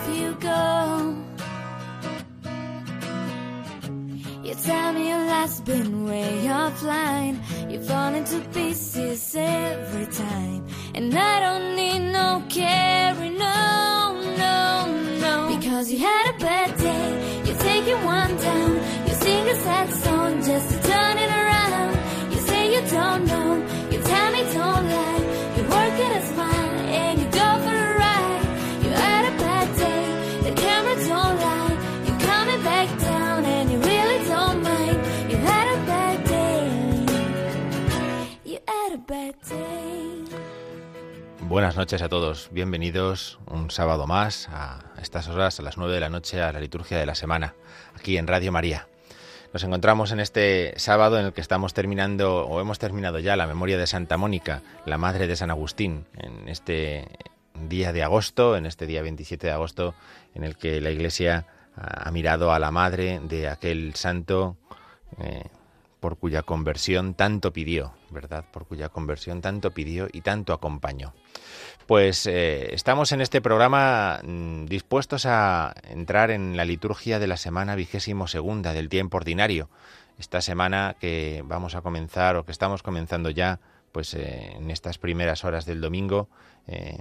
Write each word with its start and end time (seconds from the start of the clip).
Coffee 0.00 0.20
you 0.20 0.34
go. 0.40 1.16
You 4.42 4.54
tell 4.54 4.92
me 4.92 5.08
your 5.08 5.26
life's 5.26 5.60
been 5.60 6.04
way 6.04 6.46
offline. 6.46 7.36
You 7.70 7.80
fall 7.82 8.14
into 8.14 8.40
pieces 8.50 9.34
every 9.36 10.06
time. 10.06 10.66
And 10.94 11.14
I 11.14 11.40
don't 11.40 11.76
need 11.76 12.12
no 12.12 12.42
carry, 12.48 13.30
no, 13.30 14.20
no, 14.44 14.58
no. 15.20 15.56
Because 15.56 15.92
you 15.92 15.98
had 15.98 16.34
a 16.34 16.38
bad 16.38 16.76
day, 16.78 17.06
you 17.46 17.54
take 17.58 17.86
it 17.86 18.00
one 18.04 18.36
down. 18.36 18.72
You 19.06 19.14
sing 19.14 19.48
a 19.48 19.56
sad 19.56 19.88
song 19.92 20.42
just 20.42 20.66
to 20.70 20.76
turn 20.90 21.18
it 21.24 21.30
around. 21.40 21.92
You 22.32 22.38
say 22.48 22.62
you 22.74 22.82
don't 22.98 23.24
know, 23.26 23.50
you 23.92 23.98
tell 24.02 24.32
me 24.32 24.42
don't 24.58 24.86
lie. 24.96 25.22
You 25.56 25.62
work 25.74 25.96
it 26.06 26.12
a 26.16 26.22
Buenas 41.50 41.74
noches 41.74 42.00
a 42.00 42.08
todos, 42.08 42.48
bienvenidos 42.52 43.40
un 43.46 43.72
sábado 43.72 44.06
más 44.06 44.48
a 44.52 44.84
estas 45.02 45.26
horas, 45.26 45.58
a 45.58 45.64
las 45.64 45.78
9 45.78 45.92
de 45.92 45.98
la 45.98 46.08
noche, 46.08 46.40
a 46.40 46.52
la 46.52 46.60
liturgia 46.60 46.96
de 46.96 47.06
la 47.06 47.16
semana, 47.16 47.56
aquí 47.96 48.16
en 48.18 48.28
Radio 48.28 48.52
María. 48.52 48.86
Nos 49.52 49.64
encontramos 49.64 50.12
en 50.12 50.20
este 50.20 50.74
sábado 50.76 51.18
en 51.18 51.26
el 51.26 51.32
que 51.32 51.40
estamos 51.40 51.74
terminando, 51.74 52.46
o 52.46 52.60
hemos 52.60 52.78
terminado 52.78 53.18
ya, 53.18 53.34
la 53.34 53.48
memoria 53.48 53.78
de 53.78 53.88
Santa 53.88 54.16
Mónica, 54.16 54.62
la 54.86 54.96
madre 54.96 55.26
de 55.26 55.34
San 55.34 55.50
Agustín, 55.50 56.06
en 56.18 56.48
este 56.48 57.08
día 57.68 57.92
de 57.92 58.04
agosto, 58.04 58.56
en 58.56 58.64
este 58.64 58.86
día 58.86 59.02
27 59.02 59.48
de 59.48 59.52
agosto, 59.52 59.96
en 60.36 60.44
el 60.44 60.56
que 60.56 60.80
la 60.80 60.90
Iglesia 60.90 61.46
ha 61.74 62.12
mirado 62.12 62.52
a 62.52 62.60
la 62.60 62.70
madre 62.70 63.18
de 63.24 63.48
aquel 63.48 63.96
santo 63.96 64.56
eh, 65.18 65.48
por 65.98 66.16
cuya 66.16 66.42
conversión 66.42 67.14
tanto 67.14 67.52
pidió, 67.52 67.92
¿verdad? 68.10 68.44
Por 68.52 68.66
cuya 68.66 68.88
conversión 68.88 69.40
tanto 69.40 69.72
pidió 69.72 70.06
y 70.12 70.20
tanto 70.20 70.52
acompañó. 70.52 71.12
Pues 71.90 72.24
eh, 72.28 72.72
estamos 72.72 73.10
en 73.10 73.20
este 73.20 73.40
programa 73.40 74.20
mm, 74.22 74.66
dispuestos 74.66 75.26
a 75.26 75.74
entrar 75.88 76.30
en 76.30 76.56
la 76.56 76.64
liturgia 76.64 77.18
de 77.18 77.26
la 77.26 77.36
semana 77.36 77.74
vigésimo 77.74 78.28
segunda 78.28 78.72
del 78.72 78.88
tiempo 78.88 79.16
ordinario. 79.16 79.68
Esta 80.16 80.40
semana 80.40 80.94
que 81.00 81.42
vamos 81.44 81.74
a 81.74 81.80
comenzar 81.80 82.36
o 82.36 82.44
que 82.44 82.52
estamos 82.52 82.84
comenzando 82.84 83.28
ya, 83.30 83.58
pues 83.90 84.14
eh, 84.14 84.52
en 84.54 84.70
estas 84.70 84.98
primeras 84.98 85.44
horas 85.44 85.66
del 85.66 85.80
domingo 85.80 86.28
eh, 86.68 86.96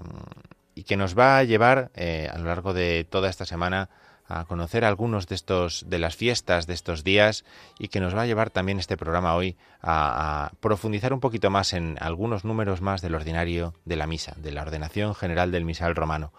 y 0.74 0.86
que 0.86 0.98
nos 0.98 1.16
va 1.16 1.38
a 1.38 1.44
llevar 1.44 1.92
a 1.96 2.38
lo 2.40 2.46
largo 2.46 2.74
de 2.74 3.06
toda 3.08 3.30
esta 3.30 3.46
semana 3.46 3.92
a 4.30 4.46
conocer 4.46 4.86
algunos 4.86 5.28
de 5.28 5.36
estos 5.36 5.86
de 5.90 6.00
las 6.00 6.16
fiestas 6.16 6.68
de 6.68 6.76
estos 6.76 7.04
días 7.04 7.44
y 7.80 7.90
que 7.90 8.00
nos 8.00 8.16
va 8.16 8.22
a 8.22 8.26
llevar 8.28 8.52
también 8.52 8.80
este 8.80 8.96
programa 8.96 9.36
hoy 9.36 9.58
a, 9.82 10.46
a 10.46 10.52
profundizar 10.60 11.14
un 11.14 11.20
poquito 11.20 11.50
más 11.50 11.74
en 11.74 11.98
algunos 12.00 12.46
números 12.46 12.80
más 12.82 13.02
del 13.02 13.16
ordinario 13.16 13.74
de 13.86 13.96
la 13.96 14.08
misa, 14.08 14.36
de 14.38 14.52
la 14.52 14.62
ordenación 14.62 15.16
general 15.16 15.52
del 15.52 15.66
misal 15.66 15.96
romano. 15.96 16.32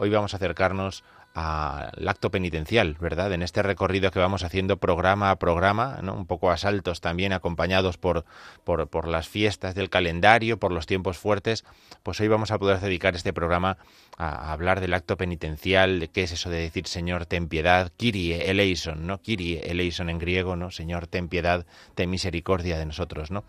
Hoy 0.00 0.10
vamos 0.10 0.32
a 0.32 0.36
acercarnos 0.36 1.02
al 1.34 2.08
acto 2.08 2.30
penitencial, 2.30 2.96
¿verdad? 3.00 3.32
En 3.32 3.42
este 3.42 3.62
recorrido 3.62 4.10
que 4.10 4.18
vamos 4.18 4.42
haciendo 4.42 4.78
programa 4.78 5.30
a 5.30 5.36
programa, 5.38 5.98
¿no? 6.02 6.14
un 6.14 6.26
poco 6.26 6.50
a 6.50 6.56
saltos 6.56 7.00
también 7.00 7.32
acompañados 7.32 7.96
por, 7.96 8.24
por, 8.64 9.06
las 9.06 9.28
fiestas 9.28 9.74
del 9.74 9.88
calendario, 9.88 10.58
por 10.58 10.72
los 10.72 10.86
tiempos 10.86 11.18
fuertes, 11.18 11.64
pues 12.02 12.20
hoy 12.20 12.28
vamos 12.28 12.50
a 12.50 12.58
poder 12.58 12.80
dedicar 12.80 13.14
este 13.14 13.32
programa 13.32 13.78
a, 14.16 14.52
hablar 14.52 14.80
del 14.80 14.94
acto 14.94 15.16
penitencial, 15.16 16.00
de 16.00 16.08
qué 16.08 16.24
es 16.24 16.32
eso 16.32 16.50
de 16.50 16.58
decir 16.58 16.88
Señor, 16.88 17.26
ten 17.26 17.48
piedad, 17.48 17.92
Kyrie 17.96 18.50
eleison, 18.50 19.06
¿no? 19.06 19.20
Kyrie 19.22 19.60
eleison 19.70 20.10
en 20.10 20.18
griego, 20.18 20.56
¿no? 20.56 20.72
Señor, 20.72 21.06
ten 21.06 21.28
piedad, 21.28 21.66
ten 21.94 22.10
misericordia 22.10 22.78
de 22.78 22.86
nosotros, 22.86 23.30
¿no? 23.30 23.44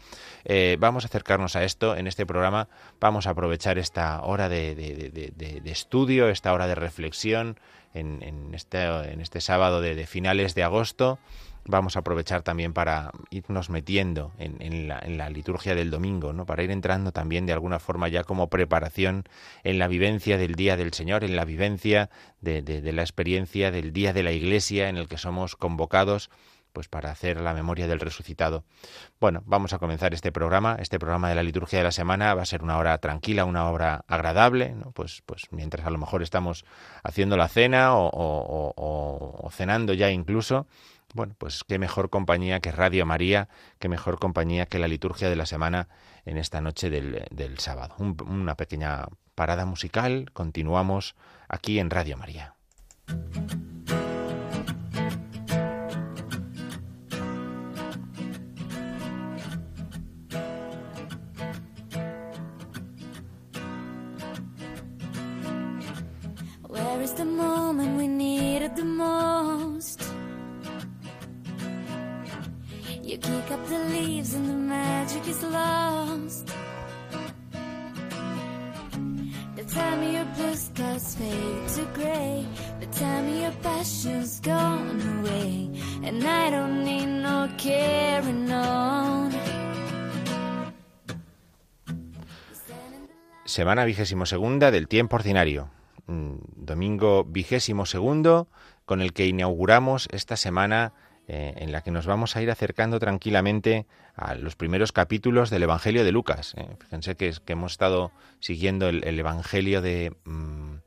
Eh, 0.46 0.78
vamos 0.80 1.06
a 1.06 1.08
acercarnos 1.08 1.56
a 1.56 1.64
esto 1.64 1.96
en 1.96 2.06
este 2.06 2.28
programa, 2.28 2.68
vamos 3.00 3.26
a 3.26 3.32
aprovechar 3.32 3.80
esta 3.80 4.22
hora 4.22 4.48
de 4.48 5.62
estudio, 5.66 6.30
esta 6.40 6.54
hora 6.54 6.68
de 6.68 6.76
reflexión, 6.76 7.60
en, 7.94 8.54
este, 8.54 8.88
este 9.22 9.42
sábado 9.42 9.82
de, 9.82 10.08
finales 10.08 10.56
de 10.56 10.64
agosto. 10.64 11.20
Vamos 11.66 11.98
a 11.98 12.00
aprovechar 12.00 12.44
también 12.44 12.72
para 12.72 13.12
irnos 13.30 13.70
metiendo 13.70 14.32
en, 14.40 14.88
la, 14.88 15.30
liturgia 15.30 15.76
del 15.76 15.92
domingo, 15.92 16.32
¿no? 16.32 16.46
para 16.46 16.64
ir 16.64 16.72
entrando 16.72 17.12
también 17.12 17.46
de 17.46 17.52
alguna 17.52 17.80
forma 17.80 18.08
ya 18.08 18.24
como 18.24 18.48
preparación 18.48 19.26
en 19.66 19.80
la 19.80 19.90
vivencia 19.90 20.38
del 20.38 20.56
Día 20.56 20.78
del 20.78 20.94
Señor, 20.94 21.26
en 21.26 21.36
la 21.36 21.44
vivencia 21.44 22.10
de, 22.40 22.62
de 22.62 22.94
la 22.94 23.02
experiencia 23.02 23.70
del 23.70 23.92
Día 23.92 24.14
de 24.14 24.24
la 24.24 24.32
Iglesia 24.32 24.88
en 24.88 24.96
el 24.96 25.10
que 25.10 25.18
somos 25.18 25.58
convocados 25.58 26.30
pues 26.80 26.88
para 26.88 27.12
hacer 27.12 27.42
la 27.42 27.54
memoria 27.54 27.90
del 27.90 28.00
resucitado. 28.00 28.64
Bueno, 29.20 29.44
vamos 29.46 29.74
a 29.74 29.80
comenzar 29.80 30.14
este 30.14 30.32
programa, 30.32 30.78
este 30.80 30.98
programa 30.98 31.28
de 31.28 31.36
la 31.36 31.44
liturgia 31.44 31.80
de 31.80 31.84
la 31.84 31.92
semana 31.92 32.34
va 32.34 32.44
a 32.44 32.46
ser 32.46 32.64
una 32.64 32.78
hora 32.78 32.98
tranquila, 33.00 33.44
una 33.44 33.70
hora 33.70 34.06
agradable, 34.08 34.76
¿no? 34.76 34.92
pues, 34.92 35.22
pues 35.26 35.48
mientras 35.52 35.86
a 35.86 35.90
lo 35.90 35.98
mejor 35.98 36.24
estamos 36.24 36.64
haciendo 37.04 37.36
la 37.36 37.50
cena 37.50 37.90
o, 37.92 39.50
cenando 39.52 39.94
ya 39.94 40.10
incluso, 40.10 40.68
bueno, 41.14 41.36
pues 41.38 41.66
qué 41.68 41.80
mejor 41.80 42.10
compañía 42.10 42.62
que 42.62 42.72
Radio 42.72 43.06
María, 43.06 43.50
qué 43.80 43.90
mejor 43.90 44.18
compañía 44.18 44.66
que 44.66 44.80
la 44.80 44.88
liturgia 44.88 45.30
de 45.30 45.36
la 45.36 45.46
semana 45.46 45.90
en 46.24 46.38
esta 46.38 46.62
noche 46.62 46.90
del, 46.90 47.60
sábado. 47.60 47.96
Un, 47.98 48.16
una 48.26 48.56
pequeña 48.56 49.04
parada 49.36 49.66
musical, 49.66 50.30
continuamos 50.32 51.18
aquí 51.50 51.78
en 51.78 51.90
Radio 51.90 52.16
María. 52.16 52.54
You 73.02 73.18
kick 73.18 73.52
up 73.52 73.66
the 73.68 73.80
leaves 73.90 74.34
and 74.34 74.48
the 74.48 74.54
magic 74.54 75.28
is 75.28 75.44
lost. 75.44 76.50
Your 79.56 80.26
fade 81.16 81.68
to 81.76 81.86
gray. 81.94 82.46
The 82.80 82.88
time 82.88 83.30
your 83.30 83.54
passion's 83.64 84.40
gone 84.42 85.02
away. 85.20 85.70
And 86.04 86.24
I 86.24 86.50
don't 86.52 86.80
semana 93.60 93.84
vigésimo 93.84 94.26
segunda 94.26 94.72
del 94.72 94.88
tiempo 94.88 95.18
ordinario. 95.18 95.70
Domingo 96.08 97.26
vigésimo 97.26 97.86
segundo 97.86 98.48
con 98.90 99.04
el 99.04 99.14
que 99.14 99.28
inauguramos 99.28 100.10
esta 100.12 100.36
semana 100.36 100.94
eh, 101.28 101.54
en 101.58 101.72
la 101.72 101.82
que 101.82 101.92
nos 101.92 102.08
vamos 102.08 102.36
a 102.36 102.42
ir 102.42 102.50
acercando 102.50 102.98
tranquilamente 102.98 103.86
a 104.16 104.34
los 104.34 104.56
primeros 104.56 104.92
capítulos 104.92 105.52
del 105.52 105.62
Evangelio 105.62 106.04
de 106.04 106.12
Lucas. 106.12 106.56
Eh. 106.58 106.68
Fíjense 106.80 107.16
que, 107.16 107.36
hemos 107.46 107.74
estado 107.74 108.12
siguiendo 108.40 108.90
el, 108.90 109.20
Evangelio 109.20 109.84
de, 109.84 110.16
mm, 110.26 110.78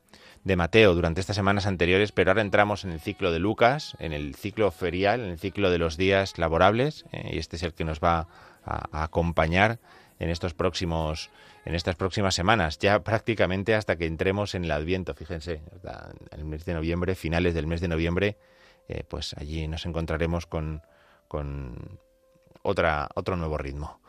de, 0.43 0.55
Mateo 0.57 0.95
durante 0.95 1.21
estas 1.21 1.37
semanas 1.37 1.65
anteriores, 1.65 2.11
pero 2.11 2.31
ahora 2.31 2.41
entramos 2.41 2.83
en 2.83 2.91
el 2.91 2.99
ciclo 2.99 3.31
de 3.31 3.39
Lucas, 3.39 3.95
en 3.99 4.11
el 4.11 4.35
ciclo 4.35 4.69
ferial, 4.71 5.21
en 5.21 5.29
el 5.29 5.39
ciclo 5.39 5.71
de 5.71 5.77
los 5.77 5.95
días 5.95 6.37
laborables, 6.37 7.05
eh, 7.13 7.29
y 7.31 7.37
este 7.37 7.55
es 7.55 7.63
el 7.63 7.73
que 7.73 7.85
nos 7.85 8.01
va 8.01 8.27
a 8.65 9.03
acompañar 9.03 9.79
en 10.23 10.29
estos 10.29 10.53
próximos 10.53 11.29
en 11.65 11.75
estas 11.75 11.95
próximas 11.95 12.35
semanas, 12.35 12.79
ya 12.79 13.03
prácticamente 13.03 13.75
hasta 13.75 13.95
que 13.97 14.05
entremos 14.05 14.55
en 14.55 14.65
el 14.65 14.71
Adviento, 14.71 15.13
fíjense, 15.13 15.61
en 16.31 16.39
el 16.39 16.45
mes 16.45 16.65
de 16.65 16.73
noviembre, 16.73 17.15
finales 17.15 17.53
del 17.53 17.67
mes 17.67 17.79
de 17.79 17.87
noviembre, 17.87 18.37
eh, 18.87 19.03
pues 19.07 19.33
allí 19.37 19.67
nos 19.67 19.85
encontraremos 19.85 20.45
con, 20.45 20.81
con 21.27 21.99
otra, 22.61 23.09
otro 23.15 23.37
nuevo 23.37 23.57
ritmo. 23.57 24.01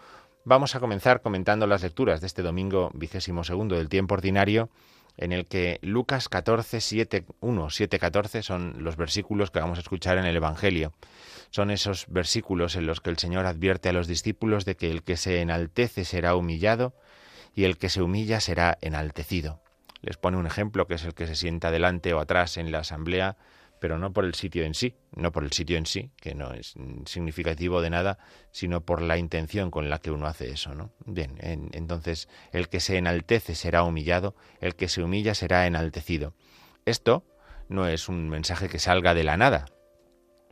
Vamos 0.45 0.75
a 0.75 0.81
comenzar 0.81 1.23
comentando 1.23 1.67
las 1.67 1.83
lecturas 1.83 2.21
de 2.21 2.27
este 2.27 2.43
domingo 2.43 2.91
vigésimo 2.95 3.45
segundo 3.45 3.77
del 3.77 3.89
tiempo 3.89 4.15
ordinario, 4.15 4.69
en 5.17 5.33
el 5.33 5.47
que 5.47 5.79
Lucas 5.83 6.29
14, 6.29 6.81
7, 6.81 7.25
1, 7.41 7.71
7, 7.71 7.99
14 7.99 8.43
son 8.43 8.83
los 8.83 8.97
versículos 8.97 9.51
que 9.51 9.61
vamos 9.61 9.79
a 9.79 9.83
escuchar 9.83 10.19
en 10.19 10.25
el 10.25 10.37
Evangelio. 10.37 10.93
Son 11.51 11.71
esos 11.71 12.07
versículos 12.09 12.77
en 12.77 12.87
los 12.87 13.01
que 13.01 13.11
el 13.11 13.19
Señor 13.19 13.47
advierte 13.47 13.89
a 13.89 13.93
los 13.93 14.09
discípulos 14.09 14.65
de 14.65 14.77
que 14.77 14.91
el 14.91 15.03
que 15.03 15.17
se 15.17 15.41
enaltece 15.41 16.05
será 16.05 16.35
humillado 16.35 16.95
y 17.55 17.65
el 17.65 17.79
que 17.79 17.89
se 17.89 18.03
humilla 18.03 18.41
será 18.41 18.77
enaltecido. 18.81 19.61
Les 20.03 20.17
pone 20.17 20.37
un 20.37 20.47
ejemplo 20.47 20.87
que 20.87 20.95
es 20.95 21.05
el 21.05 21.15
que 21.15 21.27
se 21.27 21.37
sienta 21.37 21.71
delante 21.71 22.13
o 22.13 22.21
atrás 22.21 22.57
en 22.57 22.73
la 22.73 22.81
asamblea, 22.81 23.37
pero 23.85 23.99
no 23.99 24.15
por 24.15 24.25
el 24.25 24.33
sitio 24.33 24.65
en 24.65 24.73
sí, 24.73 24.97
no 25.15 25.31
por 25.31 25.45
el 25.45 25.53
sitio 25.53 25.77
en 25.77 25.85
sí, 25.85 26.11
que 26.17 26.35
no 26.35 26.55
es 26.55 26.73
significativo 27.05 27.83
de 27.83 27.91
nada, 27.91 28.17
sino 28.51 28.81
por 28.81 29.03
la 29.03 29.19
intención 29.19 29.71
con 29.71 29.91
la 29.91 29.99
que 29.99 30.11
uno 30.11 30.27
hace 30.27 30.51
eso, 30.51 30.75
¿no? 30.75 30.95
Bien, 31.05 31.37
entonces 31.43 32.31
el 32.53 32.71
que 32.71 32.81
se 32.81 32.97
enaltece 32.97 33.55
será 33.55 33.83
humillado, 33.83 34.37
el 34.63 34.75
que 34.75 34.89
se 34.89 35.03
humilla 35.03 35.35
será 35.35 35.67
enaltecido. 35.67 36.33
Esto 36.87 37.27
no 37.69 37.87
es 37.87 38.09
un 38.09 38.31
mensaje 38.31 38.71
que 38.71 38.79
salga 38.79 39.13
de 39.13 39.25
la 39.25 39.37
nada, 39.37 39.67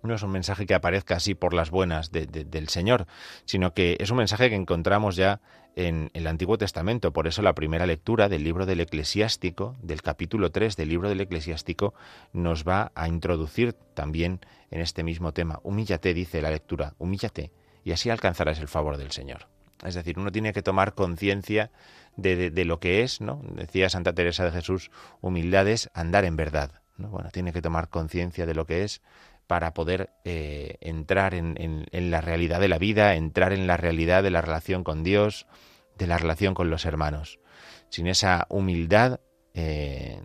no 0.02 0.14
es 0.14 0.22
un 0.22 0.30
mensaje 0.32 0.66
que 0.66 0.74
aparezca 0.74 1.16
así 1.16 1.34
por 1.34 1.54
las 1.54 1.70
buenas 1.70 2.12
del 2.12 2.68
Señor, 2.68 3.06
sino 3.46 3.72
que 3.72 3.96
es 3.98 4.10
un 4.10 4.18
mensaje 4.18 4.50
que 4.50 4.56
encontramos 4.56 5.16
ya 5.16 5.40
en, 5.76 6.10
el 6.14 6.26
Antiguo 6.26 6.58
Testamento. 6.58 7.12
Por 7.12 7.26
eso 7.26 7.42
la 7.42 7.54
primera 7.54 7.86
lectura 7.86 8.28
del 8.28 8.44
libro 8.44 8.66
del 8.66 8.80
Eclesiástico, 8.80 9.76
del 9.82 10.02
capítulo 10.02 10.50
3 10.50 10.76
del 10.76 10.88
libro 10.88 11.08
del 11.08 11.20
Eclesiástico, 11.20 11.94
nos 12.32 12.66
va 12.66 12.92
a 12.94 13.08
introducir 13.08 13.72
también 13.94 14.40
en 14.70 14.80
este 14.80 15.02
mismo 15.02 15.32
tema. 15.32 15.60
Humíllate, 15.62 16.14
dice 16.14 16.42
la 16.42 16.50
lectura, 16.50 16.94
humíllate, 16.98 17.50
y 17.84 17.92
así 17.92 18.10
alcanzarás 18.10 18.58
el 18.58 18.68
favor 18.68 18.96
del 18.96 19.12
Señor. 19.12 19.48
Es 19.84 19.94
decir, 19.94 20.18
uno 20.18 20.30
tiene 20.30 20.52
que 20.52 20.62
tomar 20.62 20.94
conciencia 20.94 21.70
de, 22.16 22.50
de, 22.50 22.64
lo 22.64 22.78
que 22.78 23.02
es, 23.02 23.20
¿no? 23.20 23.42
Decía 23.54 23.88
Santa 23.88 24.12
Teresa 24.12 24.44
de 24.44 24.52
Jesús, 24.52 24.90
humildad 25.20 25.66
es 25.66 25.90
andar 25.94 26.24
en 26.24 26.36
verdad. 26.36 26.82
¿no? 26.96 27.08
Bueno, 27.08 27.30
tiene 27.32 27.52
que 27.52 27.62
tomar 27.62 27.88
conciencia 27.88 28.46
de 28.46 28.54
lo 28.54 28.66
que 28.66 28.84
es 28.84 29.02
para 29.52 29.74
poder 29.74 30.08
eh, 30.24 30.78
entrar 30.80 31.34
en, 31.34 31.84
la 31.92 32.22
realidad 32.22 32.58
de 32.58 32.68
la 32.68 32.78
vida, 32.78 33.16
entrar 33.16 33.52
en 33.52 33.66
la 33.66 33.76
realidad 33.76 34.22
de 34.22 34.30
la 34.30 34.40
relación 34.40 34.82
con 34.82 35.04
Dios, 35.04 35.46
de 35.98 36.06
la 36.06 36.16
relación 36.16 36.54
con 36.54 36.70
los 36.70 36.86
hermanos. 36.86 37.38
Sin 37.90 38.06
esa 38.06 38.46
humildad, 38.48 39.20
eh, 39.52 40.22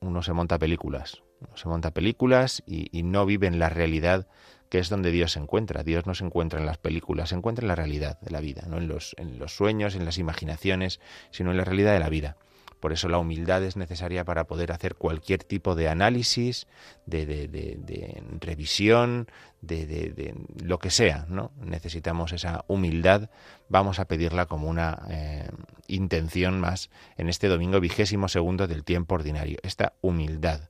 uno 0.00 0.24
se 0.24 0.32
monta 0.32 0.58
películas, 0.58 1.22
uno 1.38 1.56
se 1.56 1.68
monta 1.68 1.92
películas 1.92 2.64
y, 2.66 3.04
no 3.04 3.24
vive 3.26 3.46
en 3.46 3.60
la 3.60 3.68
realidad 3.68 4.26
que 4.70 4.80
es 4.80 4.88
donde 4.88 5.12
Dios 5.12 5.30
se 5.30 5.38
encuentra. 5.38 5.84
Dios 5.84 6.04
no 6.06 6.16
se 6.16 6.24
encuentra 6.24 6.58
en 6.58 6.66
las 6.66 6.78
películas, 6.78 7.28
se 7.28 7.36
encuentra 7.36 7.62
en 7.62 7.68
la 7.68 7.76
realidad 7.76 8.18
de 8.22 8.32
la 8.32 8.40
vida, 8.40 8.64
no 8.66 8.78
en 8.78 8.88
los, 8.88 9.14
en 9.18 9.38
los 9.38 9.54
sueños, 9.54 9.94
en 9.94 10.04
las 10.04 10.18
imaginaciones, 10.18 10.98
sino 11.30 11.52
en 11.52 11.58
la 11.58 11.64
realidad 11.64 11.92
de 11.92 12.00
la 12.00 12.08
vida. 12.08 12.38
Por 12.84 12.92
eso 12.92 13.08
la 13.08 13.16
humildad 13.16 13.64
es 13.64 13.78
necesaria 13.78 14.26
para 14.26 14.44
poder 14.44 14.70
hacer 14.70 14.96
cualquier 14.96 15.42
tipo 15.42 15.74
de 15.74 15.88
análisis, 15.88 16.66
de, 17.06 18.22
revisión, 18.42 19.26
de, 19.62 20.34
lo 20.62 20.78
que 20.78 20.90
sea. 20.90 21.26
Necesitamos 21.62 22.34
esa 22.34 22.66
humildad. 22.68 23.30
Vamos 23.70 24.00
a 24.00 24.04
pedirla 24.04 24.44
como 24.44 24.68
una 24.68 25.00
eh, 25.08 25.48
intención 25.86 26.60
más 26.60 26.90
en 27.16 27.30
este 27.30 27.48
domingo 27.48 27.80
vigésimo 27.80 28.28
segundo 28.28 28.66
del 28.66 28.84
tiempo 28.84 29.14
ordinario. 29.14 29.60
Esta 29.62 29.94
humildad 30.02 30.68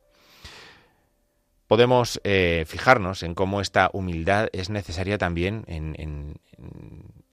podemos 1.67 2.21
eh, 2.23 2.63
fijarnos 2.69 3.25
en 3.25 3.35
cómo 3.35 3.61
esta 3.61 3.91
humildad 3.93 4.51
es 4.53 4.71
necesaria 4.71 5.19
también 5.19 5.65
en, 5.67 6.39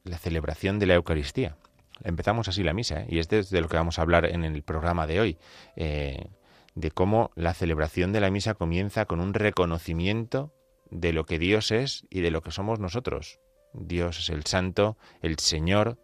la 0.04 0.18
celebración 0.18 0.80
de 0.80 0.88
la 0.88 0.96
Eucaristía. 0.96 1.56
Empezamos 2.04 2.48
así 2.48 2.64
la 2.64 2.74
misa, 2.74 3.02
¿eh? 3.02 3.08
y 3.10 3.20
es 3.20 3.28
de 3.30 3.62
lo 3.62 3.68
que 3.68 3.78
vamos 3.78 4.00
a 4.00 4.02
hablar 4.02 4.26
en 4.26 4.44
el 4.44 4.64
programa 4.64 5.08
de 5.08 5.20
hoy, 5.20 5.38
eh, 5.76 6.30
de 6.76 6.92
cómo 6.92 7.32
la 7.36 7.54
celebración 7.54 8.12
de 8.14 8.22
la 8.22 8.32
misa 8.32 8.54
comienza 8.54 9.06
con 9.06 9.20
un 9.20 9.34
reconocimiento 9.34 10.54
de 10.90 11.14
lo 11.14 11.26
que 11.26 11.40
Dios 11.40 11.72
es 11.72 12.06
y 12.10 12.22
de 12.22 12.32
lo 12.32 12.42
que 12.42 12.52
somos 12.52 12.80
nosotros. 12.80 13.40
Dios 13.74 14.20
es 14.20 14.30
el 14.30 14.46
Santo, 14.46 14.98
el 15.22 15.40
Señor, 15.40 15.98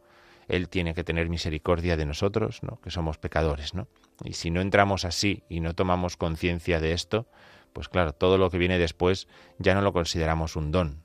Él 0.48 0.70
tiene 0.70 0.94
que 0.94 1.04
tener 1.04 1.30
misericordia 1.30 1.98
de 1.98 2.06
nosotros, 2.06 2.64
¿no? 2.64 2.80
que 2.82 2.92
somos 2.92 3.18
pecadores, 3.18 3.74
¿no? 3.74 3.88
Y 4.24 4.34
si 4.34 4.50
no 4.50 4.62
entramos 4.62 5.06
así 5.06 5.44
y 5.50 5.60
no 5.60 5.76
tomamos 5.76 6.18
conciencia 6.18 6.80
de 6.80 6.94
esto, 6.94 7.28
pues 7.74 7.90
claro, 7.90 8.14
todo 8.14 8.38
lo 8.38 8.50
que 8.50 8.58
viene 8.58 8.80
después 8.80 9.28
ya 9.60 9.76
no 9.76 9.82
lo 9.82 9.94
consideramos 9.94 10.56
un 10.56 10.72
don. 10.72 11.04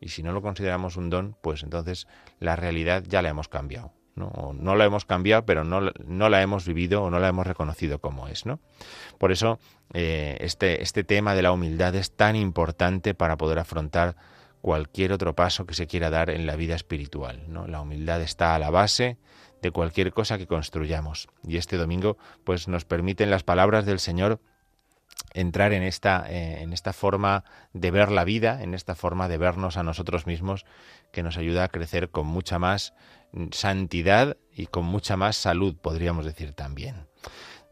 Y 0.00 0.08
si 0.08 0.22
no 0.22 0.32
lo 0.32 0.42
consideramos 0.42 0.96
un 0.96 1.10
don, 1.10 1.36
pues 1.42 1.62
entonces 1.62 2.06
la 2.38 2.56
realidad 2.56 3.04
ya 3.06 3.20
la 3.20 3.30
hemos 3.30 3.48
cambiado. 3.48 3.92
¿No? 4.14 4.52
no 4.54 4.76
la 4.76 4.84
hemos 4.84 5.04
cambiado, 5.04 5.44
pero 5.44 5.64
no, 5.64 5.80
no, 6.04 6.28
la 6.28 6.42
hemos 6.42 6.66
vivido 6.66 7.02
o 7.02 7.10
no 7.10 7.18
la 7.18 7.28
hemos 7.28 7.46
reconocido 7.46 7.98
como 7.98 8.28
es. 8.28 8.46
¿no? 8.46 8.60
Por 9.18 9.32
eso 9.32 9.58
eh, 9.92 10.36
este, 10.40 10.82
este 10.82 11.04
tema 11.04 11.34
de 11.34 11.42
la 11.42 11.52
humildad 11.52 11.94
es 11.94 12.12
tan 12.12 12.36
importante 12.36 13.14
para 13.14 13.36
poder 13.36 13.58
afrontar 13.58 14.16
cualquier 14.60 15.12
otro 15.12 15.34
paso 15.34 15.66
que 15.66 15.74
se 15.74 15.86
quiera 15.86 16.10
dar 16.10 16.30
en 16.30 16.46
la 16.46 16.56
vida 16.56 16.74
espiritual. 16.74 17.42
¿no? 17.48 17.66
La 17.66 17.80
humildad 17.80 18.22
está 18.22 18.54
a 18.54 18.58
la 18.58 18.70
base 18.70 19.18
de 19.60 19.70
cualquier 19.70 20.12
cosa 20.12 20.38
que 20.38 20.46
construyamos. 20.46 21.28
Y 21.46 21.56
este 21.56 21.76
domingo 21.76 22.16
pues 22.44 22.68
nos 22.68 22.84
permiten 22.84 23.30
las 23.30 23.42
palabras 23.42 23.86
del 23.86 23.98
Señor 23.98 24.40
entrar 25.32 25.72
en 25.72 25.82
esta, 25.82 26.26
eh, 26.28 26.62
en 26.62 26.72
esta 26.72 26.92
forma 26.92 27.44
de 27.72 27.90
ver 27.90 28.10
la 28.10 28.24
vida, 28.24 28.62
en 28.62 28.74
esta 28.74 28.94
forma 28.94 29.28
de 29.28 29.38
vernos 29.38 29.76
a 29.76 29.82
nosotros 29.82 30.26
mismos, 30.26 30.64
que 31.12 31.22
nos 31.22 31.36
ayuda 31.36 31.64
a 31.64 31.68
crecer 31.68 32.10
con 32.10 32.26
mucha 32.26 32.58
más 32.58 32.94
santidad 33.52 34.36
y 34.52 34.66
con 34.66 34.84
mucha 34.84 35.16
más 35.16 35.36
salud, 35.36 35.76
podríamos 35.80 36.24
decir 36.24 36.52
también. 36.52 37.06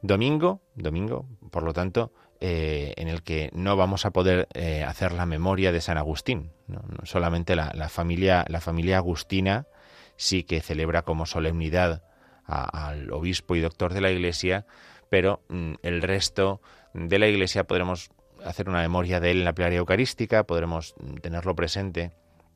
Domingo, 0.02 0.62
domingo, 0.74 1.26
por 1.50 1.62
lo 1.62 1.72
tanto, 1.72 2.12
eh, 2.40 2.94
en 2.96 3.06
el 3.06 3.22
que 3.22 3.50
no 3.52 3.76
vamos 3.76 4.04
a 4.04 4.10
poder 4.10 4.48
eh, 4.54 4.82
hacer 4.82 5.12
la 5.12 5.26
memoria 5.26 5.70
de 5.70 5.80
San 5.80 5.96
Agustín. 5.96 6.50
No, 6.66 6.82
solamente 7.04 7.54
la, 7.54 7.88
familia, 7.88 8.44
la 8.48 8.60
familia 8.60 8.96
agustina 8.96 9.68
sí 10.16 10.42
que 10.42 10.60
celebra 10.60 11.02
como 11.02 11.26
solemnidad 11.26 12.02
al 12.44 13.12
obispo 13.12 13.54
y 13.54 13.60
doctor 13.60 13.94
de 13.94 14.00
la 14.00 14.10
Iglesia, 14.10 14.66
pero 15.08 15.44
mm, 15.48 15.74
el 15.82 16.02
resto 16.02 16.60
de 16.94 17.18
la 17.20 17.28
Iglesia 17.28 17.64
podremos 17.64 18.10
hacer 18.44 18.68
una 18.68 18.80
memoria 18.80 19.20
de 19.20 19.30
él 19.30 19.38
en 19.38 19.44
la 19.44 19.54
plegaria 19.54 19.78
eucarística, 19.78 20.44
podremos 20.44 20.96
tenerlo 21.20 21.54
presente 21.54 22.10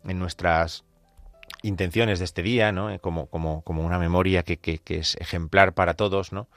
en 0.05 0.19
nuestras 0.19 0.85
intenciones 1.63 2.19
de 2.19 2.25
este 2.25 2.43
día, 2.43 2.73
¿no? 2.73 2.91
Eh, 2.91 2.99
como, 2.99 3.27
como, 3.27 3.63
como 3.63 3.85
una 3.85 3.99
memoria 3.99 4.43
que, 4.43 4.59
que, 4.59 4.79
que, 4.79 4.99
es 4.99 5.17
ejemplar 5.17 5.75
para 5.75 5.95
todos, 5.95 6.33
¿no? 6.33 6.49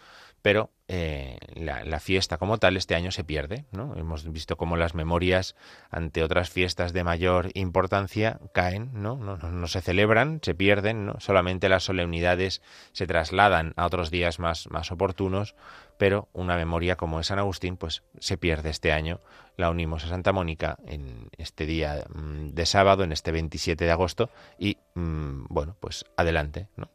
Pero 0.41 0.71
eh, 0.87 1.37
la, 1.53 1.99
fiesta 1.99 2.37
como 2.37 2.57
tal 2.57 2.77
este 2.77 2.95
año 2.95 3.11
se 3.11 3.23
pierde, 3.23 3.65
¿no? 3.71 3.95
Hemos 3.95 4.31
visto 4.31 4.57
cómo 4.57 4.77
las 4.77 4.95
memorias 4.95 5.55
ante 5.91 6.23
otras 6.23 6.49
fiestas 6.49 6.93
de 6.93 7.03
mayor 7.03 7.49
importancia 7.53 8.39
caen, 8.53 8.89
¿no? 8.93 9.17
No, 9.17 9.37
no, 9.37 9.67
se 9.67 9.81
celebran, 9.81 10.39
se 10.41 10.55
pierden, 10.55 11.05
¿no? 11.05 11.19
Solamente 11.19 11.69
las 11.69 11.83
solemnidades 11.83 12.61
se 12.93 13.05
trasladan 13.05 13.73
a 13.75 13.85
otros 13.85 14.11
días 14.11 14.39
más, 14.39 14.69
más 14.71 14.91
oportunos, 14.91 15.55
pero 15.99 16.29
una 16.31 16.55
memoria 16.55 16.95
como 16.95 17.19
es 17.19 17.27
San 17.27 17.39
Agustín, 17.39 17.75
pues 17.75 18.03
se 18.19 18.37
pierde 18.37 18.69
este 18.69 18.93
año. 18.93 19.19
La 19.57 19.69
unimos 19.69 20.05
a 20.05 20.07
Santa 20.07 20.31
Mónica 20.31 20.77
en 20.87 21.29
este 21.37 21.65
día 21.65 22.05
mm, 22.15 22.51
de 22.51 22.65
sábado, 22.65 23.03
en 23.03 23.11
este 23.11 23.33
27 23.33 23.83
de 23.83 23.91
agosto, 23.91 24.29
y 24.57 24.77
mm, 24.95 25.47
bueno, 25.49 25.75
pues 25.81 26.05
adelante, 26.15 26.69
¿no? 26.77 26.89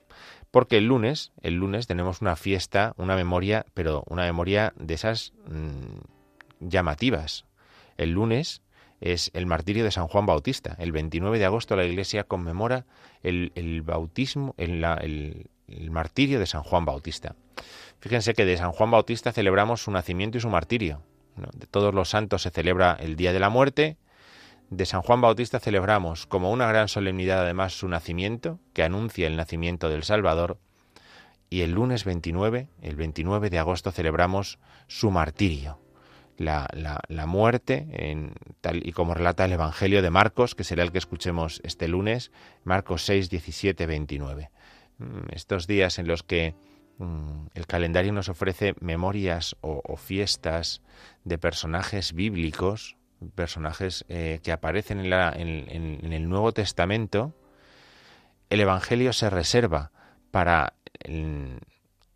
Porque 0.50 0.78
el 0.78 0.86
lunes, 0.86 1.32
el 1.42 1.56
lunes 1.56 1.86
tenemos 1.86 2.22
una 2.22 2.34
fiesta, 2.34 2.94
una 2.96 3.14
memoria, 3.14 3.66
pero 3.74 4.04
una 4.06 4.22
memoria 4.22 4.72
de 4.76 4.94
esas 4.94 5.34
mm, 5.48 6.66
llamativas. 6.66 7.44
El 7.98 8.12
lunes 8.12 8.62
es 9.02 9.30
el 9.34 9.44
martirio 9.44 9.84
de 9.84 9.90
San 9.90 10.08
Juan 10.08 10.24
Bautista. 10.24 10.76
El 10.78 10.92
29 10.92 11.38
de 11.38 11.44
agosto 11.44 11.76
la 11.76 11.84
Iglesia 11.84 12.24
conmemora 12.24 12.86
el, 13.22 13.82
bautismo, 13.84 14.54
el 14.56 15.50
martirio 15.90 16.38
de 16.38 16.46
San 16.46 16.62
Juan 16.62 16.86
Bautista. 16.86 17.36
Fíjense 18.04 18.34
que 18.34 18.44
de 18.44 18.58
San 18.58 18.72
Juan 18.72 18.90
Bautista 18.90 19.32
celebramos 19.32 19.82
su 19.82 19.90
nacimiento 19.90 20.36
y 20.36 20.40
su 20.42 20.50
martirio. 20.50 21.00
De 21.54 21.66
todos 21.66 21.94
los 21.94 22.10
santos 22.10 22.42
se 22.42 22.50
celebra 22.50 22.98
el 23.00 23.16
día 23.16 23.32
de 23.32 23.40
la 23.40 23.48
muerte. 23.48 23.96
De 24.68 24.84
San 24.84 25.00
Juan 25.00 25.22
Bautista 25.22 25.58
celebramos 25.58 26.26
como 26.26 26.50
una 26.50 26.66
gran 26.66 26.88
solemnidad 26.88 27.40
además 27.40 27.72
su 27.72 27.88
nacimiento, 27.88 28.60
que 28.74 28.82
anuncia 28.82 29.26
el 29.26 29.38
nacimiento 29.38 29.88
del 29.88 30.02
Salvador. 30.02 30.58
Y 31.48 31.62
el 31.62 31.70
lunes 31.70 32.04
29, 32.04 32.68
el 32.82 32.94
29 32.94 33.48
de 33.48 33.58
agosto, 33.58 33.90
celebramos 33.90 34.58
su 34.86 35.10
martirio, 35.10 35.80
la, 36.36 36.68
muerte, 37.26 37.88
tal 38.60 38.86
y 38.86 38.92
como 38.92 39.14
relata 39.14 39.46
el 39.46 39.54
Evangelio 39.54 40.02
de 40.02 40.10
Marcos, 40.10 40.54
que 40.54 40.64
será 40.64 40.82
el 40.82 40.92
que 40.92 40.98
escuchemos 40.98 41.62
este 41.64 41.88
lunes, 41.88 42.32
Marcos 42.64 43.02
6, 43.06 43.30
17, 43.30 43.86
29. 43.86 44.50
Estos 45.32 45.66
días 45.66 45.98
en 45.98 46.06
los 46.06 46.22
que 46.22 46.54
el 46.98 47.66
calendario 47.66 48.12
nos 48.12 48.28
ofrece 48.28 48.74
memorias 48.80 49.56
o, 49.60 49.96
fiestas 49.96 50.82
de 51.24 51.38
personajes 51.38 52.12
bíblicos, 52.12 52.96
personajes 53.34 54.04
eh, 54.08 54.40
que 54.42 54.52
aparecen 54.52 55.00
en, 55.00 56.12
el 56.12 56.28
Nuevo 56.28 56.52
Testamento, 56.52 57.34
el 58.50 58.60
Evangelio 58.60 59.12
se 59.12 59.30
reserva 59.30 59.90
para 60.30 60.74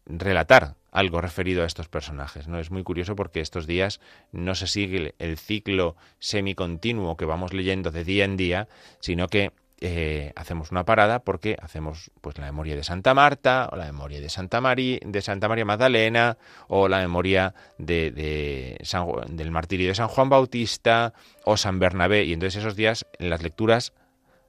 relatar 0.06 0.76
algo 0.90 1.20
referido 1.20 1.62
a 1.62 1.66
estos 1.66 1.88
personajes. 1.88 2.48
¿no? 2.48 2.58
Es 2.58 2.70
muy 2.70 2.82
curioso 2.82 3.14
porque 3.16 3.40
estos 3.40 3.66
días 3.66 4.00
no 4.32 4.54
se 4.54 4.66
sigue 4.66 5.14
el 5.18 5.38
ciclo 5.38 5.96
semicontinuo 6.18 7.16
que 7.16 7.24
vamos 7.24 7.52
leyendo 7.52 7.90
de 7.90 8.04
día 8.04 8.24
en 8.24 8.36
día, 8.36 8.68
sino 9.00 9.28
que 9.28 9.52
eh, 9.80 10.32
hacemos 10.36 10.70
una 10.70 10.84
parada 10.84 11.20
porque 11.20 11.56
hacemos 11.60 12.10
pues 12.20 12.36
la 12.38 12.46
memoria 12.46 12.74
de 12.74 12.82
Santa 12.82 13.14
Marta 13.14 13.68
o 13.72 13.76
la 13.76 13.86
memoria 13.86 14.20
de 14.20 14.28
Santa 14.28 14.60
María 14.60 14.98
de 15.04 15.22
Santa 15.22 15.48
María 15.48 15.64
Magdalena 15.64 16.36
o 16.66 16.88
la 16.88 16.98
memoria 16.98 17.54
de, 17.78 18.10
del 19.28 19.50
martirio 19.50 19.88
de 19.88 19.94
San 19.94 20.08
Juan 20.08 20.28
Bautista 20.28 21.12
o 21.44 21.56
San 21.56 21.78
Bernabé 21.78 22.24
y 22.24 22.32
entonces 22.32 22.60
esos 22.60 22.76
días 22.76 23.06
en 23.18 23.30
las 23.30 23.42
lecturas 23.42 23.92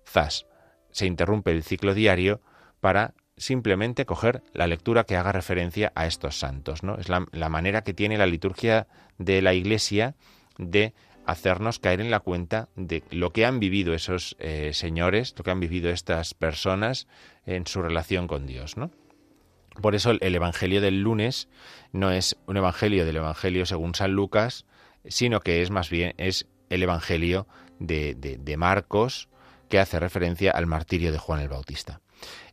zas 0.05 0.48
se 0.91 1.05
interrumpe 1.05 1.51
el 1.51 1.63
ciclo 1.63 1.93
diario 1.93 2.41
para 2.79 3.13
simplemente 3.39 4.05
coger 4.05 4.43
la 4.53 4.67
lectura 4.67 5.05
que 5.05 5.15
haga 5.15 5.31
referencia 5.31 5.91
a 5.95 6.05
estos 6.05 6.38
santos. 6.38 6.83
¿no? 6.83 6.98
Es 6.98 7.07
la, 7.09 7.50
manera 7.50 7.83
que 7.83 7.93
tiene 7.93 8.17
la 8.17 8.25
liturgia 8.25 8.88
de 9.17 9.41
la 9.41 9.53
Iglesia 9.53 10.15
de 10.57 10.93
hacernos 11.31 11.79
caer 11.79 12.01
en 12.01 12.12
la 12.12 12.19
cuenta 12.19 12.69
de 12.75 13.03
lo 13.12 13.31
que 13.31 13.45
han 13.45 13.59
vivido 13.59 13.93
esos 13.93 14.36
eh, 14.39 14.71
señores, 14.74 15.33
lo 15.38 15.43
que 15.43 15.51
han 15.51 15.59
vivido 15.59 15.89
estas 15.89 16.33
personas 16.33 17.07
en 17.45 17.67
su 17.67 17.81
relación 17.81 18.27
con 18.27 18.45
Dios. 18.45 18.77
¿no? 18.77 18.91
Por 19.81 19.95
eso 19.95 20.12
el 20.12 20.36
Evangelio 20.36 20.81
del 20.81 21.01
lunes 21.01 21.48
no 21.91 22.12
es 22.12 22.38
un 22.48 22.57
Evangelio 22.57 23.05
del 23.05 23.17
Evangelio 23.17 23.65
según 23.65 23.95
San 23.95 24.12
Lucas, 24.12 24.65
sino 25.05 25.39
que 25.39 25.62
es 25.62 25.71
más 25.71 25.89
bien 25.89 26.13
es 26.17 26.48
el 26.69 26.83
Evangelio 26.83 27.48
de, 27.79 28.15
de 28.15 28.57
Marcos 28.57 29.29
que 29.69 29.79
hace 29.79 30.00
referencia 30.00 30.51
al 30.51 30.65
martirio 30.65 31.12
de 31.12 31.19
Juan 31.19 31.39
el 31.39 31.50
Bautista. 31.50 32.01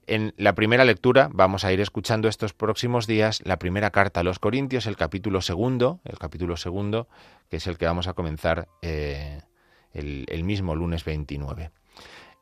En 0.09 0.35
la 0.37 0.55
primera 0.55 0.85
lectura 0.85 1.29
vamos 1.33 1.65
a 1.65 1.73
ir 1.73 1.81
escuchando 1.81 2.29
estos 2.29 2.53
próximos 2.53 3.09
días 3.09 3.43
la 3.45 3.59
primera 3.59 3.91
carta 3.91 4.21
a 4.21 4.23
los 4.23 4.39
Corintios, 4.39 4.87
el 4.87 4.97
capítulo 4.97 5.41
segundo, 5.41 6.01
el 6.05 6.17
capítulo 6.17 6.57
segundo, 6.57 7.09
que 7.51 7.57
es 7.57 7.67
el 7.67 7.77
que 7.77 7.87
vamos 7.87 8.07
a 8.07 8.13
comenzar 8.13 8.69
eh, 8.83 9.41
el, 9.93 10.45
mismo 10.45 10.77
lunes 10.77 11.05
29. 11.05 11.73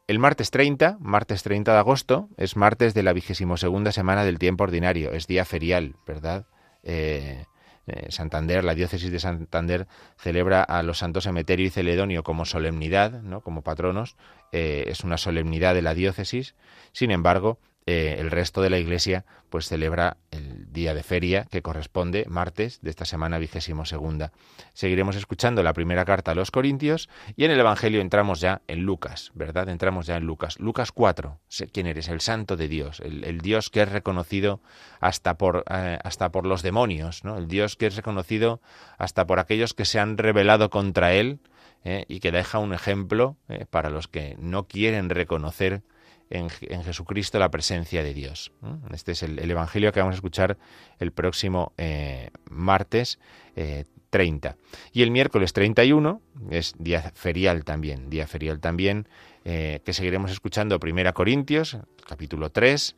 El 0.07 0.19
martes 0.19 0.51
30, 0.51 0.99
martes 1.01 1.43
30 1.43 1.73
de 1.73 1.79
agosto, 1.79 2.29
es 2.37 2.55
martes 2.55 2.93
de 2.93 3.03
la 3.03 3.15
vigésimo 3.15 3.57
segunda 3.57 3.93
semana 3.93 4.25
del 4.25 4.39
tiempo 4.39 4.65
ordinario, 4.65 5.13
es 5.13 5.27
día 5.27 5.47
ferial, 5.47 5.97
¿verdad? 6.07 6.47
Eh, 6.83 7.47
eh, 7.87 8.07
Santander, 8.11 8.65
la 8.65 8.75
diócesis 8.75 9.11
de 9.11 9.21
Santander 9.21 9.87
celebra 10.17 10.63
a 10.63 10.83
los 10.83 10.99
santos 10.99 11.27
Emeterio 11.27 11.67
y 11.67 11.71
Celedonio 11.71 12.23
como 12.23 12.47
solemnidad, 12.47 13.23
¿no? 13.23 13.43
como 13.43 13.63
patronos, 13.63 14.17
es 14.55 15.05
una 15.05 15.19
solemnidad 15.19 15.75
de 15.75 15.83
la 15.83 15.95
diócesis 15.95 16.55
sin 16.95 17.11
embargo, 17.11 17.59
eh, 17.87 18.17
el 18.19 18.31
resto 18.31 18.63
de 18.63 18.71
la 18.71 18.79
Iglesia 18.79 19.27
pues 19.51 19.67
celebra 19.67 20.17
el 20.31 20.73
día 20.73 20.95
de 20.95 21.03
feria 21.03 21.45
que 21.51 21.61
corresponde 21.61 22.25
martes 22.29 22.81
de 22.81 22.91
esta 22.91 23.05
semana 23.05 23.39
vigésimo 23.39 23.85
segunda. 23.85 24.33
Seguiremos 24.73 25.17
escuchando 25.17 25.63
la 25.63 25.75
primera 25.75 26.05
carta 26.05 26.31
a 26.31 26.35
los 26.35 26.53
Corintios 26.53 27.11
y 27.37 27.45
en 27.45 27.51
el 27.51 27.61
Evangelio 27.61 28.01
entramos 28.01 28.41
ya 28.41 28.63
en 28.69 28.85
Lucas, 28.85 29.33
¿verdad? 29.35 29.69
Entramos 29.69 30.07
ya 30.07 30.17
en 30.17 30.25
Lucas. 30.25 30.59
Lucas 30.61 30.93
4. 30.93 31.41
¿Quién 31.73 31.89
eres? 31.89 32.09
El 32.09 32.21
Santo 32.21 32.57
de 32.57 32.69
Dios, 32.69 33.01
el, 33.01 33.41
Dios 33.41 33.71
que 33.71 33.83
es 33.83 33.89
reconocido 33.91 34.61
hasta 35.01 35.37
por, 35.37 35.65
eh, 35.69 35.99
hasta 36.03 36.31
por 36.31 36.47
los 36.47 36.63
demonios, 36.63 37.25
¿no? 37.25 37.37
El 37.37 37.49
Dios 37.49 37.77
que 37.77 37.87
es 37.87 37.97
reconocido 37.97 38.61
hasta 38.99 39.27
por 39.27 39.41
aquellos 39.41 39.75
que 39.75 39.85
se 39.85 39.99
han 39.99 40.17
rebelado 40.17 40.71
contra 40.71 41.13
Él 41.13 41.41
¿eh? 41.85 42.05
y 42.09 42.21
que 42.21 42.33
deja 42.33 42.59
un 42.59 42.75
ejemplo 42.75 43.37
para 43.71 43.91
los 43.91 44.09
que 44.09 44.37
no 44.39 44.67
quieren 44.67 45.11
reconocer 45.11 45.83
en, 46.31 46.51
Jesucristo 46.51 47.39
la 47.39 47.51
presencia 47.51 48.03
de 48.03 48.15
Dios. 48.15 48.53
Este 48.93 49.13
es 49.13 49.23
el, 49.23 49.39
Evangelio 49.51 49.93
que 49.93 50.01
vamos 50.01 50.15
a 50.15 50.17
escuchar 50.17 50.57
el 50.99 51.13
próximo 51.13 51.73
eh, 51.77 52.31
martes 52.51 53.19
30. 53.55 54.49
Eh, 54.49 54.55
y 54.93 55.03
el 55.03 55.11
miércoles 55.11 55.53
31 55.53 56.21
es 56.51 56.75
día 56.79 57.13
ferial 57.15 57.65
también, 57.65 58.11
día 58.11 58.27
ferial 58.27 58.61
también, 58.61 59.09
eh, 59.45 59.81
que 59.85 59.93
seguiremos 59.93 60.31
escuchando 60.31 60.81
Primera 60.81 61.13
Corintios, 61.13 61.79
capítulo 62.07 62.51
3, 62.51 62.97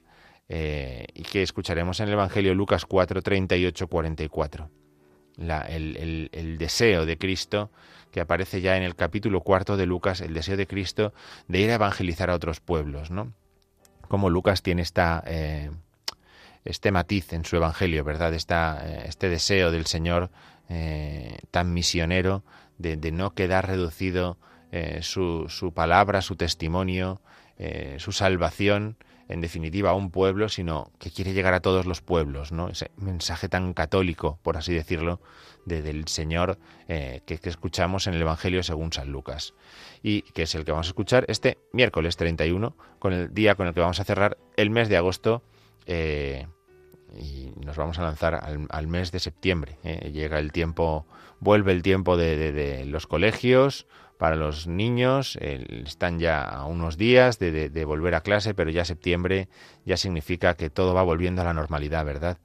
y 0.49 1.23
que 1.25 1.43
escucharemos 1.43 1.99
en 1.99 2.07
el 2.07 2.12
Evangelio 2.12 2.55
Lucas 2.55 2.87
4, 2.87 3.21
38, 3.21 3.88
44. 3.88 4.71
el, 5.69 6.31
el 6.31 6.57
deseo 6.57 7.05
de 7.05 7.19
Cristo 7.19 7.73
que 8.17 8.23
aparece 8.23 8.63
ya 8.63 8.79
en 8.79 8.83
el 8.83 8.97
capítulo 8.97 9.43
cuarto 9.43 9.77
de 9.77 9.85
Lucas, 9.85 10.23
el 10.23 10.33
deseo 10.33 10.57
de 10.57 10.67
Cristo 10.67 11.13
de 11.49 11.61
ir 11.61 11.71
a 11.71 11.75
evangelizar 11.75 12.31
a 12.31 12.35
otros 12.35 12.61
pueblos, 12.61 13.11
¿no? 13.11 13.35
Como 14.09 14.31
Lucas 14.31 14.63
tiene 14.63 14.81
esta, 14.81 15.23
eh, 15.27 15.71
este 16.65 16.93
matiz 16.93 17.35
en 17.35 17.45
su 17.45 17.57
evangelio, 17.57 18.05
¿verdad? 18.05 18.33
Esta, 18.33 18.81
eh, 18.89 19.05
este 19.07 19.29
deseo 19.29 19.71
del 19.71 19.85
Señor 19.85 20.31
eh, 20.71 21.41
tan 21.51 21.75
misionero 21.75 22.43
de, 22.79 22.97
no 23.13 23.35
quedar 23.35 23.67
reducido 23.67 24.39
su, 25.03 25.51
su, 25.51 25.75
palabra, 25.75 26.23
su 26.23 26.37
testimonio, 26.37 27.21
su 27.99 28.13
salvación 28.13 28.97
en 29.28 29.40
definitiva 29.40 29.90
a 29.90 29.95
un 29.95 30.11
pueblo, 30.11 30.49
sino 30.49 30.92
que 30.99 31.11
quiere 31.11 31.33
llegar 31.33 31.54
a 31.54 31.61
todos 31.61 31.87
los 31.87 32.00
pueblos, 32.00 32.52
¿no? 32.52 32.68
Ese 32.68 32.90
mensaje 32.97 33.49
tan 33.49 33.75
católico, 33.75 34.38
por 34.42 34.56
así 34.56 34.73
decirlo, 34.73 35.21
del 35.64 36.06
Señor 36.06 36.59
eh, 36.88 37.23
que, 37.26 37.40
escuchamos 37.42 38.06
en 38.06 38.14
el 38.14 38.23
Evangelio 38.23 38.62
según 38.62 38.92
San 38.92 39.11
Lucas. 39.11 39.54
Y 40.02 40.23
que 40.23 40.42
es 40.42 40.54
el 40.54 40.64
que 40.64 40.73
vamos 40.73 40.87
a 40.87 40.90
escuchar 40.90 41.25
este 41.28 41.59
miércoles 41.73 42.16
31, 42.16 42.76
con 42.99 43.12
el 43.12 43.35
día 43.35 43.56
con 43.56 43.66
el 43.66 43.75
que 43.75 43.80
vamos 43.80 43.99
a 44.00 44.04
cerrar 44.04 44.38
el 44.56 44.71
mes 44.71 44.88
de 44.88 44.97
agosto. 44.97 45.42
Eh, 45.87 46.47
y 47.18 47.52
nos 47.64 47.76
vamos 47.76 47.99
a 47.99 48.02
lanzar 48.02 48.35
al, 48.68 48.87
mes 48.87 49.11
de 49.11 49.21
septiembre. 49.21 49.78
¿eh? 49.85 50.11
Llega 50.12 50.38
el 50.38 50.52
tiempo, 50.52 51.06
vuelve 51.40 51.73
el 51.73 51.83
tiempo 51.83 52.16
de 52.16 52.85
los 52.87 53.06
colegios, 53.06 53.87
para 54.19 54.37
los 54.37 54.67
niños. 54.67 55.37
están 55.41 56.19
ya 56.19 56.43
a 56.43 56.67
unos 56.67 56.97
días 56.97 57.39
de, 57.39 57.85
volver 57.85 58.15
a 58.15 58.23
clase, 58.23 58.55
pero 58.55 58.71
ya 58.71 58.85
septiembre 58.85 59.49
ya 59.85 59.97
significa 59.97 60.55
que 60.55 60.71
todo 60.71 60.95
va 60.95 61.03
volviendo 61.03 61.43
a 61.43 61.45
la 61.45 61.55
normalidad, 61.55 62.05
¿verdad? 62.05 62.39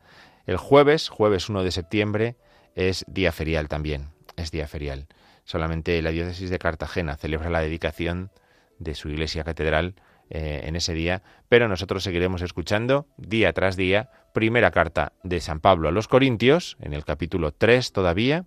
El 0.45 0.57
jueves, 0.57 1.09
jueves 1.09 1.49
1 1.49 1.63
de 1.63 1.71
septiembre, 1.71 2.35
es 2.75 3.05
día 3.07 3.31
ferial 3.31 3.67
también, 3.67 4.09
es 4.37 4.51
día 4.51 4.67
ferial. 4.67 5.07
Solamente 5.43 6.01
la 6.01 6.11
diócesis 6.11 6.49
de 6.49 6.59
Cartagena 6.59 7.17
celebra 7.17 7.49
la 7.49 7.61
dedicación 7.61 8.31
de 8.79 8.95
su 8.95 9.09
iglesia 9.09 9.43
catedral 9.43 9.95
eh, 10.29 10.61
en 10.63 10.75
ese 10.75 10.93
día, 10.93 11.23
pero 11.49 11.67
nosotros 11.67 12.03
seguiremos 12.03 12.41
escuchando 12.41 13.07
día 13.17 13.51
tras 13.53 13.75
día 13.75 14.09
primera 14.33 14.71
carta 14.71 15.13
de 15.23 15.41
San 15.41 15.59
Pablo 15.59 15.89
a 15.89 15.91
los 15.91 16.07
Corintios, 16.07 16.77
en 16.79 16.93
el 16.93 17.03
capítulo 17.03 17.51
3 17.51 17.91
todavía, 17.91 18.45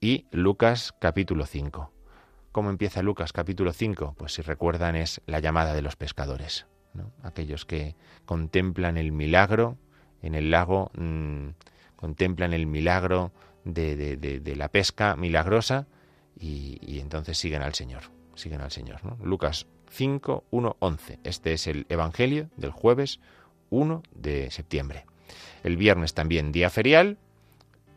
y 0.00 0.26
Lucas 0.30 0.94
capítulo 1.00 1.46
5. 1.46 1.93
¿Cómo 2.54 2.70
empieza 2.70 3.02
Lucas 3.02 3.32
capítulo 3.32 3.72
5? 3.72 4.14
Pues 4.16 4.34
si 4.34 4.40
recuerdan 4.40 4.94
es 4.94 5.20
la 5.26 5.40
llamada 5.40 5.74
de 5.74 5.82
los 5.82 5.96
pescadores, 5.96 6.66
aquellos 7.24 7.64
que 7.64 7.96
contemplan 8.26 8.96
el 8.96 9.10
milagro 9.10 9.76
en 10.22 10.36
el 10.36 10.52
lago, 10.52 10.92
mm, 10.96 11.48
contemplan 11.96 12.52
el 12.52 12.66
milagro 12.66 13.32
de, 13.64 14.54
la 14.56 14.68
pesca 14.68 15.16
milagrosa 15.16 15.88
y, 16.38 17.00
entonces 17.00 17.38
siguen 17.38 17.60
al 17.60 17.74
Señor, 17.74 18.04
siguen 18.36 18.60
al 18.60 18.70
Señor. 18.70 19.00
Lucas 19.20 19.66
5, 19.90 20.44
1, 20.52 20.76
11. 20.78 21.18
Este 21.24 21.54
es 21.54 21.66
el 21.66 21.86
Evangelio 21.88 22.50
del 22.56 22.70
jueves 22.70 23.18
1 23.70 24.00
de 24.14 24.52
septiembre. 24.52 25.06
El 25.64 25.76
viernes 25.76 26.14
también 26.14 26.52
día 26.52 26.70
ferial, 26.70 27.18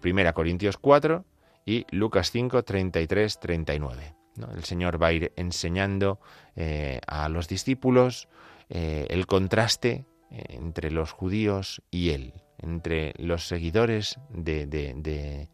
1 0.04 0.34
Corintios 0.34 0.78
4 0.78 1.24
y 1.64 1.86
Lucas 1.92 2.32
5, 2.32 2.64
33, 2.64 3.40
39. 3.40 4.17
El 4.54 4.64
Señor 4.64 5.02
va 5.02 5.08
a 5.08 5.14
ir 5.14 5.34
enseñando 5.36 6.20
eh, 6.56 7.00
a 7.08 7.30
los 7.30 7.48
discípulos 7.48 8.28
eh, 8.70 9.08
el 9.10 9.26
contraste 9.26 10.06
entre 10.30 10.92
los 10.92 11.12
judíos 11.12 11.82
y 11.90 12.10
él, 12.10 12.34
entre 12.58 13.14
los 13.18 13.48
seguidores 13.48 14.20
de, 14.30 15.48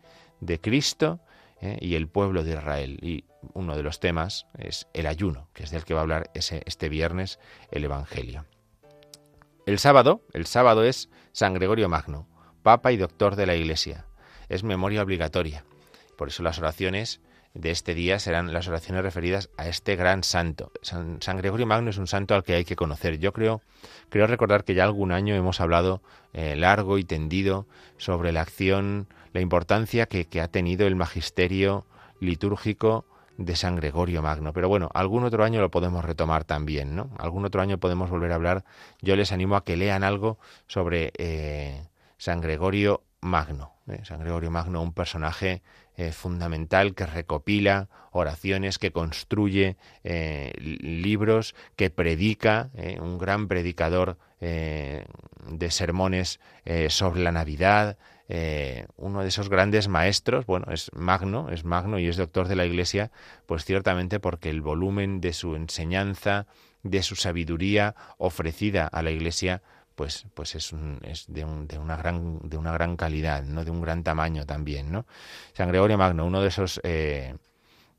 Cristo 0.61 1.19
¿eh? 1.61 1.77
y 1.79 1.95
el 1.95 2.07
pueblo 2.07 2.43
de 2.43 2.53
Israel. 2.53 2.99
Y 3.01 3.25
uno 3.53 3.75
de 3.75 3.83
los 3.83 3.99
temas 3.99 4.47
es 4.57 4.87
el 4.93 5.05
ayuno, 5.05 5.47
que 5.53 5.63
es 5.63 5.71
del 5.71 5.85
que 5.85 5.93
va 5.93 5.99
a 5.99 6.03
hablar 6.03 6.31
ese, 6.33 6.63
este 6.65 6.89
viernes 6.89 7.39
el 7.71 7.83
Evangelio. 7.83 8.45
El 9.65 9.79
sábado, 9.79 10.21
el 10.33 10.45
sábado 10.45 10.83
es 10.83 11.09
San 11.31 11.53
Gregorio 11.53 11.87
Magno, 11.87 12.27
Papa 12.63 12.91
y 12.91 12.97
Doctor 12.97 13.35
de 13.35 13.45
la 13.45 13.55
Iglesia. 13.55 14.05
Es 14.49 14.63
memoria 14.63 15.03
obligatoria. 15.03 15.63
Por 16.17 16.27
eso 16.27 16.43
las 16.43 16.59
oraciones 16.59 17.21
de 17.53 17.69
este 17.69 17.93
día 17.93 18.17
serán 18.19 18.51
las 18.51 18.67
oraciones 18.67 19.03
referidas 19.03 19.49
a 19.57 19.67
este 19.67 19.95
gran 19.95 20.23
santo. 20.23 20.71
San, 20.81 21.19
Gregorio 21.37 21.67
Magno 21.67 21.91
es 21.91 21.97
un 21.97 22.07
santo 22.07 22.33
al 22.33 22.43
que 22.43 22.55
hay 22.55 22.65
que 22.65 22.75
conocer. 22.75 23.19
Yo 23.19 23.31
creo, 23.31 23.61
creo 24.09 24.25
recordar 24.27 24.63
que 24.63 24.73
ya 24.73 24.83
algún 24.83 25.11
año 25.11 25.35
hemos 25.35 25.61
hablado 25.61 26.01
eh, 26.33 26.55
largo 26.55 26.97
y 26.97 27.03
tendido 27.03 27.67
sobre 27.97 28.31
la 28.31 28.41
acción, 28.41 29.07
la 29.33 29.41
importancia 29.41 30.07
que, 30.07 30.41
ha 30.41 30.47
tenido 30.47 30.87
el 30.87 30.95
magisterio 30.95 31.85
litúrgico 32.19 33.05
de 33.37 33.55
San 33.55 33.75
Gregorio 33.75 34.23
Magno. 34.23 34.51
Pero 34.53 34.67
bueno, 34.67 34.89
algún 34.93 35.23
otro 35.23 35.43
año 35.43 35.61
lo 35.61 35.69
podemos 35.69 36.03
retomar 36.03 36.45
también, 36.45 36.95
¿no? 36.95 37.11
Algún 37.17 37.45
otro 37.45 37.61
año 37.61 37.77
podemos 37.77 38.09
volver 38.09 38.31
a 38.31 38.35
hablar. 38.35 38.63
Yo 39.01 39.15
les 39.15 39.31
animo 39.31 39.55
a 39.55 39.63
que 39.63 39.77
lean 39.77 40.03
algo 40.03 40.39
sobre 40.67 41.11
eh, 41.17 41.87
San 42.17 42.41
Gregorio 42.41 43.03
Magno. 43.21 43.73
¿eh? 43.87 44.01
San 44.03 44.19
Gregorio 44.19 44.51
Magno, 44.51 44.81
un 44.81 44.93
personaje 44.93 45.61
eh, 45.95 46.11
fundamental 46.11 46.95
que 46.95 47.05
recopila 47.05 47.87
oraciones, 48.11 48.79
que 48.79 48.91
construye 48.91 49.77
eh, 50.03 50.51
libros, 50.59 51.53
que 51.75 51.91
predica, 51.91 52.71
eh, 52.75 52.97
un 52.99 53.19
gran 53.19 53.47
predicador 53.47 54.17
de 54.39 55.05
sermones 55.69 56.41
sobre 56.89 57.21
la 57.21 57.31
Navidad, 57.31 57.97
uno 58.97 59.21
de 59.21 59.29
esos 59.29 59.47
grandes 59.47 59.87
maestros, 59.87 60.45
bueno, 60.45 60.73
es 60.73 60.91
magno, 60.93 61.49
es 61.49 61.63
magno 61.63 61.97
y 61.97 62.09
es 62.09 62.17
doctor 62.17 62.49
de 62.49 62.57
la 62.57 62.65
Iglesia, 62.65 63.09
pues 63.45 63.63
ciertamente 63.63 64.19
porque 64.19 64.49
el 64.49 64.59
volumen 64.59 65.21
de 65.21 65.31
su 65.31 65.55
enseñanza, 65.55 66.45
de 66.81 67.03
su 67.03 67.15
sabiduría 67.15 67.95
ofrecida 68.17 68.85
a 68.85 69.01
la 69.01 69.11
Iglesia, 69.11 69.61
pues, 69.95 70.25
pues 70.33 70.55
es, 70.55 70.73
es 71.03 71.25
de, 71.27 71.45
una 71.45 71.97
gran, 71.97 72.39
de 72.43 72.57
una 72.57 72.71
gran 72.71 72.95
calidad, 72.95 73.43
¿no? 73.43 73.63
de 73.63 73.71
un 73.71 73.81
gran 73.81 74.03
tamaño 74.03 74.45
también. 74.45 74.91
¿no? 74.91 75.05
San 75.53 75.69
Gregorio 75.69 75.97
Magno, 75.97 76.25
uno 76.25 76.41
de 76.41 76.47
esos, 76.47 76.79
eh, 76.83 77.35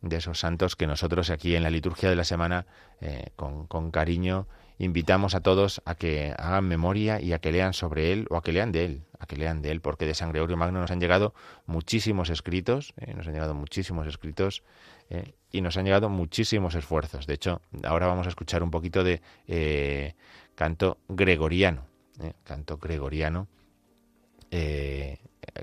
de 0.02 0.16
esos 0.16 0.38
santos 0.38 0.76
que 0.76 0.86
nosotros 0.86 1.30
aquí 1.30 1.56
en 1.56 1.62
la 1.62 1.70
liturgia 1.70 2.10
de 2.10 2.16
la 2.16 2.24
semana, 2.24 2.66
eh, 3.00 3.30
con, 3.36 3.66
con, 3.66 3.90
cariño, 3.90 4.46
invitamos 4.78 5.34
a 5.34 5.40
todos 5.40 5.82
a 5.84 5.94
que 5.94 6.34
hagan 6.36 6.66
memoria 6.66 7.20
y 7.20 7.32
a 7.32 7.38
que 7.38 7.52
lean 7.52 7.72
sobre 7.72 8.12
él 8.12 8.26
o 8.30 8.36
a 8.36 8.42
que 8.42 8.52
lean 8.52 8.72
de 8.72 8.84
él, 8.84 9.02
a 9.20 9.26
que 9.26 9.36
lean 9.36 9.62
de 9.62 9.70
él, 9.70 9.80
porque 9.80 10.04
de 10.04 10.14
San 10.14 10.30
Gregorio 10.30 10.56
Magno 10.56 10.80
nos 10.80 10.90
han 10.90 11.00
llegado 11.00 11.32
muchísimos 11.66 12.28
escritos, 12.28 12.92
eh, 12.96 13.14
nos 13.14 13.26
han 13.26 13.34
llegado 13.34 13.54
muchísimos 13.54 14.06
escritos 14.06 14.62
y 15.52 15.60
nos 15.60 15.76
han 15.76 15.84
llegado 15.84 16.08
muchísimos 16.08 16.74
esfuerzos. 16.74 17.26
De 17.26 17.34
hecho, 17.34 17.60
ahora 17.84 18.06
vamos 18.06 18.26
a 18.26 18.30
escuchar 18.30 18.62
un 18.62 18.70
poquito 18.70 19.04
de 19.04 19.20
canto 20.54 20.98
gregoriano, 21.08 21.86
¿eh? 22.20 22.32
canto 22.44 22.78
gregoriano, 22.78 23.48
eh, 24.50 25.18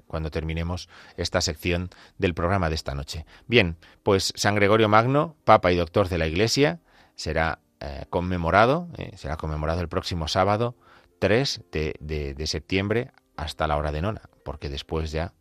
cuando 0.08 0.30
terminemos 0.30 0.90
esta 1.18 1.42
sección 1.42 1.90
del 2.18 2.34
programa 2.34 2.70
de 2.70 2.76
esta 2.76 2.94
noche. 2.94 3.26
Bien, 3.48 3.78
pues 4.04 4.34
San 4.36 4.56
Gregorio 4.56 4.90
Magno, 4.90 5.36
Papa 5.44 5.72
y 5.72 5.78
Doctor 5.78 6.08
de 6.08 6.18
la 6.18 6.28
Iglesia, 6.28 6.80
será 7.16 7.60
eh, 7.80 8.06
conmemorado, 8.10 8.90
será 9.16 9.38
conmemorado 9.38 9.82
el 9.82 9.90
próximo 9.90 10.28
sábado 10.28 10.76
3 11.20 11.64
de, 11.72 12.34
de 12.36 12.48
septiembre 12.48 13.12
hasta 13.38 13.68
la 13.68 13.78
hora 13.78 13.92
de 13.92 14.02
nona, 14.02 14.22
porque 14.44 14.70
después 14.70 15.12
ya 15.12 15.34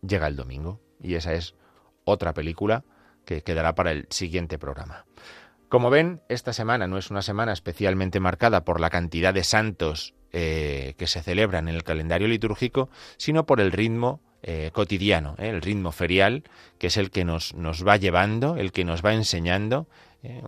llega 0.00 0.26
el 0.26 0.36
domingo 0.36 0.80
y 1.00 1.14
esa 1.14 1.34
es 1.34 1.54
otra 2.04 2.32
película 2.34 2.84
que 3.24 3.42
quedará 3.42 3.74
para 3.74 3.92
el 3.92 4.06
siguiente 4.10 4.58
programa. 4.58 5.04
Como 5.72 5.88
ven, 5.88 6.20
esta 6.28 6.52
semana 6.52 6.86
no 6.86 6.98
es 6.98 7.10
una 7.10 7.22
semana 7.22 7.54
especialmente 7.54 8.20
marcada 8.20 8.62
por 8.62 8.78
la 8.78 8.90
cantidad 8.90 9.32
de 9.32 9.42
santos 9.42 10.12
eh, 10.30 10.92
que 10.98 11.06
se 11.06 11.22
celebran 11.22 11.66
en 11.66 11.74
el 11.74 11.82
calendario 11.82 12.28
litúrgico, 12.28 12.90
sino 13.16 13.46
por 13.46 13.58
el 13.58 13.72
ritmo 13.72 14.20
eh, 14.42 14.68
cotidiano, 14.74 15.34
eh, 15.38 15.48
el 15.48 15.62
ritmo 15.62 15.90
ferial, 15.90 16.44
que 16.78 16.88
es 16.88 16.98
el 16.98 17.10
que 17.10 17.24
nos, 17.24 17.54
nos 17.54 17.86
va 17.88 17.96
llevando, 17.96 18.56
el 18.56 18.70
que 18.70 18.84
nos 18.84 19.02
va 19.02 19.14
enseñando. 19.14 19.88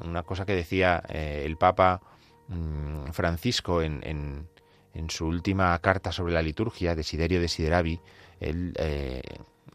una 0.03 0.25
cosa 0.25 0.45
que 0.45 0.55
decía 0.55 1.03
el 1.09 1.57
Papa 1.57 2.03
mm, 2.49 3.13
Francisco 3.13 3.81
en, 3.81 4.03
en, 4.05 5.09
su 5.09 5.27
última 5.27 5.79
carta 5.79 6.13
sobre 6.13 6.35
la 6.35 6.43
liturgia, 6.43 6.95
Desiderio 6.95 7.41
Desideravi, 7.41 7.99
él 8.41 8.75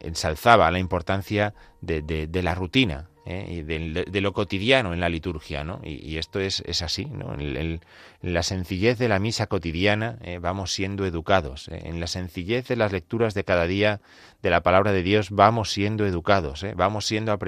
ensalzaba 0.00 0.70
la 0.70 0.78
importancia 0.78 1.54
de, 1.80 2.28
la 2.42 2.54
rutina, 2.54 3.08
¿eh? 3.26 3.46
y 3.48 3.62
de, 3.62 4.20
lo 4.20 4.32
cotidiano 4.32 4.92
en 4.92 5.00
la 5.00 5.08
liturgia, 5.08 5.64
¿no? 5.64 5.80
Y, 5.84 6.16
esto 6.18 6.40
es, 6.40 6.62
así. 6.82 7.08
En, 7.38 7.80
la 8.22 8.42
sencillez 8.42 8.98
de 8.98 9.08
la 9.08 9.18
misa 9.18 9.46
cotidiana 9.46 10.18
¿eh? 10.22 10.38
vamos 10.40 10.74
siendo 10.74 11.06
educados, 11.06 11.68
¿eh? 11.68 11.82
en 11.84 12.00
la 12.00 12.06
sencillez 12.06 12.68
de 12.68 12.76
las 12.76 12.92
lecturas 12.92 13.32
de 13.32 13.44
cada 13.44 13.66
día 13.66 14.02
de 14.42 14.50
la 14.50 14.62
palabra 14.62 14.92
de 14.92 15.02
Dios 15.02 15.30
vamos 15.30 15.72
siendo 15.72 16.06
educados, 16.06 16.66
vamos 16.76 17.06
siendo 17.06 17.38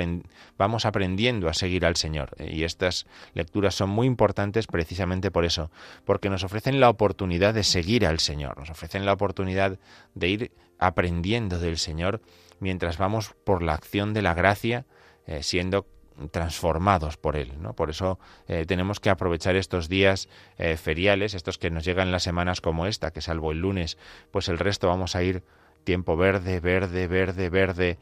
vamos 0.57 0.87
aprendiendo 0.87 1.49
a 1.51 1.55
seguir 1.55 1.85
al 1.85 1.97
Señor. 1.97 2.31
Y 2.39 2.65
estas 2.65 3.07
lecturas 3.35 3.75
son 3.75 3.91
muy 3.91 4.07
importantes 4.07 4.67
precisamente 4.67 5.31
por 5.31 5.45
eso, 5.45 5.71
porque 6.07 6.31
nos 6.31 6.43
ofrecen 6.43 6.81
la 6.81 6.89
oportunidad 6.89 7.53
de 7.53 7.65
seguir 7.65 8.07
al 8.07 8.19
Señor, 8.19 8.59
nos 8.59 8.71
ofrecen 8.71 9.05
la 9.05 9.13
oportunidad 9.13 9.79
de 10.15 10.29
ir 10.29 10.53
aprendiendo 10.79 11.59
del 11.59 11.79
Señor 11.79 12.21
mientras 12.63 12.97
vamos 12.97 13.35
por 13.45 13.63
la 13.63 13.75
acción 13.75 14.15
de 14.15 14.23
la 14.23 14.35
gracia 14.35 14.87
eh, 15.27 15.43
siendo 15.43 15.87
transformados 16.31 17.17
por 17.17 17.37
él. 17.37 17.61
¿no? 17.61 17.75
Por 17.75 17.91
eso 17.91 18.19
eh, 18.47 18.65
tenemos 18.67 19.01
que 19.01 19.11
aprovechar 19.11 19.57
estos 19.57 19.89
días 19.89 20.29
eh, 20.59 20.77
feriales, 20.77 21.35
estos 21.35 21.59
que 21.59 21.71
nos 21.71 21.85
llegan 21.85 22.13
las 22.13 22.23
semanas 22.23 22.61
como 22.61 22.87
esta, 22.87 23.11
que 23.11 23.21
salvo 23.21 23.51
el 23.51 23.59
lunes, 23.59 23.99
pues 24.31 24.49
el 24.49 24.59
resto 24.59 24.87
vamos 24.89 25.17
a 25.17 25.23
ir 25.23 25.43
tiempo 25.85 26.17
verde, 26.17 26.61
verde, 26.61 27.09
verde, 27.09 27.51
verde, 27.51 27.99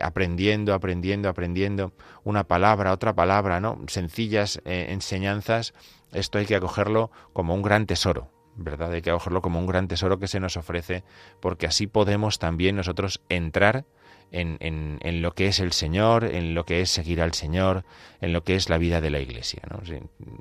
aprendiendo, 0.00 0.72
aprendiendo, 0.72 1.28
aprendiendo 1.28 1.92
una 2.24 2.44
palabra, 2.44 2.92
otra 2.92 3.14
palabra, 3.14 3.60
¿no? 3.60 3.78
Sencillas 3.88 4.62
enseñanzas. 4.64 5.74
Esto 6.12 6.38
hay 6.38 6.46
que 6.46 6.56
acogerlo 6.56 7.10
como 7.34 7.54
un 7.54 7.60
gran 7.60 7.84
tesoro, 7.84 8.30
¿verdad? 8.60 8.92
Hay 8.92 9.02
que 9.02 9.10
acogerlo 9.10 9.40
como 9.42 9.58
un 9.58 9.66
gran 9.66 9.88
tesoro 9.88 10.18
que 10.18 10.28
se 10.28 10.38
nos 10.38 10.56
ofrece, 10.56 11.02
porque 11.40 11.66
así 11.66 11.86
podemos 11.86 12.38
también 12.38 12.76
nosotros 12.76 13.22
entrar 13.28 13.86
en, 14.32 14.58
en, 14.60 15.22
lo 15.22 15.32
que 15.34 15.48
es 15.48 15.58
el 15.58 15.72
Señor, 15.72 16.24
en 16.24 16.54
lo 16.54 16.64
que 16.64 16.82
es 16.82 16.90
seguir 16.90 17.20
al 17.20 17.34
Señor, 17.34 17.84
en 18.20 18.32
lo 18.32 18.44
que 18.44 18.54
es 18.54 18.68
la 18.68 18.78
vida 18.78 19.00
de 19.00 19.10
la 19.10 19.18
Iglesia. 19.18 19.62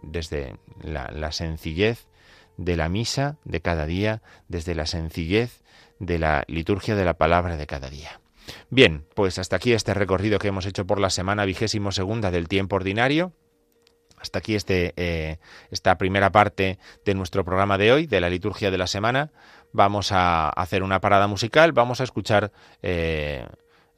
Desde 0.03 0.57
la, 0.83 1.31
sencillez 1.31 2.07
de 2.57 2.75
la 2.75 2.89
misa 2.89 3.37
de 3.45 3.61
cada 3.61 3.85
día, 3.85 4.21
desde 4.47 4.75
la 4.75 4.85
sencillez 4.85 5.63
de 5.97 6.19
la 6.19 6.43
liturgia 6.47 6.95
de 6.95 7.05
la 7.05 7.15
palabra 7.15 7.57
de 7.57 7.65
cada 7.65 7.89
día. 7.89 8.19
Bien, 8.69 9.05
pues 9.15 9.39
hasta 9.39 9.55
aquí 9.55 9.73
este 9.73 9.93
recorrido 9.93 10.39
que 10.39 10.49
hemos 10.49 10.65
hecho 10.65 10.85
por 10.85 10.99
la 10.99 11.09
semana 11.09 11.45
vigésimo 11.45 11.91
segunda 11.91 12.31
del 12.31 12.47
tiempo 12.47 12.75
ordinario. 12.75 13.33
Hasta 14.19 14.39
aquí 14.39 14.55
este, 14.55 14.93
eh, 14.97 15.37
esta 15.71 15.97
primera 15.97 16.31
parte 16.31 16.79
de 17.05 17.13
nuestro 17.13 17.45
programa 17.45 17.77
de 17.77 17.91
hoy, 17.91 18.07
de 18.07 18.21
la 18.21 18.29
liturgia 18.29 18.71
de 18.71 18.77
la 18.77 18.87
semana. 18.87 19.31
Vamos 19.71 20.11
a 20.11 20.49
hacer 20.49 20.83
una 20.83 20.99
parada 20.99 21.27
musical, 21.27 21.71
vamos 21.71 22.01
a 22.01 22.03
escuchar 22.03 22.51
eh, 22.81 23.45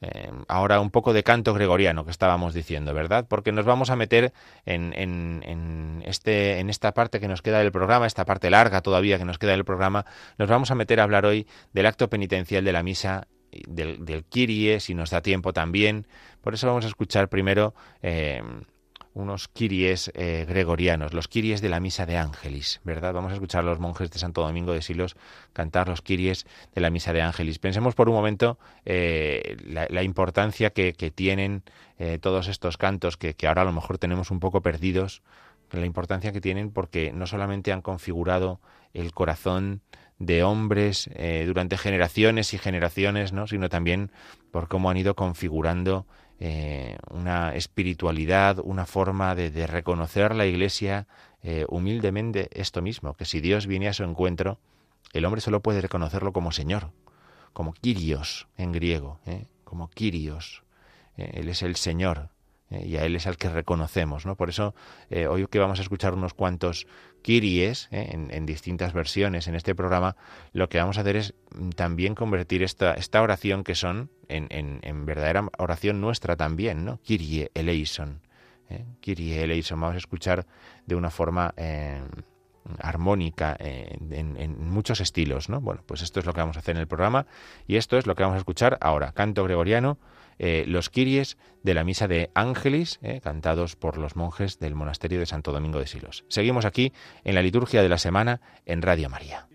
eh, 0.02 0.30
ahora 0.48 0.80
un 0.80 0.90
poco 0.90 1.12
de 1.12 1.22
canto 1.22 1.54
gregoriano 1.54 2.04
que 2.04 2.10
estábamos 2.10 2.54
diciendo, 2.54 2.92
¿verdad? 2.92 3.26
Porque 3.28 3.52
nos 3.52 3.64
vamos 3.64 3.88
a 3.90 3.96
meter 3.96 4.32
en, 4.66 4.92
en, 4.94 6.02
este, 6.04 6.58
en 6.58 6.70
esta 6.70 6.92
parte 6.92 7.20
que 7.20 7.28
nos 7.28 7.40
queda 7.40 7.60
del 7.60 7.72
programa, 7.72 8.06
esta 8.06 8.24
parte 8.24 8.50
larga 8.50 8.80
todavía 8.80 9.16
que 9.16 9.24
nos 9.24 9.38
queda 9.38 9.52
del 9.52 9.64
programa, 9.64 10.04
nos 10.38 10.48
vamos 10.48 10.70
a 10.70 10.74
meter 10.74 10.98
a 10.98 11.04
hablar 11.04 11.24
hoy 11.24 11.46
del 11.72 11.86
acto 11.86 12.10
penitencial 12.10 12.64
de 12.64 12.72
la 12.72 12.82
misa 12.82 13.28
del, 13.66 14.04
del 14.04 14.24
Kyrie, 14.24 14.80
si 14.80 14.94
nos 14.94 15.10
da 15.10 15.22
tiempo 15.22 15.52
también. 15.52 16.06
Por 16.40 16.54
eso 16.54 16.66
vamos 16.66 16.84
a 16.84 16.88
escuchar 16.88 17.28
primero 17.28 17.74
unos 19.14 19.48
kiries 19.48 20.10
eh, 20.14 20.46
gregorianos, 20.48 21.12
los 21.12 21.28
kiries 21.28 21.60
de 21.60 21.68
la 21.68 21.80
misa 21.80 22.06
de 22.06 22.16
Ángelis, 22.16 22.80
¿verdad? 22.84 23.12
Vamos 23.12 23.32
a 23.32 23.34
escuchar 23.34 23.60
a 23.60 23.66
los 23.66 23.78
monjes 23.78 24.10
de 24.10 24.18
Santo 24.18 24.42
Domingo 24.42 24.72
de 24.72 24.82
Silos 24.82 25.16
cantar 25.52 25.88
los 25.88 26.00
kiries 26.00 26.46
de 26.74 26.80
la 26.80 26.90
misa 26.90 27.12
de 27.12 27.20
Ángelis. 27.20 27.58
Pensemos 27.58 27.94
por 27.94 28.08
un 28.08 28.14
momento 28.14 28.58
eh, 28.84 29.56
la, 29.66 30.02
importancia 30.02 30.70
que, 30.70 30.92
tienen 31.14 31.62
eh, 31.98 32.18
todos 32.20 32.48
estos 32.48 32.78
cantos 32.78 33.16
que, 33.16 33.34
que, 33.34 33.46
ahora 33.46 33.62
a 33.62 33.66
lo 33.66 33.72
mejor 33.72 33.98
tenemos 33.98 34.30
un 34.30 34.40
poco 34.40 34.62
perdidos, 34.62 35.22
la 35.72 35.86
importancia 35.86 36.32
que 36.32 36.40
tienen 36.40 36.70
porque 36.70 37.12
no 37.12 37.26
solamente 37.26 37.72
han 37.72 37.80
configurado 37.80 38.60
el 38.92 39.12
corazón 39.12 39.80
de 40.18 40.42
hombres 40.42 41.10
durante 41.46 41.78
generaciones 41.78 42.52
y 42.52 42.58
generaciones, 42.58 43.32
¿no? 43.32 43.46
sino 43.46 43.70
también 43.70 44.12
por 44.50 44.68
cómo 44.68 44.90
han 44.90 44.98
ido 44.98 45.16
configurando 45.16 46.06
eh, 46.44 46.96
una 47.08 47.54
espiritualidad, 47.54 48.58
una 48.64 48.84
forma 48.84 49.36
de, 49.36 49.64
reconocer 49.68 50.34
la 50.34 50.44
Iglesia 50.44 51.06
eh, 51.40 51.66
humildemente 51.68 52.48
esto 52.50 52.82
mismo, 52.82 53.14
que 53.14 53.26
si 53.26 53.40
Dios 53.40 53.68
viene 53.68 53.86
a 53.86 53.92
su 53.92 54.02
encuentro, 54.02 54.58
el 55.12 55.24
hombre 55.24 55.40
solo 55.40 55.60
puede 55.60 55.80
reconocerlo 55.80 56.32
como 56.32 56.50
Señor, 56.50 56.90
como 57.52 57.72
Kyrios 57.74 58.48
en 58.56 58.72
griego, 58.72 59.20
¿eh? 59.24 59.46
como 59.62 59.88
Kyrios. 59.88 60.64
Él 61.16 61.48
es 61.48 61.62
el 61.62 61.76
Señor, 61.76 62.30
eh, 62.72 62.86
y 62.86 62.96
a 62.96 63.04
Él 63.04 63.16
es 63.16 63.26
al 63.26 63.36
que 63.36 63.48
reconocemos. 63.48 64.26
¿no? 64.26 64.36
Por 64.36 64.48
eso, 64.48 64.74
eh, 65.10 65.26
hoy 65.26 65.46
que 65.46 65.58
vamos 65.58 65.78
a 65.78 65.82
escuchar 65.82 66.14
unos 66.14 66.34
cuantos 66.34 66.86
kiries 67.22 67.88
eh, 67.92 68.08
en, 68.12 68.46
distintas 68.46 68.92
versiones 68.92 69.46
en 69.46 69.54
este 69.54 69.74
programa, 69.74 70.16
lo 70.52 70.68
que 70.68 70.78
vamos 70.78 70.98
a 70.98 71.02
hacer 71.02 71.16
es 71.16 71.34
mm, 71.54 71.70
también 71.70 72.14
convertir 72.14 72.62
esta, 72.62 72.96
oración 73.20 73.62
que 73.62 73.74
son 73.74 74.10
en, 74.28 74.48
en, 74.50 75.06
verdadera 75.06 75.48
oración 75.58 76.00
nuestra 76.00 76.36
también, 76.36 76.84
¿no? 76.84 76.98
Kirie 77.02 77.50
eleison. 77.54 78.20
Kirie 79.00 79.42
eleison. 79.42 79.78
Vamos 79.78 79.96
a 79.96 79.98
escuchar 79.98 80.46
de 80.86 80.94
una 80.94 81.10
forma 81.10 81.52
armónica 82.78 83.54
en, 83.58 84.38
en, 84.38 84.70
muchos 84.70 85.02
estilos, 85.02 85.50
¿no? 85.50 85.60
Bueno, 85.60 85.82
pues 85.84 86.00
esto 86.00 86.20
es 86.20 86.26
lo 86.26 86.32
que 86.32 86.40
vamos 86.40 86.56
a 86.56 86.60
hacer 86.60 86.76
en 86.76 86.80
el 86.80 86.88
programa 86.88 87.26
y 87.66 87.76
esto 87.76 87.98
es 87.98 88.06
lo 88.06 88.14
que 88.14 88.22
vamos 88.22 88.36
a 88.36 88.38
escuchar 88.38 88.78
ahora. 88.80 89.12
Canto 89.12 89.44
gregoriano 89.44 89.98
eh, 90.44 90.64
los 90.66 90.90
Kiries 90.90 91.38
de 91.62 91.72
la 91.72 91.84
misa 91.84 92.08
de 92.08 92.32
Ángelis, 92.34 92.98
eh, 93.00 93.20
cantados 93.22 93.76
por 93.76 93.96
los 93.96 94.16
monjes 94.16 94.58
del 94.58 94.74
monasterio 94.74 95.20
de 95.20 95.26
Santo 95.26 95.52
Domingo 95.52 95.78
de 95.78 95.86
Silos. 95.86 96.24
Seguimos 96.26 96.64
aquí 96.64 96.92
en 97.22 97.36
la 97.36 97.42
liturgia 97.42 97.80
de 97.80 97.88
la 97.88 97.96
semana 97.96 98.40
en 98.66 98.82
Radio 98.82 99.08
María. 99.08 99.46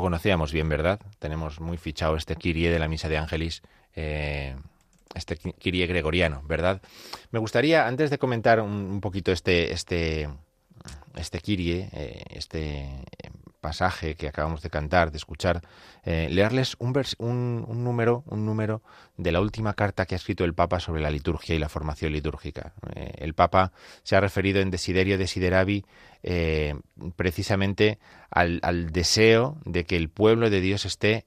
Conocíamos 0.00 0.52
bien, 0.52 0.68
¿verdad? 0.68 1.00
Tenemos 1.18 1.60
muy 1.60 1.76
fichado 1.76 2.16
este 2.16 2.36
Kirie 2.36 2.70
de 2.70 2.78
la 2.78 2.88
Misa 2.88 3.08
de 3.08 3.18
Ángelis, 3.18 3.62
eh, 3.94 4.56
este 5.14 5.36
Kirie 5.36 5.86
gregoriano, 5.86 6.42
¿verdad? 6.46 6.80
Me 7.30 7.38
gustaría, 7.38 7.86
antes 7.86 8.10
de 8.10 8.18
comentar 8.18 8.60
un, 8.60 9.00
poquito 9.00 9.30
este, 9.30 9.72
este, 9.72 10.28
este 11.16 11.40
Kirie, 11.40 11.90
eh, 11.92 12.24
este 12.30 12.88
pasaje 13.60 14.14
que 14.16 14.28
acabamos 14.28 14.62
de 14.62 14.70
cantar, 14.70 15.10
de 15.10 15.18
escuchar, 15.18 15.60
eh, 16.04 16.28
leerles 16.30 16.76
un, 16.78 16.94
un, 17.18 17.84
número, 17.84 18.24
un 18.26 18.44
número 18.44 18.82
de 19.16 19.32
la 19.32 19.40
última 19.40 19.74
carta 19.74 20.06
que 20.06 20.14
ha 20.14 20.16
escrito 20.16 20.44
el 20.44 20.54
Papa 20.54 20.80
sobre 20.80 21.02
la 21.02 21.10
liturgia 21.10 21.54
y 21.54 21.58
la 21.58 21.68
formación 21.68 22.12
litúrgica. 22.12 22.72
Eh, 22.94 23.12
el 23.18 23.34
Papa 23.34 23.72
se 24.02 24.16
ha 24.16 24.20
referido 24.20 24.60
en 24.60 24.70
Desiderio 24.70 25.18
Desideravi 25.18 25.84
eh, 26.22 26.74
precisamente 27.16 27.98
al, 28.30 28.60
deseo 28.90 29.58
de 29.64 29.84
que 29.84 29.96
el 29.96 30.08
pueblo 30.08 30.50
de 30.50 30.60
Dios 30.60 30.84
esté 30.84 31.26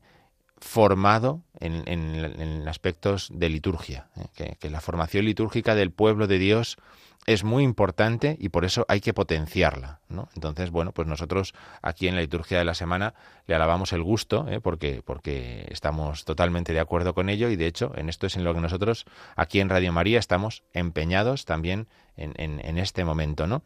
formado 0.60 1.42
en, 1.60 2.68
aspectos 2.68 3.30
de 3.34 3.50
liturgia, 3.50 4.08
que 4.34 4.70
la 4.70 4.80
formación 4.80 5.26
litúrgica 5.26 5.76
del 5.76 5.92
pueblo 5.92 6.26
de 6.26 6.40
Dios 6.40 6.78
es 7.26 7.44
muy 7.44 7.64
importante 7.64 8.36
y 8.40 8.50
por 8.50 8.66
eso 8.66 8.86
hay 8.88 9.02
que 9.02 9.14
potenciarla. 9.14 10.00
¿no? 10.10 10.30
Entonces, 10.36 10.72
bueno, 10.72 10.92
pues 10.92 11.08
nosotros 11.08 11.54
aquí 11.82 12.08
en 12.08 12.16
la 12.16 12.22
liturgia 12.22 12.58
de 12.58 12.66
la 12.66 12.74
semana 12.74 13.14
le 13.48 13.56
alabamos 13.56 13.94
el 13.94 14.04
gusto, 14.04 14.48
¿eh? 14.50 14.60
porque, 14.60 15.02
porque 15.04 15.68
estamos 15.70 16.26
totalmente 16.26 16.74
de 16.74 16.80
acuerdo 16.80 17.14
con 17.14 17.30
ello 17.30 17.50
y 17.50 17.56
de 17.56 17.68
hecho 17.68 17.94
en 17.96 18.10
esto 18.10 18.28
es 18.28 18.36
en 18.36 18.44
lo 18.44 18.54
que 18.54 18.62
nosotros 18.62 19.06
aquí 19.36 19.60
en 19.60 19.70
Radio 19.70 19.94
María 19.94 20.20
estamos 20.20 20.64
empeñados 20.74 21.46
también 21.46 21.88
en, 22.18 22.34
en 22.38 22.78
este 22.78 23.06
momento. 23.06 23.48
¿no? 23.48 23.64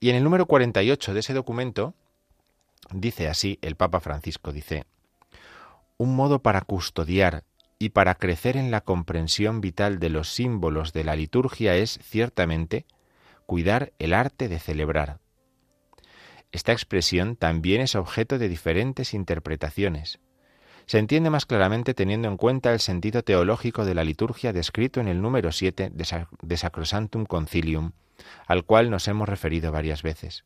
Y 0.00 0.10
en 0.10 0.16
el 0.16 0.24
número 0.24 0.46
48 0.46 1.14
de 1.14 1.20
ese 1.20 1.34
documento 1.34 1.94
dice 2.92 3.28
así 3.28 3.58
el 3.62 3.76
Papa 3.76 4.00
Francisco, 4.00 4.52
dice, 4.52 4.84
un 5.96 6.14
modo 6.14 6.38
para 6.40 6.60
custodiar 6.62 7.44
y 7.78 7.90
para 7.90 8.16
crecer 8.16 8.56
en 8.56 8.70
la 8.70 8.80
comprensión 8.80 9.60
vital 9.60 9.98
de 9.98 10.10
los 10.10 10.28
símbolos 10.30 10.92
de 10.92 11.04
la 11.04 11.14
liturgia 11.14 11.76
es, 11.76 11.98
ciertamente, 12.02 12.86
cuidar 13.46 13.92
el 13.98 14.14
arte 14.14 14.48
de 14.48 14.58
celebrar. 14.58 15.20
Esta 16.50 16.72
expresión 16.72 17.36
también 17.36 17.80
es 17.80 17.94
objeto 17.94 18.38
de 18.38 18.48
diferentes 18.48 19.14
interpretaciones. 19.14 20.18
Se 20.86 20.98
entiende 20.98 21.28
más 21.28 21.44
claramente 21.44 21.92
teniendo 21.92 22.28
en 22.28 22.38
cuenta 22.38 22.72
el 22.72 22.80
sentido 22.80 23.22
teológico 23.22 23.84
de 23.84 23.94
la 23.94 24.04
liturgia 24.04 24.54
descrito 24.54 25.00
en 25.00 25.08
el 25.08 25.20
número 25.20 25.52
7 25.52 25.92
de 25.92 26.56
Sacrosantum 26.56 27.26
Concilium, 27.26 27.92
al 28.46 28.64
cual 28.64 28.90
nos 28.90 29.06
hemos 29.06 29.28
referido 29.28 29.70
varias 29.70 30.02
veces. 30.02 30.44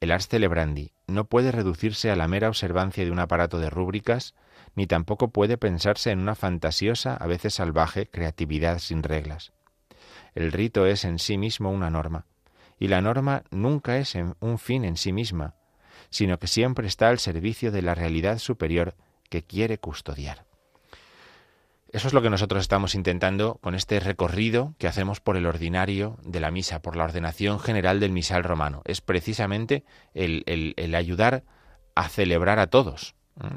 El 0.00 0.10
ars 0.10 0.28
celebrandi 0.28 0.92
no 1.06 1.24
puede 1.24 1.52
reducirse 1.52 2.10
a 2.10 2.16
la 2.16 2.28
mera 2.28 2.48
observancia 2.48 3.04
de 3.04 3.10
un 3.10 3.18
aparato 3.18 3.58
de 3.58 3.70
rúbricas, 3.70 4.34
ni 4.74 4.86
tampoco 4.86 5.28
puede 5.28 5.58
pensarse 5.58 6.10
en 6.10 6.20
una 6.20 6.34
fantasiosa, 6.34 7.14
a 7.16 7.26
veces 7.26 7.54
salvaje, 7.54 8.06
creatividad 8.06 8.78
sin 8.78 9.02
reglas. 9.02 9.52
El 10.34 10.52
rito 10.52 10.86
es 10.86 11.04
en 11.04 11.18
sí 11.18 11.36
mismo 11.38 11.70
una 11.70 11.90
norma, 11.90 12.26
y 12.78 12.88
la 12.88 13.00
norma 13.00 13.44
nunca 13.50 13.98
es 13.98 14.16
un 14.40 14.58
fin 14.58 14.84
en 14.84 14.96
sí 14.96 15.12
misma, 15.12 15.54
sino 16.10 16.38
que 16.38 16.46
siempre 16.46 16.86
está 16.86 17.08
al 17.08 17.18
servicio 17.18 17.70
de 17.70 17.82
la 17.82 17.94
realidad 17.94 18.38
superior 18.38 18.94
que 19.28 19.42
quiere 19.42 19.78
custodiar. 19.78 20.46
Eso 21.92 22.08
es 22.08 22.14
lo 22.14 22.22
que 22.22 22.30
nosotros 22.30 22.62
estamos 22.62 22.94
intentando 22.94 23.58
con 23.60 23.74
este 23.74 24.00
recorrido 24.00 24.74
que 24.78 24.88
hacemos 24.88 25.20
por 25.20 25.36
el 25.36 25.44
ordinario 25.44 26.16
de 26.24 26.40
la 26.40 26.50
misa, 26.50 26.80
por 26.80 26.96
la 26.96 27.04
ordenación 27.04 27.60
general 27.60 28.00
del 28.00 28.12
misal 28.12 28.44
romano. 28.44 28.80
Es 28.86 29.02
precisamente 29.02 29.84
el, 30.14 30.94
ayudar 30.96 31.44
a 31.94 32.08
celebrar 32.08 32.58
a 32.58 32.68
todos, 32.68 33.14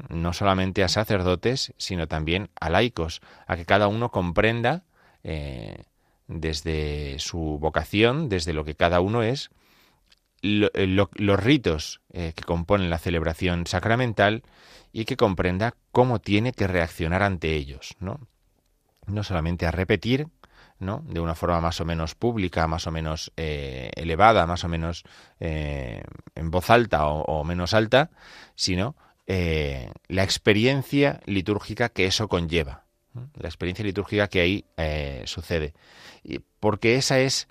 no 0.09 0.33
solamente 0.33 0.83
a 0.83 0.88
sacerdotes, 0.88 1.73
sino 1.77 2.07
también 2.07 2.49
a 2.59 2.69
laicos, 2.69 3.21
a 3.47 3.55
que 3.55 3.65
cada 3.65 3.88
uno 3.88 4.11
comprenda 4.11 4.83
eh, 5.23 5.83
desde 6.27 7.19
su 7.19 7.57
vocación, 7.59 8.29
desde 8.29 8.53
lo 8.53 8.65
que 8.65 8.75
cada 8.75 9.01
uno 9.01 9.23
es, 9.23 9.51
los 10.41 11.39
ritos 11.39 12.01
eh, 12.11 12.33
que 12.35 12.43
componen 12.43 12.89
la 12.89 12.99
celebración 12.99 13.65
sacramental 13.67 14.43
y 14.91 15.05
que 15.05 15.17
comprenda 15.17 15.73
cómo 15.91 16.19
tiene 16.19 16.51
que 16.51 16.67
reaccionar 16.67 17.23
ante 17.23 17.55
ellos, 17.55 17.95
¿no? 17.99 18.19
No 19.07 19.23
solamente 19.23 19.65
a 19.65 19.71
repetir, 19.71 20.27
¿no? 20.79 21.03
De 21.07 21.19
una 21.19 21.35
forma 21.35 21.61
más 21.61 21.79
o 21.81 21.85
menos 21.85 22.15
pública, 22.15 22.67
más 22.67 22.88
o 22.88 22.91
menos 22.91 23.31
eh, 23.38 23.91
elevada, 23.95 24.45
más 24.45 24.63
o 24.63 24.69
menos 24.69 25.03
eh, 25.39 26.03
en 26.35 26.51
voz 26.51 26.69
alta 26.69 27.07
o, 27.07 27.43
menos 27.43 27.73
alta, 27.73 28.11
sino 28.55 28.95
eh, 29.27 29.91
la 30.07 30.23
experiencia 30.23 31.21
litúrgica 31.25 31.89
que 31.89 32.05
eso 32.05 32.27
conlleva, 32.27 32.85
la 33.35 33.47
experiencia 33.47 33.85
litúrgica 33.85 34.27
que 34.27 34.41
ahí 34.41 34.65
sucede. 35.25 35.73
Y 36.23 36.39
porque 36.59 36.95
esa 36.95 37.19
es, 37.19 37.47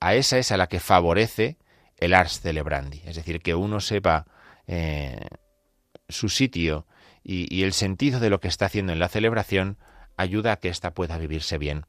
a 0.00 0.14
esa 0.14 0.38
es 0.38 0.50
a 0.50 0.56
la 0.56 0.66
que 0.66 0.80
favorece 0.80 1.58
el 1.98 2.12
ars 2.12 2.40
celebrandi, 2.40 3.02
es 3.06 3.16
decir, 3.16 3.40
que 3.40 3.54
uno 3.54 3.80
sepa 3.80 4.26
su 6.08 6.28
sitio 6.28 6.86
y, 7.28 7.64
el 7.64 7.72
sentido 7.72 8.20
de 8.20 8.30
lo 8.30 8.40
que 8.40 8.48
está 8.48 8.66
haciendo 8.66 8.92
en 8.92 9.00
la 9.00 9.08
celebración 9.08 9.78
ayuda 10.16 10.52
a 10.52 10.56
que 10.56 10.68
ésta 10.68 10.92
pueda 10.92 11.18
vivirse 11.18 11.58
bien. 11.58 11.86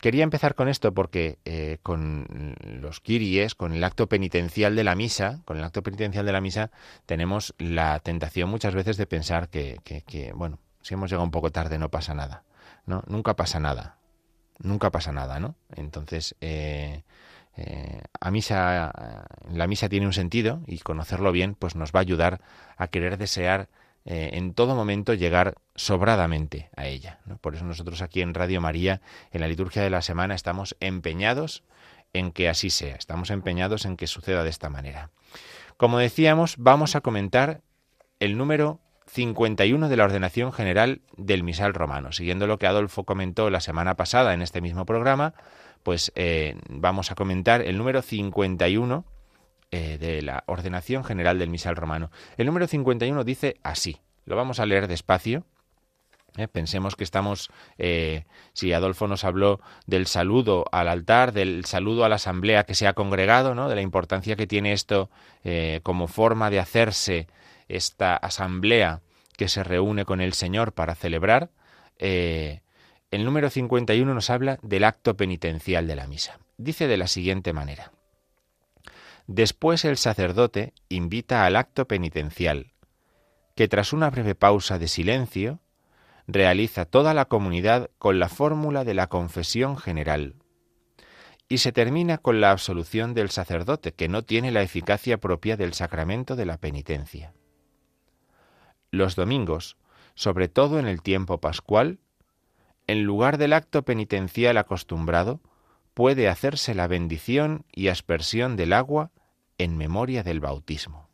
Quería 0.00 0.24
empezar 0.24 0.54
con 0.54 0.68
esto 0.68 0.92
porque 0.92 1.38
eh, 1.44 1.78
con 1.82 2.54
los 2.64 3.00
kiries, 3.00 3.54
con 3.54 3.72
el 3.72 3.82
acto 3.82 4.08
penitencial 4.08 4.76
de 4.76 4.84
la 4.84 4.94
misa, 4.94 5.40
con 5.44 5.56
el 5.56 5.64
acto 5.64 5.82
penitencial 5.82 6.26
de 6.26 6.32
la 6.32 6.40
misa, 6.40 6.70
tenemos 7.06 7.54
la 7.58 7.98
tentación 8.00 8.50
muchas 8.50 8.74
veces 8.74 8.96
de 8.96 9.06
pensar 9.06 9.48
que, 9.48 10.32
bueno, 10.34 10.58
si 10.82 10.94
hemos 10.94 11.10
llegado 11.10 11.24
un 11.24 11.30
poco 11.30 11.50
tarde 11.50 11.78
no 11.78 11.90
pasa 11.90 12.14
nada, 12.14 12.44
¿no? 12.86 13.02
Nunca 13.06 13.34
pasa 13.34 13.58
nada, 13.58 13.96
nunca 14.58 14.90
pasa 14.90 15.12
nada, 15.12 15.40
¿no? 15.40 15.56
Entonces, 15.74 16.36
eh, 16.42 17.02
eh, 17.56 18.02
a 18.20 18.30
misa, 18.30 19.24
la 19.50 19.66
misa 19.66 19.88
tiene 19.88 20.06
un 20.06 20.12
sentido 20.12 20.60
y 20.66 20.78
conocerlo 20.80 21.32
bien, 21.32 21.54
pues 21.54 21.74
nos 21.74 21.92
va 21.92 22.00
a 22.00 22.02
ayudar 22.02 22.40
a 22.76 22.88
querer 22.88 23.16
desear 23.16 23.68
eh, 24.04 24.30
en 24.34 24.54
todo 24.54 24.74
momento 24.74 25.14
llegar 25.14 25.54
sobradamente 25.74 26.70
a 26.76 26.86
ella. 26.86 27.20
Por 27.40 27.54
eso 27.54 27.64
nosotros 27.64 28.02
aquí 28.02 28.20
en 28.20 28.34
Radio 28.34 28.60
María, 28.60 29.00
en 29.32 29.40
la 29.40 29.48
liturgia 29.48 29.82
de 29.82 29.90
la 29.90 30.02
semana, 30.02 30.34
estamos 30.34 30.76
empeñados 30.80 31.64
en 32.12 32.30
que 32.30 32.48
así 32.48 32.70
sea, 32.70 32.96
estamos 32.96 33.30
empeñados 33.30 33.84
en 33.84 33.96
que 33.96 34.06
suceda 34.06 34.44
de 34.44 34.50
esta 34.50 34.70
manera. 34.70 35.10
Como 35.76 35.98
decíamos, 35.98 36.56
vamos 36.58 36.94
a 36.96 37.00
comentar 37.00 37.62
el 38.20 38.36
número 38.36 38.80
51 39.06 39.88
de 39.88 39.96
la 39.96 40.04
ordenación 40.04 40.52
general 40.52 41.02
del 41.16 41.42
misal 41.42 41.74
romano. 41.74 42.12
Siguiendo 42.12 42.46
lo 42.46 42.58
que 42.58 42.66
Adolfo 42.66 43.04
comentó 43.04 43.50
la 43.50 43.60
semana 43.60 43.96
pasada 43.96 44.34
en 44.34 44.42
este 44.42 44.60
mismo 44.60 44.86
programa, 44.86 45.34
pues 45.82 46.12
eh, 46.14 46.56
vamos 46.68 47.10
a 47.10 47.14
comentar 47.14 47.60
el 47.62 47.76
número 47.76 48.02
51 48.02 49.04
eh, 49.74 49.98
de 49.98 50.22
la 50.22 50.44
ordenación 50.46 51.02
general 51.02 51.36
del 51.36 51.50
misal 51.50 51.74
romano. 51.74 52.12
El 52.36 52.46
número 52.46 52.68
51 52.68 53.24
dice 53.24 53.56
así, 53.64 53.96
lo 54.24 54.36
vamos 54.36 54.60
a 54.60 54.66
leer 54.66 54.86
despacio. 54.86 55.44
Eh, 56.36 56.46
pensemos 56.46 56.94
que 56.94 57.02
estamos, 57.02 57.50
si 58.52 58.72
Adolfo 58.72 59.08
nos 59.08 59.24
habló 59.24 59.60
del 59.86 60.06
saludo 60.06 60.64
al 60.70 60.86
altar, 60.86 61.32
del 61.32 61.64
saludo 61.64 62.04
a 62.04 62.08
la 62.08 62.16
asamblea 62.16 62.62
que 62.62 62.76
se 62.76 62.86
ha 62.86 62.92
congregado, 62.92 63.56
¿no? 63.56 63.68
de 63.68 63.74
la 63.74 63.82
importancia 63.82 64.36
que 64.36 64.46
tiene 64.46 64.72
esto 64.72 65.10
como 65.82 66.06
forma 66.06 66.50
de 66.50 66.60
hacerse 66.60 67.26
esta 67.68 68.16
asamblea 68.16 69.00
que 69.36 69.48
se 69.48 69.64
reúne 69.64 70.04
con 70.04 70.20
el 70.20 70.34
Señor 70.34 70.72
para 70.72 70.94
celebrar, 70.94 71.50
el 71.98 73.24
número 73.24 73.50
51 73.50 74.12
nos 74.12 74.30
habla 74.30 74.58
del 74.62 74.84
acto 74.84 75.16
penitencial 75.16 75.86
de 75.86 75.96
la 75.96 76.06
misa. 76.06 76.38
Dice 76.58 76.86
de 76.86 76.96
la 76.96 77.06
siguiente 77.06 77.52
manera. 77.52 77.92
Después 79.26 79.84
el 79.84 79.96
sacerdote 79.96 80.74
invita 80.88 81.46
al 81.46 81.56
acto 81.56 81.88
penitencial, 81.88 82.72
que 83.54 83.68
tras 83.68 83.92
una 83.92 84.10
breve 84.10 84.34
pausa 84.34 84.78
de 84.78 84.88
silencio, 84.88 85.60
realiza 86.26 86.84
toda 86.84 87.14
la 87.14 87.26
comunidad 87.26 87.90
con 87.98 88.18
la 88.18 88.28
fórmula 88.28 88.84
de 88.84 88.94
la 88.94 89.08
confesión 89.08 89.76
general, 89.76 90.36
y 91.48 91.58
se 91.58 91.72
termina 91.72 92.18
con 92.18 92.40
la 92.40 92.50
absolución 92.50 93.14
del 93.14 93.30
sacerdote, 93.30 93.92
que 93.92 94.08
no 94.08 94.22
tiene 94.22 94.50
la 94.50 94.62
eficacia 94.62 95.18
propia 95.18 95.56
del 95.56 95.74
sacramento 95.74 96.36
de 96.36 96.46
la 96.46 96.58
penitencia. 96.58 97.32
Los 98.90 99.16
domingos, 99.16 99.76
sobre 100.14 100.48
todo 100.48 100.78
en 100.78 100.86
el 100.86 101.02
tiempo 101.02 101.40
pascual, 101.40 101.98
en 102.86 103.04
lugar 103.04 103.38
del 103.38 103.54
acto 103.54 103.84
penitencial 103.84 104.56
acostumbrado, 104.58 105.40
puede 105.94 106.28
hacerse 106.28 106.74
la 106.74 106.88
bendición 106.88 107.64
y 107.72 107.88
aspersión 107.88 108.56
del 108.56 108.72
agua 108.72 109.10
en 109.58 109.76
memoria 109.76 110.22
del 110.22 110.40
bautismo. 110.40 111.08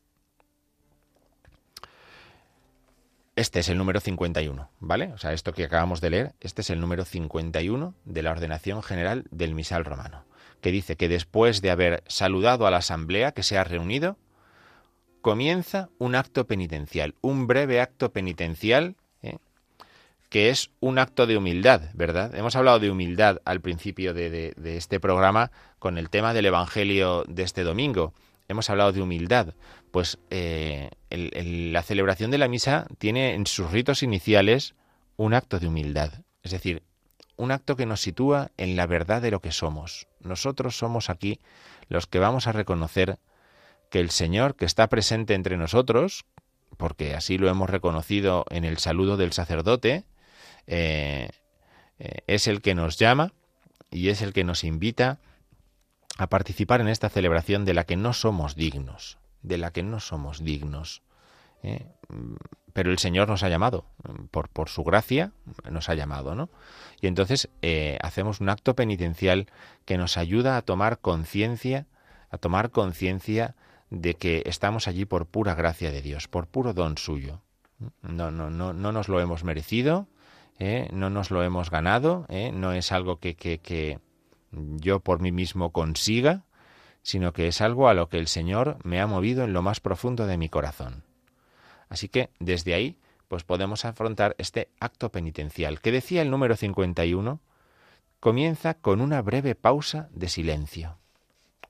Este 3.37 3.61
es 3.61 3.69
el 3.69 3.79
número 3.79 4.01
51, 4.01 4.71
¿vale? 4.81 5.13
O 5.13 5.19
sea, 5.19 5.33
esto 5.33 5.53
que 5.53 5.65
acabamos 5.65 6.01
de 6.01 6.11
leer, 6.11 6.35
este 6.41 6.63
es 6.63 6.71
el 6.71 6.81
número 6.81 7.05
51 7.05 7.95
de 8.05 8.23
la 8.23 8.33
ordenación 8.33 8.83
general 8.83 9.25
del 9.31 9.55
misal 9.55 9.85
romano, 9.85 10.25
que 10.61 10.73
dice 10.73 10.97
que 10.97 11.09
después 11.09 11.63
de 11.63 11.71
haber 11.71 12.03
saludado 12.07 12.67
a 12.67 12.71
la 12.71 12.79
asamblea 12.79 13.33
que 13.33 13.43
se 13.43 13.57
ha 13.57 13.65
reunido, 13.65 14.19
comienza 15.23 15.89
un 15.99 16.17
acto 16.17 16.47
penitencial, 16.47 17.15
un 17.21 17.47
breve 17.47 17.81
acto 17.81 18.13
penitencial 18.13 18.97
que 20.31 20.49
es 20.49 20.71
un 20.79 20.99
acto 20.99 21.27
de 21.27 21.37
humildad, 21.37 21.91
¿verdad? 21.93 22.35
Hemos 22.37 22.55
hablado 22.55 22.79
de 22.79 22.91
humildad 22.91 23.43
al 23.45 23.61
principio 23.61 24.15
de, 24.15 24.55
este 24.65 25.01
programa 25.01 25.51
con 25.81 25.99
el 25.99 26.09
tema 26.09 26.33
del 26.33 26.47
Evangelio 26.47 27.25
de 27.29 27.43
este 27.43 27.65
domingo. 27.65 28.15
Hemos 28.49 28.71
hablado 28.71 28.93
de 28.93 29.03
humildad. 29.03 29.55
Pues 29.91 30.19
eh, 30.31 30.91
la 31.11 31.83
celebración 31.83 32.31
de 32.31 32.39
la 32.39 32.47
misa 32.47 32.87
tiene 32.99 33.35
en 33.35 33.45
sus 33.47 33.73
ritos 33.73 34.05
iniciales 34.05 34.77
un 35.17 35.35
acto 35.35 35.59
de 35.59 35.67
humildad. 35.67 36.13
Es 36.45 36.53
decir, 36.53 36.85
un 37.37 37.51
acto 37.51 37.75
que 37.75 37.87
nos 37.87 38.01
sitúa 38.01 38.53
en 38.57 38.77
la 38.77 38.87
verdad 38.87 39.21
de 39.21 39.33
lo 39.33 39.41
que 39.41 39.51
somos. 39.51 40.07
Nosotros 40.21 40.79
somos 40.79 41.11
aquí 41.11 41.41
los 41.89 42.07
que 42.07 42.21
vamos 42.21 42.47
a 42.47 42.53
reconocer 42.53 43.19
que 43.91 43.99
el 43.99 44.11
Señor 44.11 44.55
que 44.55 44.65
está 44.65 44.87
presente 44.87 45.35
entre 45.35 45.57
nosotros, 45.57 46.25
porque 46.77 47.17
así 47.17 47.37
lo 47.37 47.49
hemos 47.49 47.69
reconocido 47.69 48.45
en 48.51 48.65
el 48.65 48.79
saludo 48.79 49.17
del 49.17 49.33
sacerdote, 49.33 50.05
eh, 50.73 51.31
eh, 51.99 52.19
es 52.29 52.47
el 52.47 52.63
que 52.63 52.77
nos 52.77 52.97
llama 52.97 53.33
y 53.91 54.09
es 54.09 54.23
el 54.23 54.33
que 54.33 54.45
nos 54.45 54.63
invita 54.63 55.19
a 56.17 56.29
participar 56.29 56.81
en 56.81 56.87
esta 56.87 57.09
celebración 57.09 57.65
de 57.65 57.75
la 57.75 57.85
que 57.85 57.97
no 57.97 58.13
somos 58.13 58.55
dignos, 58.55 59.19
de 59.43 59.59
la 59.59 59.73
que 59.73 59.83
no 59.83 59.99
somos 59.99 60.45
dignos. 60.45 61.03
¿eh? 61.65 61.87
Pero 62.73 62.93
el 62.93 63.01
Señor 63.01 63.27
nos 63.27 63.43
ha 63.43 63.49
llamado, 63.49 63.85
por, 64.31 64.69
su 64.69 64.85
gracia 64.85 65.33
nos 65.69 65.89
ha 65.89 65.95
llamado, 65.95 66.37
¿no? 66.37 66.51
Y 67.01 67.09
entonces 67.09 67.49
hacemos 68.01 68.41
un 68.41 68.49
acto 68.49 68.77
penitencial 68.77 69.49
que 69.85 69.99
nos 69.99 70.17
ayuda 70.17 70.57
a 70.57 70.63
tomar 70.63 71.01
conciencia, 71.01 71.87
a 72.31 72.39
tomar 72.39 72.71
conciencia 72.71 73.57
de 73.91 74.15
que 74.15 74.45
estamos 74.47 74.87
allí 74.87 75.05
por 75.05 75.27
pura 75.27 75.57
gracia 75.57 75.91
de 75.91 76.01
Dios, 76.01 76.29
por 76.29 76.47
puro 76.47 76.75
don 76.75 76.97
suyo. 76.97 77.41
No, 78.03 78.31
no, 78.31 78.51
no, 78.51 78.73
no 78.73 78.93
nos 78.93 79.09
lo 79.09 79.21
hemos 79.21 79.43
merecido, 79.43 80.07
¿eh? 80.61 80.89
no 80.93 81.11
nos 81.11 81.33
lo 81.33 81.43
hemos 81.43 81.71
ganado, 81.71 82.27
¿eh? 82.29 82.53
no 82.53 82.73
es 82.73 82.93
algo 82.93 83.19
que, 83.19 83.35
que, 83.35 83.59
que 83.59 83.99
yo 84.53 85.01
por 85.01 85.21
mí 85.21 85.33
mismo 85.33 85.73
consiga, 85.73 86.45
sino 87.03 87.33
que 87.33 87.49
es 87.49 87.61
algo 87.61 87.89
a 87.89 87.95
lo 87.95 88.09
que 88.09 88.19
el 88.19 88.29
Señor 88.29 88.79
me 88.85 89.01
ha 89.01 89.07
movido 89.07 89.43
en 89.43 89.53
lo 89.53 89.63
más 89.63 89.81
profundo 89.81 90.27
de 90.27 90.37
mi 90.37 90.49
corazón. 90.49 91.03
Así 91.89 92.09
que 92.09 92.31
desde 92.39 92.75
ahí, 92.75 92.99
pues 93.27 93.43
podemos 93.43 93.85
afrontar 93.85 94.37
este 94.39 94.69
acto 94.79 95.11
penitencial, 95.11 95.81
que 95.81 95.93
decía 95.93 96.23
el 96.23 96.31
número 96.31 96.57
51, 96.57 97.41
comienza 98.21 98.75
con 98.75 99.01
una 99.01 99.23
breve 99.23 99.55
pausa 99.55 100.09
de 100.13 100.29
silencio. 100.29 100.99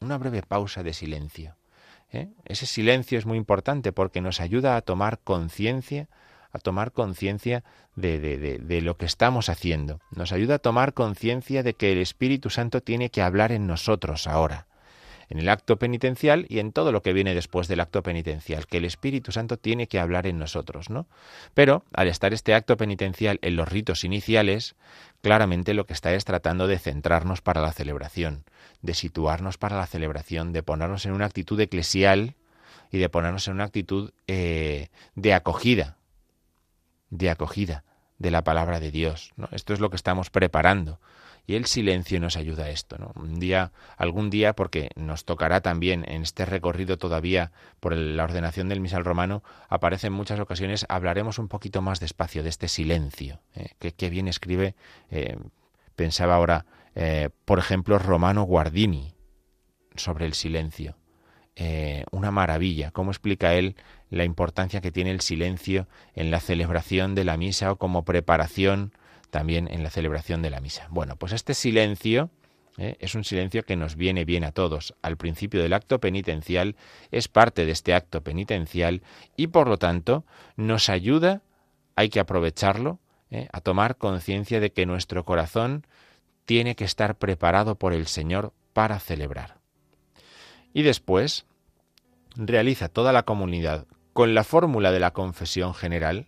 Una 0.01 0.19
breve 0.19 0.43
pausa 0.43 0.83
de 0.83 0.95
silencio. 0.95 1.55
¿eh? 2.11 2.29
Ese 2.45 2.67
silencio 2.67 3.19
es 3.19 3.27
muy 3.27 3.39
importante 3.39 3.93
porque 3.93 4.21
nos 4.21 4.41
ayuda 4.41 4.77
a 4.77 4.83
tomar 4.83 5.21
conciencia 5.21 6.09
a 6.53 6.59
tomar 6.59 6.93
conciencia 6.93 7.65
de, 7.97 8.19
de, 8.19 8.59
de, 8.59 8.81
lo 8.81 8.97
que 8.97 9.07
estamos 9.07 9.49
haciendo. 9.49 10.01
Nos 10.11 10.33
ayuda 10.33 10.57
a 10.57 10.59
tomar 10.59 10.95
conciencia 10.95 11.63
de 11.63 11.75
que 11.75 11.93
el 11.93 11.99
Espíritu 11.99 12.51
Santo 12.51 12.83
tiene 12.83 13.11
que 13.11 13.23
hablar 13.23 13.53
en 13.53 13.67
nosotros 13.67 14.27
ahora, 14.27 14.67
en 15.29 15.39
el 15.39 15.49
acto 15.49 15.79
penitencial 15.79 16.47
y 16.49 16.59
en 16.59 16.73
todo 16.73 16.91
lo 16.93 17.03
que 17.03 17.13
viene 17.13 17.35
después 17.35 17.69
del 17.69 17.81
acto 17.81 18.03
penitencial, 18.03 18.67
que 18.67 18.79
el 18.79 18.85
Espíritu 18.85 19.31
Santo 19.33 19.57
tiene 19.57 19.87
que 19.87 20.01
hablar 20.01 20.27
en 20.27 20.39
nosotros, 20.39 20.91
¿no? 20.91 21.07
Pero 21.55 21.85
al 21.93 22.09
estar 22.09 22.33
este 22.33 22.55
acto 22.55 22.77
penitencial 22.77 23.39
en 23.43 23.57
los 23.57 23.69
ritos 23.69 24.03
iniciales, 24.03 24.75
claramente 25.23 25.75
lo 25.75 25.87
que 25.87 25.93
está 25.93 26.13
es 26.15 26.25
tratando 26.25 26.67
de 26.67 26.79
centrarnos 26.79 27.43
para 27.43 27.63
la 27.63 27.73
celebración, 27.73 28.45
de 28.83 28.95
situarnos 28.95 29.57
para 29.57 29.77
la 29.77 29.87
celebración, 29.87 30.53
de 30.53 30.65
ponernos 30.65 31.07
en 31.07 31.13
una 31.13 31.27
actitud 31.27 31.61
eclesial 31.61 32.35
y 32.91 32.99
de 32.99 33.09
ponernos 33.09 33.47
en 33.47 33.55
una 33.55 33.65
actitud 33.65 34.11
eh, 34.27 34.89
de 35.15 35.35
acogida, 35.35 35.97
de 37.11 37.31
acogida 37.31 37.85
de 38.19 38.31
la 38.31 38.45
palabra 38.45 38.81
de 38.81 38.91
Dios. 38.91 39.33
¿no? 39.37 39.49
Esto 39.51 39.73
es 39.73 39.81
lo 39.81 39.91
que 39.91 39.97
estamos 39.97 40.31
preparando. 40.31 41.01
Y 41.47 41.57
el 41.57 41.65
silencio 41.65 42.21
nos 42.21 42.37
ayuda 42.37 42.65
a 42.65 42.71
esto. 42.71 42.97
¿no? 42.99 43.13
Un 43.17 43.41
día, 43.41 43.73
algún 43.97 44.31
día, 44.31 44.53
porque 44.53 44.91
nos 44.95 45.25
tocará 45.25 45.63
también 45.63 46.05
en 46.07 46.23
este 46.23 46.45
recorrido 46.45 46.99
todavía 46.99 47.51
por 47.81 47.97
la 47.97 48.23
ordenación 48.23 48.69
del 48.69 48.81
misal 48.81 49.05
romano, 49.05 49.43
aparece 49.69 50.09
en 50.09 50.13
muchas 50.13 50.39
ocasiones, 50.39 50.87
hablaremos 50.89 51.39
un 51.39 51.49
poquito 51.49 51.83
más 51.83 51.99
despacio 51.99 52.43
de 52.43 52.51
este 52.51 52.69
silencio. 52.69 53.41
¿eh? 53.55 53.71
Que, 53.79 54.11
bien 54.11 54.29
escribe, 54.29 54.77
eh, 55.11 55.39
pensaba 55.97 56.37
ahora, 56.37 56.67
eh, 56.95 57.31
por 57.47 57.59
ejemplo, 57.59 57.99
Romano 57.99 58.43
Guardini 58.45 59.15
sobre 59.97 60.27
el 60.27 60.35
silencio. 60.35 61.00
Eh, 61.57 62.05
una 62.11 62.31
maravilla. 62.31 62.91
¿Cómo 62.91 63.11
explica 63.11 63.55
él 63.55 63.77
la 64.09 64.25
importancia 64.25 64.81
que 64.81 64.93
tiene 64.93 65.11
el 65.11 65.21
silencio 65.21 65.89
en 66.15 66.31
la 66.31 66.41
celebración 66.41 67.15
de 67.15 67.25
la 67.25 67.37
misa 67.37 67.73
o 67.73 67.77
como 67.77 68.05
preparación 68.05 68.93
también 69.31 69.69
en 69.71 69.83
la 69.83 69.91
celebración 69.91 70.43
de 70.43 70.51
la 70.51 70.61
misa? 70.61 70.87
Bueno, 70.91 71.17
pues 71.17 71.33
este 71.33 71.55
silencio 71.55 72.31
eh, 72.79 72.97
es 73.01 73.15
un 73.15 73.25
silencio 73.25 73.65
que 73.65 73.77
nos 73.77 73.97
viene 73.97 74.25
bien 74.25 74.45
a 74.45 74.53
todos. 74.53 74.95
Al 75.03 75.17
principio 75.17 75.63
del 75.63 75.75
acto 75.75 76.01
penitencial 76.01 76.77
es 77.11 77.29
parte 77.29 77.67
de 77.67 77.73
este 77.73 77.95
acto 77.95 78.23
penitencial 78.23 79.03
y 79.37 79.49
por 79.49 79.69
lo 79.69 79.77
tanto 79.77 80.25
nos 80.57 80.89
ayuda, 80.89 81.43
hay 81.95 82.09
que 82.09 82.21
aprovecharlo, 82.21 82.99
eh, 83.31 83.49
a 83.53 83.61
tomar 83.61 83.97
conciencia 83.97 84.61
de 84.61 84.73
que 84.73 84.87
nuestro 84.87 85.25
corazón 85.25 85.87
tiene 86.47 86.75
que 86.75 86.85
estar 86.85 87.17
preparado 87.17 87.75
por 87.75 87.93
el 87.93 88.07
Señor 88.07 88.53
para 88.73 88.99
celebrar. 88.99 89.60
Y 90.73 90.83
después, 90.83 91.47
realiza 92.37 92.89
toda 92.89 93.13
la 93.13 93.25
comunidad 93.25 93.87
con 94.13 94.35
la 94.35 94.45
fórmula 94.45 94.93
de 94.93 95.01
la 95.01 95.13
confesión 95.13 95.75
general, 95.75 96.27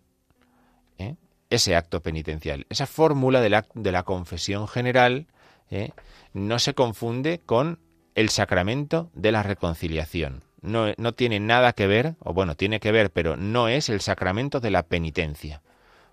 ¿eh? 0.98 1.16
ese 1.50 1.76
acto 1.76 2.02
penitencial. 2.02 2.66
Esa 2.70 2.86
fórmula 2.86 3.40
de 3.40 3.50
la, 3.50 3.66
de 3.74 3.92
la 3.92 4.04
confesión 4.04 4.68
general 4.68 5.26
¿eh? 5.70 5.90
no 6.32 6.58
se 6.58 6.74
confunde 6.74 7.40
con 7.44 7.78
el 8.14 8.28
sacramento 8.28 9.10
de 9.14 9.32
la 9.32 9.42
reconciliación. 9.42 10.42
No, 10.60 10.92
no, 10.96 11.12
tiene 11.12 11.40
nada 11.40 11.72
que 11.72 11.88
ver, 11.88 12.14
o 12.20 12.32
bueno, 12.32 12.54
tiene 12.54 12.78
que 12.78 12.92
ver, 12.92 13.10
pero 13.10 13.36
no 13.36 13.68
es 13.68 13.88
el 13.88 14.00
sacramento 14.00 14.60
de 14.60 14.70
la 14.70 14.84
penitencia. 14.84 15.60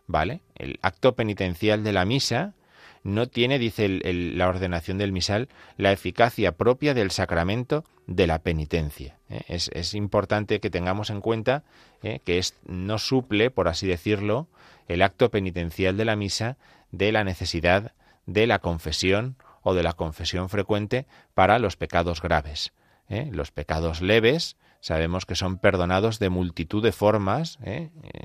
¿Vale? 0.08 0.42
El 0.56 0.80
acto 0.82 1.14
penitencial 1.14 1.84
de 1.84 1.94
la 1.94 2.04
misa 2.04 2.56
no 3.04 3.28
tiene, 3.28 3.60
dice 3.60 3.88
la 3.88 4.48
ordenación 4.48 4.98
del 4.98 5.12
misal, 5.12 5.50
la 5.78 5.92
eficacia 5.92 6.54
propia 6.54 6.94
del 6.94 7.12
sacramento 7.12 7.84
de 8.08 8.28
la 8.28 8.40
penitencia. 8.40 9.18
¿eh? 9.30 9.44
Es, 9.48 9.94
importante 9.94 10.60
que 10.60 10.70
tengamos 10.70 11.10
en 11.10 11.22
cuenta 11.22 11.64
¿eh? 12.04 12.20
que 12.26 12.38
es, 12.38 12.56
no 12.66 12.98
suple, 12.98 13.52
por 13.52 13.68
así 13.68 13.88
decirlo, 13.88 14.48
el 14.88 15.02
acto 15.02 15.30
penitencial 15.30 15.98
de 15.98 16.06
la 16.06 16.16
misa 16.16 16.58
de 16.92 17.12
la 17.12 17.24
necesidad 17.24 17.94
de 18.26 18.48
la 18.48 18.60
confesión 18.60 19.36
o 19.62 19.74
de 19.74 19.84
la 19.84 19.94
confesión 19.94 20.50
frecuente 20.50 21.06
para 21.34 21.60
los 21.60 21.76
pecados 21.76 22.22
graves. 22.22 22.74
¿eh? 23.10 23.30
Los 23.32 23.52
pecados 23.52 24.02
leves 24.02 24.58
sabemos 24.82 25.26
que 25.26 25.36
son 25.36 25.58
perdonados 25.58 26.20
de 26.20 26.30
multitud 26.30 26.84
de 26.84 26.92
formas. 26.92 27.60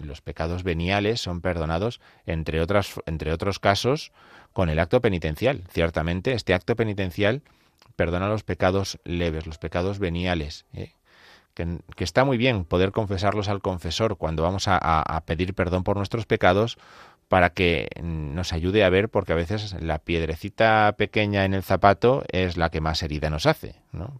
Los 0.01 0.21
pecados 0.21 0.63
veniales 0.63 1.21
son 1.21 1.41
perdonados, 1.41 2.01
entre, 2.27 2.61
otras, 2.61 3.01
entre 3.07 3.33
otros 3.33 3.59
casos, 3.59 4.13
con 4.53 4.69
el 4.69 4.79
acto 4.79 5.01
penitencial. 5.01 5.65
Ciertamente, 5.71 6.33
este 6.33 6.55
acto 6.55 6.77
penitencial 6.77 7.43
perdona 7.97 8.29
los 8.29 8.45
pecados 8.45 8.99
leves, 9.05 9.47
los 9.47 9.59
pecados 9.59 9.99
veniales. 9.99 10.67
¿eh? 10.73 10.93
Que, 11.55 11.79
está 11.99 12.25
muy 12.25 12.37
bien 12.37 12.65
poder 12.65 12.93
confesarlos 12.93 13.49
al 13.49 13.61
confesor 13.61 14.17
cuando 14.17 14.43
vamos 14.43 14.65
a, 14.67 15.23
pedir 15.27 15.55
perdón 15.55 15.85
por 15.85 15.97
nuestros 15.97 16.27
pecados 16.27 16.79
para 17.29 17.51
que 17.51 17.89
nos 18.03 18.53
ayude 18.53 18.85
a 18.85 18.91
ver, 18.91 19.09
porque 19.09 19.33
a 19.33 19.37
veces 19.37 19.75
la 19.81 19.99
piedrecita 19.99 20.95
pequeña 20.97 21.45
en 21.45 21.55
el 21.55 21.63
zapato 21.63 22.25
es 22.31 22.57
la 22.57 22.71
que 22.71 22.81
más 22.81 23.03
herida 23.03 23.31
nos 23.31 23.47
hace. 23.47 23.77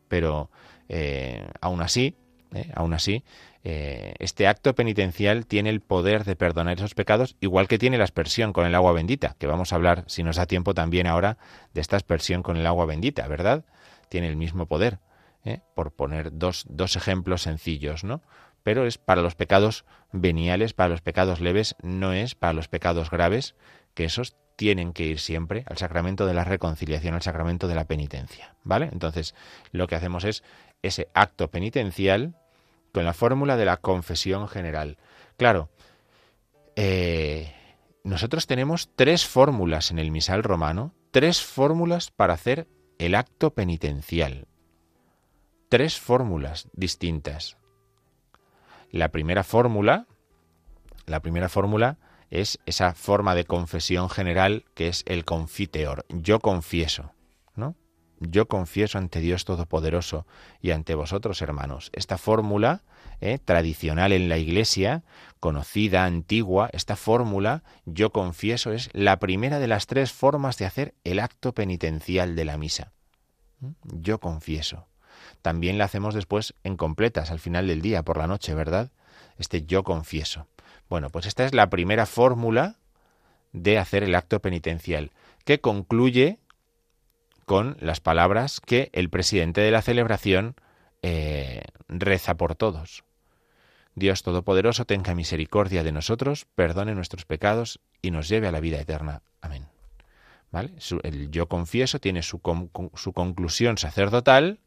Pero 0.09 0.51
eh, 0.89 1.49
aún 1.61 1.83
así, 1.83 2.17
¿eh? 2.55 2.71
aún 2.75 2.95
así, 2.95 3.25
eh, 3.63 4.15
este 4.19 4.47
acto 4.47 4.75
penitencial 4.75 5.47
tiene 5.47 5.71
el 5.71 5.81
poder 5.81 6.25
de 6.25 6.37
perdonar 6.37 6.77
esos 6.77 6.95
pecados, 6.95 7.37
igual 7.41 7.69
que 7.69 7.79
tiene 7.79 7.99
la 7.99 8.05
aspersión 8.05 8.53
con 8.53 8.67
el 8.67 8.75
agua 8.75 8.93
bendita, 8.93 9.37
que 9.39 9.47
vamos 9.47 9.73
a 9.73 9.77
hablar, 9.77 10.05
si 10.07 10.23
nos 10.23 10.37
da 10.37 10.47
tiempo, 10.47 10.75
también 10.75 11.07
ahora 11.07 11.39
de 11.73 11.81
esta 11.81 11.97
aspersión 11.97 12.43
con 12.43 12.57
el 12.57 12.67
agua 12.67 12.87
bendita, 12.87 13.27
¿verdad? 13.27 13.65
Tiene 14.09 14.29
el 14.29 14.37
mismo 14.37 14.67
poder, 14.67 14.99
¿eh? 15.45 15.61
por 15.75 15.93
poner 15.93 16.31
dos, 16.33 16.65
dos 16.69 16.97
ejemplos 16.97 17.43
sencillos, 17.43 18.05
¿no? 18.05 18.23
Pero 18.63 18.87
es 18.87 18.97
para 18.97 19.21
los 19.21 19.35
pecados 19.35 19.85
veniales, 20.13 20.73
para 20.73 20.89
los 20.89 21.03
pecados 21.03 21.41
leves, 21.41 21.77
no 21.83 22.13
es 22.13 22.35
para 22.35 22.55
los 22.55 22.69
pecados 22.69 23.11
graves, 23.11 23.55
que 23.95 24.05
esos 24.05 24.37
tienen 24.57 24.93
que 24.93 25.05
ir 25.05 25.19
siempre 25.19 25.65
al 25.67 25.79
sacramento 25.79 26.27
de 26.27 26.35
la 26.35 26.45
reconciliación, 26.45 27.15
al 27.15 27.23
sacramento 27.23 27.69
de 27.69 27.75
la 27.75 27.87
penitencia, 27.87 28.55
¿vale? 28.63 28.89
Entonces, 28.93 29.35
lo 29.73 29.87
que 29.87 29.97
hacemos 29.97 30.25
es 30.25 30.45
ese 30.83 31.09
acto 31.15 31.51
penitencial, 31.51 32.37
con 32.95 33.05
la 33.05 33.13
fórmula 33.13 33.57
de 33.57 33.65
la 33.65 33.79
confesión 33.79 34.47
general. 34.47 34.99
Claro, 35.37 35.69
eh, 36.77 37.53
nosotros 38.05 38.47
tenemos 38.47 38.89
tres 38.95 39.27
fórmulas 39.27 39.91
en 39.91 39.99
el 39.99 40.13
misal 40.13 40.45
romano, 40.45 40.95
tres 41.11 41.43
fórmulas 41.43 42.13
para 42.13 42.35
hacer 42.35 42.69
el 42.99 43.17
acto 43.17 43.53
penitencial. 43.53 44.47
Tres 45.69 45.99
fórmulas 45.99 46.69
distintas. 46.73 47.57
La 48.93 49.09
primera 49.09 49.43
fórmula, 49.43 50.07
la 51.07 51.19
primera 51.19 51.49
fórmula 51.49 51.99
es 52.31 52.61
esa 52.65 52.95
forma 52.95 53.35
de 53.35 53.45
confesión 53.45 54.09
general 54.09 54.67
que 54.75 54.87
es 54.87 55.03
el 55.07 55.25
confiteor. 55.25 56.07
Yo 56.11 56.39
confieso, 56.39 57.13
¿no? 57.57 57.75
Yo 58.21 58.47
confieso 58.49 58.99
ante 58.99 59.21
Dios 59.21 59.45
Todopoderoso 59.45 60.27
y 60.61 60.71
ante 60.71 60.95
vosotros, 60.95 61.43
hermanos. 61.43 61.91
Esta 61.93 62.19
fórmula 62.19 62.83
eh, 63.21 63.39
tradicional 63.39 64.13
en 64.13 64.29
la 64.29 64.39
Iglesia, 64.39 65.03
conocida, 65.41 66.05
antigua, 66.05 66.71
esta 66.73 66.97
fórmula, 66.97 67.63
yo 67.85 68.11
confieso, 68.11 68.73
es 68.73 68.91
la 68.93 69.19
primera 69.19 69.59
de 69.59 69.69
las 69.69 69.87
tres 69.87 70.13
formas 70.13 70.59
de 70.59 70.67
hacer 70.67 70.95
el 71.05 71.19
acto 71.19 71.53
penitencial 71.53 72.37
de 72.37 72.45
la 72.45 72.57
misa. 72.57 72.93
¿Mm? 73.61 73.73
Yo 74.01 74.21
confieso. 74.21 74.87
También 75.43 75.79
la 75.79 75.85
hacemos 75.85 76.15
después 76.15 76.55
en 76.65 76.77
completas, 76.77 77.31
al 77.31 77.39
final 77.39 77.67
del 77.67 77.83
día, 77.83 78.03
por 78.03 78.17
la 78.17 78.27
noche, 78.27 78.55
¿verdad? 78.55 78.91
Este 79.39 79.65
yo 79.65 79.85
confieso. 79.85 80.47
Bueno, 80.89 81.11
pues 81.11 81.27
esta 81.27 81.45
es 81.45 81.55
la 81.55 81.71
primera 81.71 82.07
fórmula 82.07 82.77
de 83.53 83.79
hacer 83.79 84.03
el 84.03 84.15
acto 84.15 84.41
penitencial, 84.41 85.13
que 85.45 85.61
concluye 85.61 86.39
con 87.45 87.77
las 87.81 88.01
palabras 88.01 88.61
que 88.61 88.91
el 88.93 89.11
presidente 89.11 89.61
de 89.61 89.71
la 89.71 89.83
celebración 89.83 90.57
eh, 91.03 91.63
reza 91.89 92.37
por 92.37 92.55
todos. 92.55 93.05
Dios 93.95 94.23
Todopoderoso 94.23 94.87
tenga 94.87 95.15
misericordia 95.15 95.85
de 95.85 95.93
nosotros, 95.93 96.47
perdone 96.55 96.95
nuestros 96.95 97.25
pecados 97.25 97.81
y 98.03 98.11
nos 98.11 98.29
lleve 98.29 98.49
a 98.49 98.53
la 98.53 98.61
vida 98.61 98.81
eterna. 98.81 99.23
Amén. 99.41 99.67
¿Vale? 100.51 100.73
el 101.03 101.31
yo 101.31 101.49
confieso 101.49 101.99
tiene 101.99 102.23
su, 102.23 102.41
su 102.95 103.13
conclusión 103.13 103.77
sacerdotal 103.77 104.61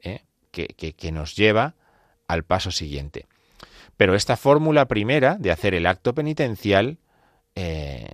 eh, 0.00 0.22
que, 0.50 0.68
que, 0.68 1.12
nos 1.12 1.36
lleva 1.36 1.74
al 2.26 2.44
paso 2.44 2.70
siguiente. 2.70 3.26
Pero 3.96 4.14
esta 4.14 4.36
fórmula 4.36 4.88
primera 4.88 5.36
de 5.38 5.50
hacer 5.50 5.74
el 5.74 5.86
acto 5.86 6.14
penitencial 6.14 6.98
eh, 7.54 8.08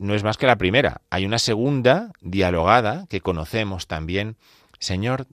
no 0.00 0.14
es 0.14 0.24
más 0.24 0.38
que 0.38 0.46
la 0.46 0.56
primera. 0.56 1.02
Hay 1.10 1.26
una 1.26 1.38
segunda 1.38 2.10
dialogada 2.22 3.04
que 3.10 3.20
conocemos 3.20 3.86
también. 3.86 4.38
Señor, 4.78 5.26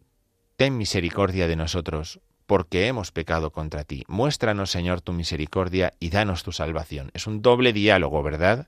ten 0.58 0.78
misericordia 0.78 1.48
de 1.48 1.56
nosotros, 1.56 2.20
porque 2.46 2.88
hemos 2.88 3.14
pecado 3.14 3.52
contra 3.52 3.86
ti. 3.86 4.04
Muéstranos, 4.10 4.70
Señor, 4.70 5.00
tu 5.00 5.14
misericordia 5.14 5.94
y 6.02 6.10
danos 6.10 6.44
tu 6.44 6.52
salvación. 6.52 7.12
Es 7.14 7.28
un 7.28 7.42
doble 7.42 7.72
diálogo, 7.72 8.22
¿verdad? 8.24 8.68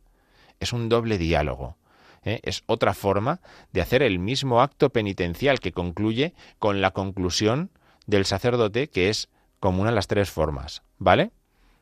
Es 0.61 0.71
un 0.71 0.87
doble 0.87 1.17
diálogo. 1.17 1.75
¿eh? 2.23 2.39
Es 2.43 2.63
otra 2.65 2.93
forma 2.93 3.41
de 3.73 3.81
hacer 3.81 4.01
el 4.01 4.19
mismo 4.19 4.61
acto 4.61 4.91
penitencial 4.91 5.59
que 5.59 5.73
concluye 5.73 6.33
con 6.59 6.79
la 6.79 6.91
conclusión 6.91 7.71
del 8.07 8.23
sacerdote, 8.23 8.87
que 8.87 9.09
es 9.09 9.27
común 9.59 9.87
a 9.87 9.91
las 9.91 10.07
tres 10.07 10.31
formas, 10.31 10.81
¿vale? 10.97 11.31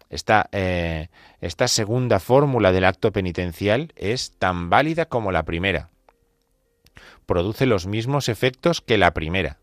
Esta, 0.09 0.49
eh, 0.51 1.09
esta 1.41 1.67
segunda 1.67 2.19
fórmula 2.19 2.71
del 2.71 2.85
acto 2.85 3.11
penitencial 3.11 3.93
es 3.95 4.31
tan 4.37 4.69
válida 4.69 5.07
como 5.07 5.31
la 5.31 5.43
primera. 5.43 5.89
Produce 7.25 7.65
los 7.65 7.87
mismos 7.87 8.29
efectos 8.29 8.81
que 8.81 8.97
la 8.97 9.13
primera. 9.13 9.57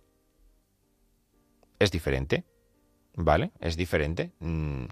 Es 1.78 1.90
diferente, 1.90 2.44
¿vale? 3.14 3.50
Es 3.60 3.76
diferente. 3.76 4.32
Mm, 4.40 4.84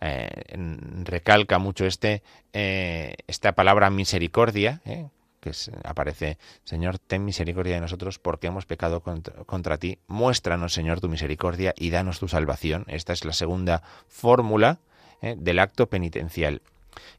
eh, 0.00 0.28
recalca 1.04 1.58
mucho 1.58 1.86
este, 1.86 2.22
eh, 2.52 3.16
esta 3.26 3.52
palabra 3.52 3.90
misericordia, 3.90 4.80
que 4.84 5.52
aparece, 5.84 6.38
Señor, 6.64 6.98
ten 6.98 7.24
misericordia 7.24 7.74
de 7.74 7.82
nosotros 7.82 8.18
porque 8.18 8.46
hemos 8.46 8.64
pecado 8.64 9.02
contra, 9.02 9.76
ti. 9.76 9.98
Muéstranos, 10.06 10.72
Señor, 10.72 11.00
tu 11.00 11.08
misericordia 11.10 11.74
y 11.76 11.90
danos 11.90 12.18
tu 12.18 12.28
salvación. 12.28 12.84
Esta 12.88 13.12
es 13.12 13.24
la 13.26 13.34
segunda 13.34 13.82
fórmula 14.08 14.78
¿eh? 15.22 15.36
del 15.38 15.58
acto 15.58 15.88
penitencial. 15.88 16.62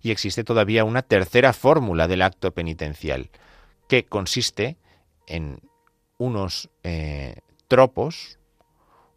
Y 0.02 0.12
existe 0.12 0.44
todavía 0.44 0.84
una 0.84 1.02
tercera 1.02 1.54
fórmula 1.54 2.08
del 2.08 2.22
acto 2.22 2.52
penitencial, 2.52 3.30
que 3.88 4.06
consiste 4.06 4.78
en 5.28 5.60
unos 6.18 6.70
eh, 6.84 7.40
tropos, 7.68 8.40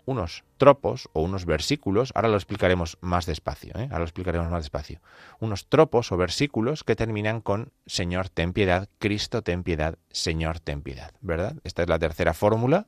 unos 0.05 0.43
tropos 0.57 1.09
o 1.13 1.23
unos 1.23 1.45
versículos, 1.45 2.13
ahora 2.15 2.29
lo 2.29 2.37
explicaremos 2.37 2.99
más 3.01 3.27
despacio, 3.27 3.73
¿eh? 3.77 3.85
ahora 3.85 3.99
lo 3.99 4.05
explicaremos 4.05 4.51
más 4.51 4.63
despacio, 4.63 5.01
unos 5.39 5.69
tropos 5.69 6.11
o 6.11 6.17
versículos 6.17 6.83
que 6.83 6.97
terminan 6.97 7.41
con 7.41 7.73
Señor, 7.87 8.29
ten 8.31 8.53
piedad, 8.53 8.89
Cristo, 8.99 9.43
ten 9.43 9.63
piedad, 9.63 9.97
Señor, 10.11 10.61
ten 10.61 10.83
piedad, 10.83 11.13
¿verdad? 11.21 11.57
Esta 11.63 11.83
es 11.83 11.89
la 11.89 11.99
tercera 11.99 12.35
fórmula, 12.35 12.87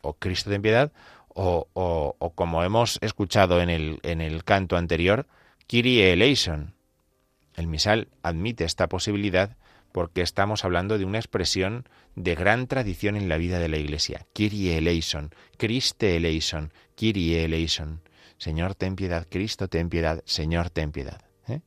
o 0.00 0.14
Cristo, 0.14 0.50
ten 0.50 0.62
piedad, 0.62 0.92
o, 1.34 2.32
como 2.34 2.62
hemos 2.62 2.98
escuchado 3.02 3.60
en 3.60 3.70
el, 3.70 4.00
en 4.02 4.20
el 4.20 4.44
canto 4.44 4.76
anterior, 4.76 5.26
Kyrie 5.66 6.12
eleison. 6.12 6.74
El 7.56 7.66
misal 7.66 8.08
admite 8.22 8.64
esta 8.64 8.88
posibilidad 8.88 9.56
porque 9.92 10.22
estamos 10.22 10.64
hablando 10.64 10.98
de 10.98 11.04
una 11.04 11.18
expresión 11.18 11.88
de 12.16 12.34
gran 12.34 12.66
tradición 12.66 13.16
en 13.16 13.28
la 13.28 13.36
vida 13.36 13.58
de 13.58 13.68
la 13.68 13.76
Iglesia. 13.76 14.26
Kyrie 14.32 14.78
eleison, 14.78 15.30
Christe 15.58 16.16
eleison, 16.16 16.72
Kyrie 16.96 17.44
eleison. 17.44 18.00
Señor, 18.38 18.74
ten 18.74 18.96
piedad, 18.96 19.26
Cristo, 19.30 19.68
ten 19.68 19.88
piedad, 19.88 20.22
Señor, 20.24 20.70
ten 20.70 20.92
piedad. 20.92 21.22
¿eh? 21.46 21.60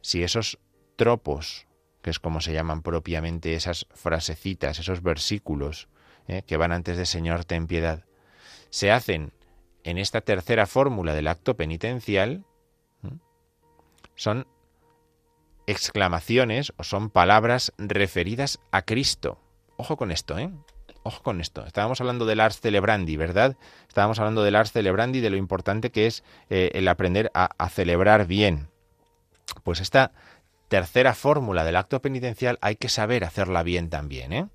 Si 0.00 0.22
esos 0.22 0.58
tropos, 0.96 1.66
que 2.00 2.10
es 2.10 2.18
como 2.18 2.40
se 2.40 2.52
llaman 2.52 2.82
propiamente 2.82 3.54
esas 3.54 3.86
frasecitas, 3.92 4.78
esos 4.78 5.02
versículos 5.02 5.88
¿eh? 6.28 6.42
que 6.46 6.56
van 6.56 6.72
antes 6.72 6.96
de 6.96 7.06
Señor, 7.06 7.44
ten 7.44 7.66
piedad, 7.66 8.04
se 8.74 8.90
hacen 8.90 9.32
en 9.84 9.98
esta 9.98 10.20
tercera 10.20 10.66
fórmula 10.66 11.14
del 11.14 11.28
acto 11.28 11.56
penitencial 11.56 12.44
son 14.16 14.48
exclamaciones 15.68 16.72
o 16.76 16.82
son 16.82 17.08
palabras 17.08 17.72
referidas 17.78 18.58
a 18.72 18.82
Cristo. 18.82 19.38
Ojo 19.76 19.96
con 19.96 20.10
esto, 20.10 20.40
¿eh? 20.40 20.50
Ojo 21.04 21.22
con 21.22 21.40
esto. 21.40 21.64
Estábamos 21.64 22.00
hablando 22.00 22.26
del 22.26 22.40
ars 22.40 22.58
celebrandi, 22.60 23.16
¿verdad? 23.16 23.56
Estábamos 23.86 24.18
hablando 24.18 24.42
del 24.42 24.56
ars 24.56 24.72
celebrandi, 24.72 25.20
de 25.20 25.30
lo 25.30 25.36
importante 25.36 25.90
que 25.90 26.08
es 26.08 26.24
eh, 26.50 26.72
el 26.74 26.88
aprender 26.88 27.30
a, 27.32 27.50
a 27.56 27.68
celebrar 27.68 28.26
bien. 28.26 28.70
Pues 29.62 29.78
esta 29.78 30.10
tercera 30.66 31.14
fórmula 31.14 31.62
del 31.62 31.76
acto 31.76 32.02
penitencial 32.02 32.58
hay 32.60 32.74
que 32.74 32.88
saber 32.88 33.22
hacerla 33.22 33.62
bien 33.62 33.88
también, 33.88 34.32
¿eh? 34.32 34.48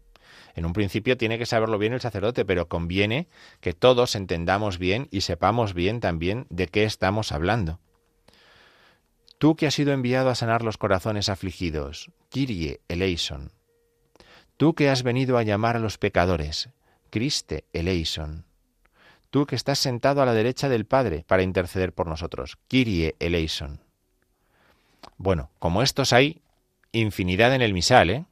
En 0.56 0.66
un 0.66 0.74
principio 0.74 1.18
tiene 1.18 1.38
que 1.38 1.46
saberlo 1.46 1.78
bien 1.78 1.94
el 1.94 2.02
sacerdote, 2.02 2.46
pero 2.46 2.68
conviene 2.68 3.28
que 3.62 3.74
todos 3.74 4.16
entendamos 4.16 4.78
bien 4.78 5.08
y 5.12 5.22
sepamos 5.22 5.74
bien 5.74 6.00
también 6.00 6.46
de 6.50 6.68
qué 6.68 6.84
estamos 6.84 7.32
hablando. 7.32 7.80
Tú 9.38 9.56
que 9.56 9.68
has 9.68 9.74
sido 9.74 9.94
enviado 9.94 10.30
a 10.30 10.36
sanar 10.36 10.64
los 10.64 10.78
corazones 10.78 11.30
afligidos, 11.30 12.12
Kyrie 12.30 12.82
eleison. 12.90 13.52
Tú 14.58 14.76
que 14.76 14.90
has 14.90 15.04
venido 15.04 15.38
a 15.38 15.44
llamar 15.44 15.78
a 15.78 15.80
los 15.80 15.98
pecadores, 15.98 16.70
Christe 17.10 17.64
eleison. 17.72 18.46
Tú 19.30 19.46
que 19.46 19.56
estás 19.56 19.80
sentado 19.80 20.22
a 20.22 20.26
la 20.26 20.34
derecha 20.34 20.68
del 20.68 20.86
Padre 20.86 21.24
para 21.26 21.44
interceder 21.44 21.94
por 21.94 22.08
nosotros, 22.08 22.58
Kyrie 22.68 23.16
eleison. 23.20 23.80
Bueno, 25.18 25.52
como 25.60 25.84
estos 25.84 26.12
hay 26.12 26.42
infinidad 26.92 27.54
en 27.56 27.62
el 27.62 27.74
misal, 27.74 28.10
¿eh? 28.10 28.26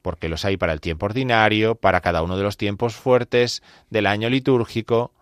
Porque 0.00 0.28
los 0.28 0.44
hay 0.44 0.56
para 0.56 0.72
el 0.72 0.80
tiempo 0.80 1.06
ordinario, 1.06 1.74
para 1.74 2.00
cada 2.00 2.22
uno 2.22 2.36
de 2.36 2.42
los 2.42 2.56
tiempos 2.56 2.94
fuertes 2.94 3.62
del 3.90 4.06
año 4.06 4.28
litúrgico, 4.28 5.12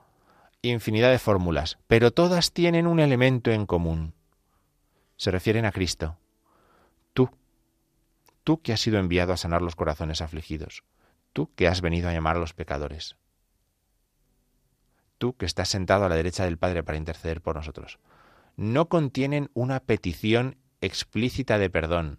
infinidad 0.63 1.11
de 1.11 1.19
fórmulas, 1.19 1.79
pero 1.87 2.11
todas 2.11 2.53
tienen 2.53 2.87
un 2.87 3.01
elemento 3.01 3.51
en 3.51 3.67
común. 3.67 4.15
Se 5.17 5.31
refieren 5.31 5.65
a 5.65 5.73
Cristo. 5.73 6.17
Tú, 7.13 7.31
tú 8.45 8.61
que 8.63 8.73
has 8.73 8.81
sido 8.81 8.99
enviado 8.99 9.33
a 9.33 9.37
sanar 9.37 9.63
los 9.63 9.77
corazones 9.77 10.21
afligidos, 10.21 10.85
tú 11.33 11.51
que 11.55 11.69
has 11.69 11.81
venido 11.81 12.09
a 12.09 12.13
llamar 12.13 12.37
a 12.37 12.41
los 12.41 12.55
pecadores, 12.55 13.17
tú 15.19 15.37
que 15.37 15.47
estás 15.47 15.69
sentado 15.69 16.05
a 16.05 16.09
la 16.09 16.17
derecha 16.17 16.45
del 16.45 16.59
Padre 16.59 16.83
para 16.83 16.99
interceder 16.99 17.41
por 17.41 17.57
nosotros. 17.57 17.99
No 18.57 18.89
contienen 18.89 19.51
una 19.55 19.81
petición 19.81 20.57
explícita 20.81 21.59
de 21.59 21.71
perdón, 21.71 22.19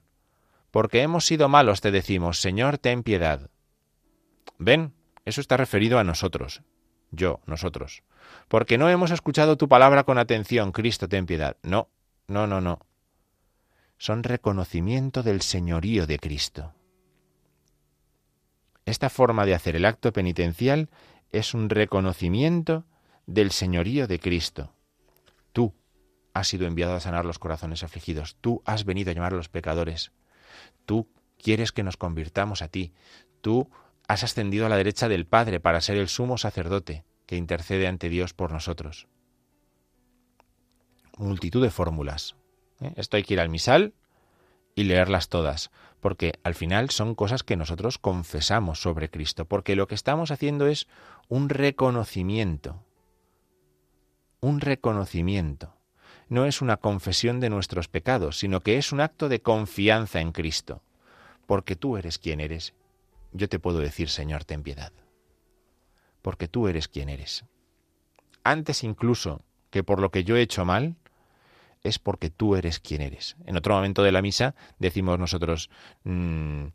porque 0.71 1.01
hemos 1.01 1.25
sido 1.25 1.49
malos, 1.49 1.81
te 1.81 1.91
decimos, 1.91 2.41
Señor, 2.41 2.77
ten 2.77 3.03
piedad. 3.03 3.49
Ven, 4.57 4.93
eso 5.25 5.41
está 5.41 5.57
referido 5.57 5.99
a 5.99 6.03
nosotros, 6.03 6.61
yo, 7.11 7.41
nosotros. 7.45 8.03
Porque 8.47 8.77
no 8.77 8.89
hemos 8.89 9.11
escuchado 9.11 9.57
tu 9.57 9.67
palabra 9.67 10.03
con 10.03 10.17
atención, 10.17 10.71
Cristo, 10.71 11.07
ten 11.07 11.25
piedad. 11.25 11.57
No, 11.63 11.89
no, 12.27 12.47
no, 12.47 12.61
no. 12.61 12.79
Son 13.97 14.23
reconocimiento 14.23 15.23
del 15.23 15.41
señorío 15.41 16.07
de 16.07 16.19
Cristo. 16.19 16.73
Esta 18.85 19.09
forma 19.09 19.45
de 19.45 19.53
hacer 19.53 19.75
el 19.75 19.85
acto 19.85 20.11
penitencial 20.13 20.89
es 21.31 21.53
un 21.53 21.69
reconocimiento 21.69 22.85
del 23.27 23.51
señorío 23.51 24.07
de 24.07 24.19
Cristo. 24.19 24.73
Tú 25.53 25.75
has 26.33 26.47
sido 26.47 26.65
enviado 26.65 26.95
a 26.95 26.99
sanar 26.99 27.25
los 27.25 27.39
corazones 27.39 27.83
afligidos, 27.83 28.37
tú 28.41 28.61
has 28.65 28.85
venido 28.85 29.11
a 29.11 29.13
llamar 29.13 29.33
a 29.33 29.37
los 29.37 29.49
pecadores, 29.49 30.11
Tú 30.85 31.07
quieres 31.41 31.71
que 31.71 31.83
nos 31.83 31.97
convirtamos 31.97 32.61
a 32.61 32.67
ti. 32.67 32.93
Tú 33.41 33.69
has 34.07 34.23
ascendido 34.23 34.65
a 34.65 34.69
la 34.69 34.77
derecha 34.77 35.07
del 35.07 35.25
Padre 35.25 35.59
para 35.59 35.81
ser 35.81 35.97
el 35.97 36.09
sumo 36.09 36.37
sacerdote 36.37 37.03
que 37.25 37.35
intercede 37.35 37.87
ante 37.87 38.09
Dios 38.09 38.33
por 38.33 38.51
nosotros. 38.51 39.07
Multitud 41.17 41.61
de 41.61 41.69
fórmulas. 41.69 42.35
¿eh? 42.81 42.93
Esto 42.95 43.17
hay 43.17 43.23
que 43.23 43.35
ir 43.35 43.39
al 43.39 43.49
misal 43.49 43.93
y 44.75 44.83
leerlas 44.83 45.29
todas, 45.29 45.71
porque 45.99 46.33
al 46.43 46.55
final 46.55 46.89
son 46.89 47.13
cosas 47.13 47.43
que 47.43 47.57
nosotros 47.57 47.97
confesamos 47.97 48.81
sobre 48.81 49.09
Cristo, 49.09 49.45
porque 49.45 49.75
lo 49.75 49.87
que 49.87 49.95
estamos 49.95 50.31
haciendo 50.31 50.67
es 50.67 50.87
un 51.27 51.49
reconocimiento, 51.49 52.83
un 54.39 54.61
reconocimiento 54.61 55.78
no 56.29 56.45
es 56.45 56.61
una 56.61 56.77
confesión 56.77 57.39
de 57.39 57.49
nuestros 57.49 57.87
pecados, 57.87 58.37
sino 58.37 58.61
que 58.61 58.77
es 58.77 58.91
un 58.91 59.01
acto 59.01 59.27
de 59.29 59.41
confianza 59.41 60.21
en 60.21 60.31
Cristo. 60.31 60.81
Porque 61.47 61.75
tú 61.75 61.97
eres 61.97 62.19
quien 62.19 62.39
eres, 62.39 62.73
yo 63.33 63.49
te 63.49 63.59
puedo 63.59 63.79
decir, 63.79 64.09
Señor, 64.09 64.45
ten 64.45 64.63
piedad. 64.63 64.93
Porque 66.21 66.47
tú 66.47 66.67
eres 66.67 66.87
quien 66.87 67.09
eres. 67.09 67.45
Antes 68.43 68.83
incluso 68.83 69.41
que 69.71 69.83
por 69.83 69.99
lo 69.99 70.11
que 70.11 70.23
yo 70.23 70.37
he 70.37 70.41
hecho 70.41 70.65
mal, 70.65 70.95
es 71.83 71.97
porque 71.97 72.29
tú 72.29 72.55
eres 72.55 72.79
quien 72.79 73.01
eres. 73.01 73.35
En 73.45 73.57
otro 73.57 73.73
momento 73.75 74.03
de 74.03 74.11
la 74.11 74.21
misa 74.21 74.53
decimos 74.77 75.17
nosotros, 75.17 75.69
mm, 76.03 76.65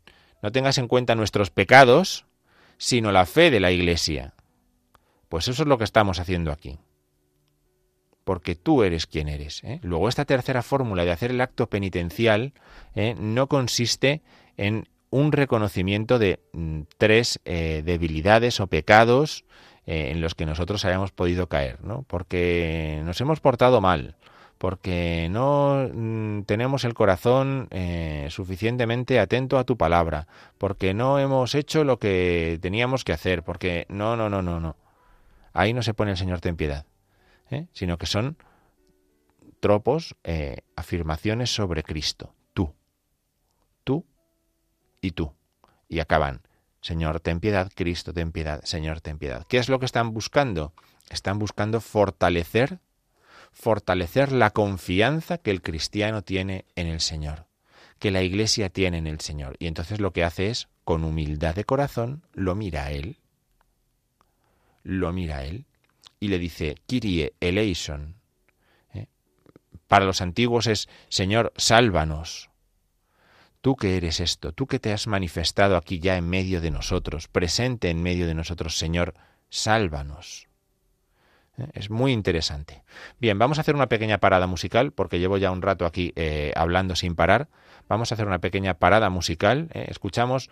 no 0.41 0.51
tengas 0.51 0.77
en 0.77 0.87
cuenta 0.87 1.15
nuestros 1.15 1.49
pecados, 1.49 2.25
sino 2.77 3.11
la 3.11 3.25
fe 3.25 3.51
de 3.51 3.59
la 3.59 3.71
Iglesia. 3.71 4.33
Pues 5.29 5.47
eso 5.47 5.63
es 5.63 5.67
lo 5.67 5.77
que 5.77 5.83
estamos 5.83 6.19
haciendo 6.19 6.51
aquí 6.51 6.77
porque 8.25 8.55
tú 8.55 8.83
eres 8.83 9.07
quien 9.07 9.29
eres. 9.29 9.63
¿eh? 9.63 9.79
Luego, 9.83 10.09
esta 10.09 10.25
tercera 10.25 10.63
fórmula 10.63 11.05
de 11.05 11.11
hacer 11.11 11.31
el 11.31 11.39
acto 11.39 11.69
penitencial 11.69 12.51
¿eh? 12.95 13.15
no 13.17 13.47
consiste 13.47 14.21
en 14.57 14.89
un 15.11 15.31
reconocimiento 15.31 16.19
de 16.19 16.41
mm, 16.51 16.81
tres 16.97 17.39
eh, 17.45 17.83
debilidades 17.85 18.59
o 18.59 18.67
pecados 18.67 19.45
en 19.87 20.19
los 20.19 20.33
que 20.33 20.47
nosotros 20.47 20.83
hayamos 20.83 21.11
podido 21.11 21.45
caer, 21.47 21.83
¿no? 21.83 22.05
Porque 22.07 23.03
nos 23.05 23.21
hemos 23.21 23.39
portado 23.39 23.81
mal, 23.81 24.15
porque 24.57 25.27
no 25.29 25.87
mm, 25.93 26.41
tenemos 26.47 26.85
el 26.85 26.95
corazón 26.95 27.69
suficientemente 28.29 29.19
atento 29.19 29.59
a 29.59 29.63
tu 29.63 29.77
palabra, 29.77 30.25
porque 30.57 30.95
no 30.95 31.19
hemos 31.19 31.53
hecho 31.53 31.83
lo 31.83 31.99
que 31.99 32.57
teníamos 32.63 33.03
que 33.03 33.13
hacer, 33.13 33.43
porque 33.43 33.85
no, 33.87 34.15
no, 34.15 34.27
no, 34.27 34.41
no, 34.41 34.59
no. 34.59 34.75
Ahí 35.53 35.71
no 35.71 35.83
se 35.83 35.93
pone 35.93 36.09
el 36.09 36.17
Señor 36.17 36.41
ten 36.41 36.55
piedad. 36.55 36.87
¿Eh? 37.49 37.67
sino 37.73 37.97
que 37.97 38.05
son 38.05 38.37
tropos, 39.59 40.15
eh, 40.23 40.61
afirmaciones 40.75 41.53
sobre 41.53 41.83
Cristo. 41.83 42.35
Tú, 42.53 42.73
tú 43.83 44.05
y 45.01 45.11
tú. 45.11 45.33
Y 45.87 45.99
acaban, 45.99 46.41
Señor, 46.81 47.19
ten 47.19 47.39
piedad, 47.39 47.71
Cristo, 47.73 48.13
ten 48.13 48.31
piedad, 48.31 48.63
Señor, 48.63 49.01
ten 49.01 49.17
piedad. 49.17 49.45
¿Qué 49.47 49.57
es 49.57 49.69
lo 49.69 49.79
que 49.79 49.85
están 49.85 50.13
buscando? 50.13 50.73
Están 51.09 51.39
buscando 51.39 51.81
fortalecer, 51.81 52.79
fortalecer 53.53 54.31
la 54.31 54.51
confianza 54.51 55.37
que 55.37 55.51
el 55.51 55.61
cristiano 55.61 56.21
tiene 56.23 56.65
en 56.75 56.87
el 56.87 57.01
Señor, 57.01 57.47
que 57.99 58.11
la 58.11 58.21
Iglesia 58.21 58.69
tiene 58.69 58.97
en 58.97 59.07
el 59.07 59.19
Señor. 59.19 59.55
Y 59.59 59.67
entonces 59.67 59.99
lo 59.99 60.11
que 60.11 60.23
hace 60.23 60.49
es, 60.49 60.67
con 60.83 61.03
humildad 61.03 61.55
de 61.55 61.63
corazón, 61.63 62.23
lo 62.33 62.55
mira 62.55 62.85
a 62.85 62.91
Él, 62.91 63.17
lo 64.83 65.11
mira 65.11 65.37
a 65.37 65.45
Él 65.45 65.65
y 66.25 66.27
le 66.27 66.39
dice, 66.39 66.75
Kyrie 66.87 67.33
eleison. 67.39 68.15
¿Eh? 68.93 69.05
Para 69.87 70.05
los 70.05 70.21
antiguos 70.21 70.67
es, 70.67 70.89
Señor, 71.07 71.53
sálvanos. 71.55 72.49
Tú 73.61 73.75
que 73.75 73.97
eres 73.97 74.19
esto, 74.19 74.51
tú 74.51 74.67
que 74.67 74.79
te 74.79 74.91
has 74.91 75.07
manifestado 75.07 75.77
aquí 75.77 75.99
ya 75.99 76.17
en 76.17 76.29
medio 76.29 76.61
de 76.61 76.71
nosotros, 76.71 77.27
presente 77.27 77.89
en 77.89 78.01
medio 78.01 78.27
de 78.27 78.33
nosotros, 78.33 78.77
Señor, 78.77 79.13
sálvanos. 79.49 80.47
¿Eh? 81.57 81.67
Es 81.73 81.89
muy 81.89 82.11
interesante. 82.11 82.83
Bien, 83.19 83.37
vamos 83.37 83.57
a 83.57 83.61
hacer 83.61 83.75
una 83.75 83.89
pequeña 83.89 84.17
parada 84.17 84.47
musical, 84.47 84.91
porque 84.91 85.19
llevo 85.19 85.37
ya 85.37 85.51
un 85.51 85.61
rato 85.61 85.85
aquí 85.85 86.11
eh, 86.15 86.51
hablando 86.55 86.95
sin 86.95 87.15
parar. 87.15 87.49
Vamos 87.87 88.11
a 88.11 88.15
hacer 88.15 88.25
una 88.25 88.39
pequeña 88.39 88.75
parada 88.79 89.11
musical. 89.11 89.69
Escuchamos 89.73 90.49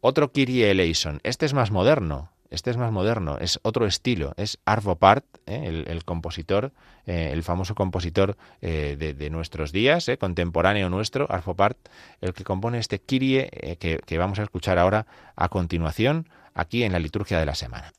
otro 0.00 0.32
Kyrie 0.32 0.70
eleison. 0.70 1.20
Este 1.24 1.44
es 1.44 1.52
más 1.52 1.70
moderno. 1.70 2.32
Este 2.50 2.70
es 2.70 2.76
más 2.76 2.90
moderno, 2.90 3.38
es 3.38 3.60
otro 3.62 3.86
estilo, 3.86 4.34
es 4.36 4.58
Arvo 4.64 4.96
Part, 4.96 5.24
el, 5.46 6.04
compositor, 6.04 6.72
el 7.06 7.42
famoso 7.44 7.76
compositor 7.76 8.36
de, 8.60 9.28
nuestros 9.30 9.70
días, 9.70 10.10
contemporáneo 10.18 10.90
nuestro, 10.90 11.30
Arvo 11.30 11.54
Part, 11.54 11.78
el 12.20 12.34
que 12.34 12.42
compone 12.42 12.78
este 12.78 12.98
Kyrie 12.98 13.78
que 13.78 14.18
vamos 14.18 14.40
a 14.40 14.42
escuchar 14.42 14.78
ahora 14.78 15.06
a 15.36 15.48
continuación 15.48 16.28
aquí 16.52 16.82
en 16.82 16.90
la 16.92 16.98
liturgia 16.98 17.38
de 17.38 17.46
la 17.46 17.54
semana. 17.54 17.92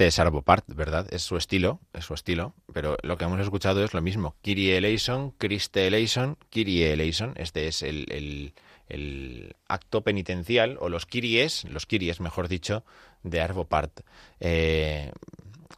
Este 0.00 0.08
es 0.08 0.18
Arbopart, 0.18 0.64
¿verdad? 0.68 1.06
Es 1.12 1.20
su 1.20 1.36
estilo, 1.36 1.78
es 1.92 2.06
su 2.06 2.14
estilo, 2.14 2.54
pero 2.72 2.96
lo 3.02 3.18
que 3.18 3.26
hemos 3.26 3.38
escuchado 3.38 3.84
es 3.84 3.92
lo 3.92 4.00
mismo. 4.00 4.34
Kyrie 4.40 4.78
eleison, 4.78 5.32
Christe 5.32 5.86
eleison, 5.86 6.38
Kyrie 6.48 6.94
eleison. 6.94 7.34
Este 7.36 7.68
es 7.68 7.82
el, 7.82 8.54
acto 9.68 10.00
penitencial, 10.00 10.78
o 10.80 10.88
los 10.88 11.04
Kyries, 11.04 11.64
los 11.64 11.84
Kyries, 11.84 12.20
mejor 12.20 12.48
dicho, 12.48 12.82
de 13.24 13.42
Arbopart. 13.42 14.00
Eh, 14.40 15.12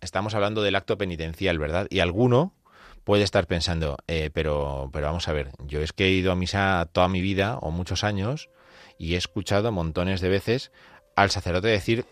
estamos 0.01 0.37
hablando 0.37 0.62
del 0.62 0.77
acto 0.77 0.97
penitencial, 0.97 1.59
¿verdad? 1.59 1.89
Y 1.91 1.99
alguno 1.99 2.55
puede 3.03 3.25
estar 3.25 3.49
pensando, 3.49 3.99
eh, 4.07 4.31
pero, 4.33 4.89
pero 4.93 5.07
vamos 5.07 5.27
a 5.27 5.33
ver, 5.33 5.51
yo 5.66 5.81
es 5.81 5.93
que 5.93 6.05
he 6.05 6.11
ido 6.11 6.31
a 6.31 6.37
misa 6.37 6.89
toda 6.93 7.09
mi 7.09 7.23
vida, 7.23 7.59
o 7.59 7.73
muchos 7.73 8.05
años, 8.05 8.51
y 8.99 9.14
he 9.14 9.16
escuchado 9.16 9.73
montones 9.73 10.20
de 10.20 10.29
veces 10.29 10.70
al 11.16 11.33
sacerdote 11.33 11.66
decir 11.66 12.07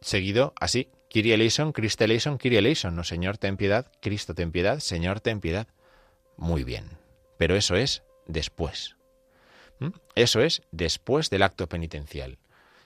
seguido 0.00 0.54
así, 0.60 0.90
Kyrie 1.16 1.32
eleison, 1.32 1.72
eleison. 2.42 2.94
No, 2.94 3.02
Señor, 3.02 3.38
ten 3.38 3.56
piedad, 3.56 3.90
Cristo, 4.02 4.34
ten 4.34 4.52
piedad, 4.52 4.80
Señor, 4.80 5.20
ten 5.20 5.40
piedad. 5.40 5.66
Muy 6.36 6.62
bien. 6.62 6.90
Pero 7.38 7.56
eso 7.56 7.74
es 7.74 8.02
después. 8.26 8.96
¿Mm? 9.78 9.92
Eso 10.14 10.42
es 10.42 10.60
después 10.72 11.30
del 11.30 11.42
acto 11.42 11.70
penitencial. 11.70 12.36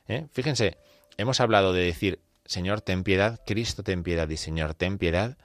¿Eh? 0.06 0.28
Fíjense, 0.30 0.78
hemos 1.16 1.40
hablado 1.40 1.72
de 1.72 1.82
decir, 1.82 2.20
Señor, 2.44 2.82
ten 2.82 3.02
piedad, 3.02 3.40
Cristo, 3.44 3.82
ten 3.82 4.04
piedad 4.04 4.28
y 4.28 4.36
Señor, 4.36 4.74
ten 4.74 4.98
piedad, 4.98 5.36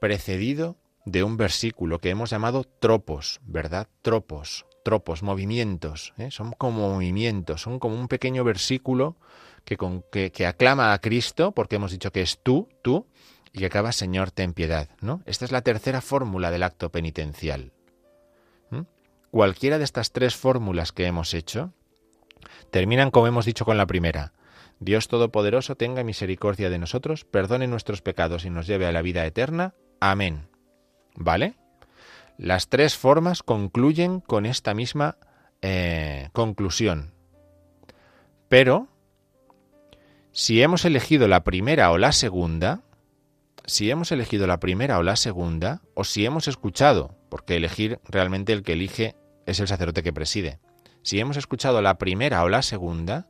precedido 0.00 0.76
de 1.06 1.24
un 1.24 1.36
versículo 1.36 1.98
que 1.98 2.10
hemos 2.10 2.30
llamado 2.30 2.62
tropos, 2.62 3.40
¿verdad? 3.42 3.88
Tropos, 4.02 4.66
tropos, 4.84 5.24
movimientos. 5.24 6.14
¿eh? 6.16 6.30
Son 6.30 6.52
como 6.52 6.90
movimientos, 6.90 7.62
son 7.62 7.80
como 7.80 7.96
un 7.96 8.06
pequeño 8.06 8.44
versículo 8.44 9.16
que, 9.64 10.46
aclama 10.46 10.92
a 10.92 11.00
Cristo, 11.00 11.52
porque 11.52 11.76
hemos 11.76 11.92
dicho 11.92 12.10
que 12.12 12.22
es 12.22 12.40
tú, 12.42 12.68
tú, 12.82 13.06
y 13.52 13.60
que 13.60 13.66
acaba 13.66 13.92
Señor, 13.92 14.30
ten 14.30 14.52
piedad. 14.52 14.88
¿no? 15.00 15.22
Esta 15.26 15.44
es 15.44 15.52
la 15.52 15.62
tercera 15.62 16.00
fórmula 16.00 16.50
del 16.50 16.62
acto 16.62 16.90
penitencial. 16.90 17.72
cualquiera 19.30 19.78
de 19.78 19.84
estas 19.84 20.10
tres 20.10 20.34
fórmulas 20.34 20.90
que 20.90 21.06
hemos 21.06 21.34
hecho, 21.34 21.72
terminan 22.70 23.10
como 23.10 23.28
hemos 23.28 23.44
dicho 23.44 23.64
con 23.64 23.76
la 23.76 23.86
primera. 23.86 24.32
Dios 24.80 25.08
Todopoderoso 25.08 25.76
tenga 25.76 26.02
misericordia 26.02 26.70
de 26.70 26.78
nosotros, 26.78 27.24
perdone 27.24 27.66
nuestros 27.66 28.00
pecados 28.02 28.44
y 28.44 28.50
nos 28.50 28.66
lleve 28.66 28.86
a 28.86 28.92
la 28.92 29.02
vida 29.02 29.24
eterna. 29.26 29.74
Amén. 30.00 30.48
¿Vale? 31.14 31.54
Las 32.38 32.68
tres 32.70 32.96
formas 32.96 33.42
concluyen 33.42 34.20
con 34.20 34.46
esta 34.46 34.72
misma 34.72 35.18
eh, 35.60 36.30
conclusión. 36.32 37.12
Pero, 38.48 38.88
si 40.32 40.62
hemos 40.62 40.84
elegido 40.84 41.28
la 41.28 41.44
primera 41.44 41.90
o 41.90 41.98
la 41.98 42.12
segunda, 42.12 42.82
si 43.66 43.90
hemos 43.90 44.12
elegido 44.12 44.46
la 44.46 44.60
primera 44.60 44.98
o 44.98 45.02
la 45.02 45.16
segunda, 45.16 45.82
o 45.94 46.04
si 46.04 46.24
hemos 46.24 46.48
escuchado, 46.48 47.16
porque 47.28 47.56
elegir 47.56 48.00
realmente 48.04 48.52
el 48.52 48.62
que 48.62 48.74
elige 48.74 49.16
es 49.46 49.60
el 49.60 49.68
sacerdote 49.68 50.02
que 50.02 50.12
preside, 50.12 50.60
si 51.02 51.18
hemos 51.18 51.36
escuchado 51.36 51.82
la 51.82 51.98
primera 51.98 52.42
o 52.44 52.48
la 52.48 52.62
segunda, 52.62 53.28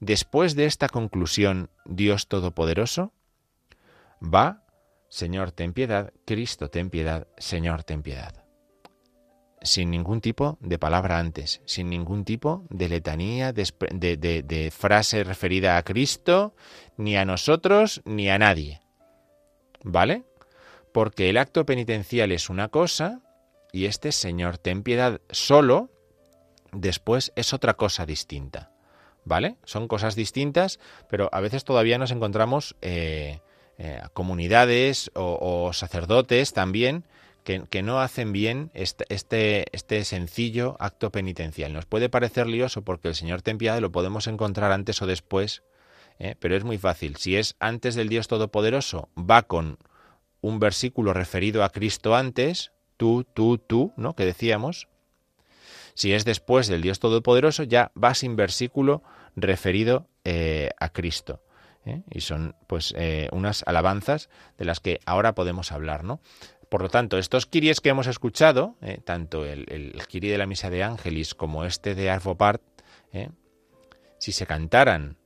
después 0.00 0.54
de 0.54 0.66
esta 0.66 0.88
conclusión, 0.88 1.70
Dios 1.84 2.28
Todopoderoso, 2.28 3.12
va, 4.22 4.64
Señor, 5.08 5.52
ten 5.52 5.72
piedad, 5.72 6.12
Cristo, 6.26 6.70
ten 6.70 6.90
piedad, 6.90 7.28
Señor, 7.38 7.84
ten 7.84 8.02
piedad. 8.02 8.47
Sin 9.62 9.90
ningún 9.90 10.20
tipo 10.20 10.56
de 10.60 10.78
palabra 10.78 11.18
antes, 11.18 11.60
sin 11.64 11.90
ningún 11.90 12.24
tipo 12.24 12.64
de 12.70 12.88
letanía, 12.88 13.52
de, 13.52 14.72
frase 14.76 15.24
referida 15.24 15.76
a 15.76 15.82
Cristo, 15.82 16.54
ni 16.96 17.16
a 17.16 17.24
nosotros, 17.24 18.00
ni 18.04 18.30
a 18.30 18.38
nadie. 18.38 18.80
¿Vale? 19.82 20.24
Porque 20.92 21.28
el 21.28 21.36
acto 21.38 21.66
penitencial 21.66 22.32
es 22.32 22.50
una 22.50 22.68
cosa 22.68 23.20
y 23.72 23.86
este 23.86 24.12
Señor, 24.12 24.58
ten 24.58 24.82
piedad 24.82 25.20
solo, 25.30 25.90
después 26.72 27.32
es 27.36 27.52
otra 27.52 27.74
cosa 27.74 28.06
distinta. 28.06 28.70
¿Vale? 29.24 29.56
Son 29.64 29.88
cosas 29.88 30.14
distintas, 30.14 30.78
pero 31.10 31.28
a 31.32 31.40
veces 31.40 31.64
todavía 31.64 31.98
nos 31.98 32.12
encontramos 32.12 32.76
eh, 32.80 33.40
eh, 33.80 34.02
comunidades 34.12 35.10
o, 35.14 35.70
sacerdotes 35.72 36.52
también 36.52 37.04
que, 37.70 37.82
no 37.82 38.00
hacen 38.00 38.32
bien 38.32 38.70
este, 38.74 39.04
este, 39.08 39.64
este, 39.72 40.04
sencillo 40.04 40.76
acto 40.80 41.10
penitencial. 41.10 41.72
Nos 41.72 41.86
puede 41.86 42.10
parecer 42.10 42.46
lioso 42.46 42.82
porque 42.82 43.08
el 43.08 43.14
Señor 43.14 43.40
ten 43.40 43.56
piedad 43.56 43.80
lo 43.80 43.90
podemos 43.90 44.26
encontrar 44.26 44.70
antes 44.70 45.00
o 45.00 45.06
después, 45.06 45.62
¿eh? 46.18 46.34
pero 46.38 46.56
es 46.56 46.64
muy 46.64 46.76
fácil. 46.76 47.16
Si 47.16 47.36
es 47.36 47.56
antes 47.58 47.94
del 47.94 48.10
Dios 48.10 48.28
Todopoderoso, 48.28 49.08
va 49.18 49.42
con 49.42 49.78
un 50.42 50.58
versículo 50.58 51.14
referido 51.14 51.64
a 51.64 51.70
Cristo 51.70 52.14
antes, 52.14 52.72
tú, 52.98 53.24
tú, 53.24 53.56
tú, 53.56 53.92
¿no? 53.96 54.14
Que 54.14 54.26
decíamos. 54.26 54.88
Si 55.94 56.12
es 56.12 56.24
después 56.24 56.68
del 56.68 56.82
Dios 56.82 57.00
Todopoderoso, 57.00 57.62
ya 57.62 57.92
va 58.00 58.14
sin 58.14 58.36
versículo 58.36 59.02
referido 59.36 60.06
eh, 60.24 60.68
a 60.78 60.90
Cristo. 60.90 61.42
¿eh? 61.86 62.02
Y 62.10 62.20
son 62.20 62.54
pues 62.66 62.94
unas 63.32 63.64
alabanzas 63.66 64.28
de 64.58 64.66
las 64.66 64.80
que 64.80 65.00
ahora 65.06 65.34
podemos 65.34 65.72
hablar, 65.72 66.04
¿no? 66.04 66.20
Por 66.68 66.82
lo 66.82 66.88
tanto, 66.88 67.18
estos 67.18 67.46
kiries 67.46 67.80
que 67.80 67.88
hemos 67.88 68.06
escuchado, 68.06 68.76
tanto 69.04 69.46
el, 69.46 69.64
el, 69.68 70.06
kiri 70.06 70.28
de 70.28 70.38
la 70.38 70.46
misa 70.46 70.68
de 70.68 70.82
Ángelis 70.82 71.34
como 71.34 71.64
este 71.64 71.94
de 71.94 72.10
Arvopart, 72.10 72.62
si 74.18 74.32
se 74.32 74.46
cantaran 74.46 75.16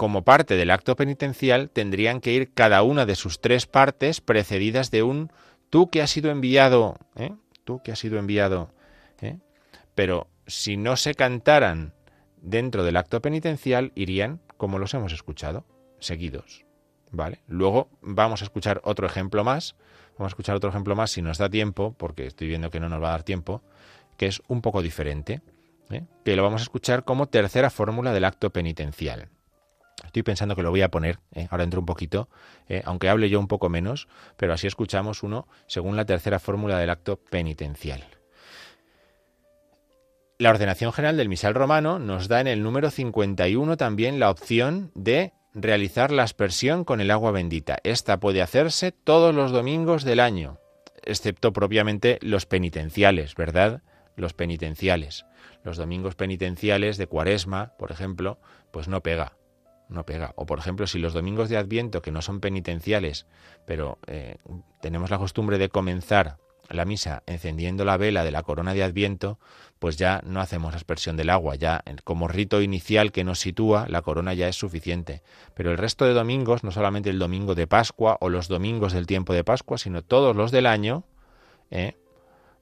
como 0.00 0.24
parte 0.24 0.56
del 0.56 0.70
acto 0.70 0.96
penitencial, 0.96 1.68
tendrían 1.68 2.22
que 2.22 2.32
ir 2.32 2.54
cada 2.54 2.82
una 2.82 3.04
de 3.04 3.16
sus 3.16 3.42
tres 3.42 3.66
partes 3.66 4.22
precedidas 4.22 4.90
de 4.90 5.02
un 5.02 5.30
tú 5.68 5.90
que 5.90 6.00
has 6.00 6.10
sido 6.10 6.30
enviado, 6.30 6.96
¿eh? 7.16 7.34
tú 7.64 7.82
que 7.82 7.92
has 7.92 7.98
sido 7.98 8.18
enviado. 8.18 8.72
¿eh? 9.20 9.36
Pero 9.94 10.28
si 10.46 10.78
no 10.78 10.96
se 10.96 11.14
cantaran 11.14 11.92
dentro 12.40 12.82
del 12.82 12.96
acto 12.96 13.20
penitencial, 13.20 13.92
irían 13.94 14.40
como 14.56 14.78
los 14.78 14.94
hemos 14.94 15.12
escuchado, 15.12 15.66
seguidos. 15.98 16.64
¿Vale? 17.12 17.40
Luego 17.48 17.88
vamos 18.02 18.42
a 18.42 18.44
escuchar 18.44 18.80
otro 18.84 19.06
ejemplo 19.06 19.44
más. 19.44 19.74
Vamos 20.18 20.30
a 20.30 20.34
escuchar 20.34 20.56
otro 20.56 20.70
ejemplo 20.70 20.94
más 20.94 21.10
si 21.10 21.22
nos 21.22 21.38
da 21.38 21.48
tiempo, 21.48 21.94
porque 21.98 22.26
estoy 22.26 22.48
viendo 22.48 22.70
que 22.70 22.80
no 22.80 22.88
nos 22.88 23.02
va 23.02 23.08
a 23.08 23.12
dar 23.12 23.22
tiempo, 23.22 23.62
que 24.16 24.26
es 24.26 24.42
un 24.48 24.60
poco 24.60 24.82
diferente, 24.82 25.42
¿eh? 25.90 26.04
que 26.24 26.36
lo 26.36 26.42
vamos 26.42 26.60
a 26.60 26.64
escuchar 26.64 27.04
como 27.04 27.26
tercera 27.26 27.70
fórmula 27.70 28.12
del 28.12 28.24
acto 28.24 28.50
penitencial. 28.50 29.28
Estoy 30.04 30.22
pensando 30.22 30.56
que 30.56 30.62
lo 30.62 30.70
voy 30.70 30.82
a 30.82 30.90
poner, 30.90 31.20
¿eh? 31.32 31.48
ahora 31.50 31.64
entro 31.64 31.80
un 31.80 31.86
poquito, 31.86 32.28
¿eh? 32.68 32.82
aunque 32.84 33.08
hable 33.08 33.28
yo 33.28 33.38
un 33.38 33.48
poco 33.48 33.68
menos, 33.68 34.08
pero 34.36 34.52
así 34.52 34.66
escuchamos 34.66 35.22
uno 35.22 35.46
según 35.66 35.96
la 35.96 36.04
tercera 36.04 36.38
fórmula 36.38 36.78
del 36.78 36.90
acto 36.90 37.16
penitencial. 37.16 38.04
La 40.38 40.50
ordenación 40.50 40.92
general 40.92 41.18
del 41.18 41.28
misal 41.28 41.54
romano 41.54 41.98
nos 41.98 42.28
da 42.28 42.40
en 42.40 42.46
el 42.46 42.62
número 42.62 42.90
51 42.90 43.76
también 43.76 44.18
la 44.18 44.30
opción 44.30 44.90
de 44.94 45.34
realizar 45.54 46.10
la 46.10 46.22
aspersión 46.22 46.84
con 46.84 47.00
el 47.00 47.10
agua 47.10 47.30
bendita. 47.30 47.78
Esta 47.84 48.20
puede 48.20 48.42
hacerse 48.42 48.92
todos 48.92 49.34
los 49.34 49.50
domingos 49.50 50.04
del 50.04 50.20
año, 50.20 50.58
excepto 51.02 51.52
propiamente 51.52 52.18
los 52.22 52.46
penitenciales, 52.46 53.34
¿verdad? 53.34 53.82
Los 54.16 54.34
penitenciales. 54.34 55.26
Los 55.62 55.76
domingos 55.76 56.14
penitenciales 56.14 56.96
de 56.96 57.06
cuaresma, 57.06 57.74
por 57.78 57.92
ejemplo, 57.92 58.38
pues 58.70 58.88
no 58.88 59.02
pega 59.02 59.32
no 59.90 60.06
pega. 60.06 60.32
O 60.36 60.46
por 60.46 60.58
ejemplo, 60.58 60.86
si 60.86 60.98
los 60.98 61.12
domingos 61.12 61.48
de 61.48 61.56
Adviento, 61.56 62.00
que 62.00 62.12
no 62.12 62.22
son 62.22 62.40
penitenciales, 62.40 63.26
pero 63.66 63.98
eh, 64.06 64.36
tenemos 64.80 65.10
la 65.10 65.18
costumbre 65.18 65.58
de 65.58 65.68
comenzar 65.68 66.38
la 66.70 66.84
misa 66.84 67.22
encendiendo 67.26 67.84
la 67.84 67.96
vela 67.96 68.24
de 68.24 68.30
la 68.30 68.42
corona 68.42 68.74
de 68.74 68.82
Adviento, 68.82 69.38
pues 69.80 69.96
ya 69.96 70.20
no 70.24 70.40
hacemos 70.40 70.74
aspersión 70.74 71.16
del 71.16 71.30
agua, 71.30 71.54
ya 71.54 71.82
como 72.04 72.28
rito 72.28 72.60
inicial 72.60 73.12
que 73.12 73.24
nos 73.24 73.40
sitúa, 73.40 73.86
la 73.88 74.02
corona 74.02 74.34
ya 74.34 74.46
es 74.46 74.56
suficiente. 74.56 75.22
Pero 75.54 75.70
el 75.70 75.78
resto 75.78 76.04
de 76.04 76.12
domingos, 76.12 76.64
no 76.64 76.70
solamente 76.70 77.08
el 77.08 77.18
domingo 77.18 77.54
de 77.54 77.66
Pascua 77.66 78.18
o 78.20 78.28
los 78.28 78.46
domingos 78.46 78.92
del 78.92 79.06
tiempo 79.06 79.32
de 79.32 79.42
Pascua, 79.42 79.78
sino 79.78 80.02
todos 80.02 80.36
los 80.36 80.50
del 80.50 80.66
año, 80.66 81.04
eh, 81.70 81.96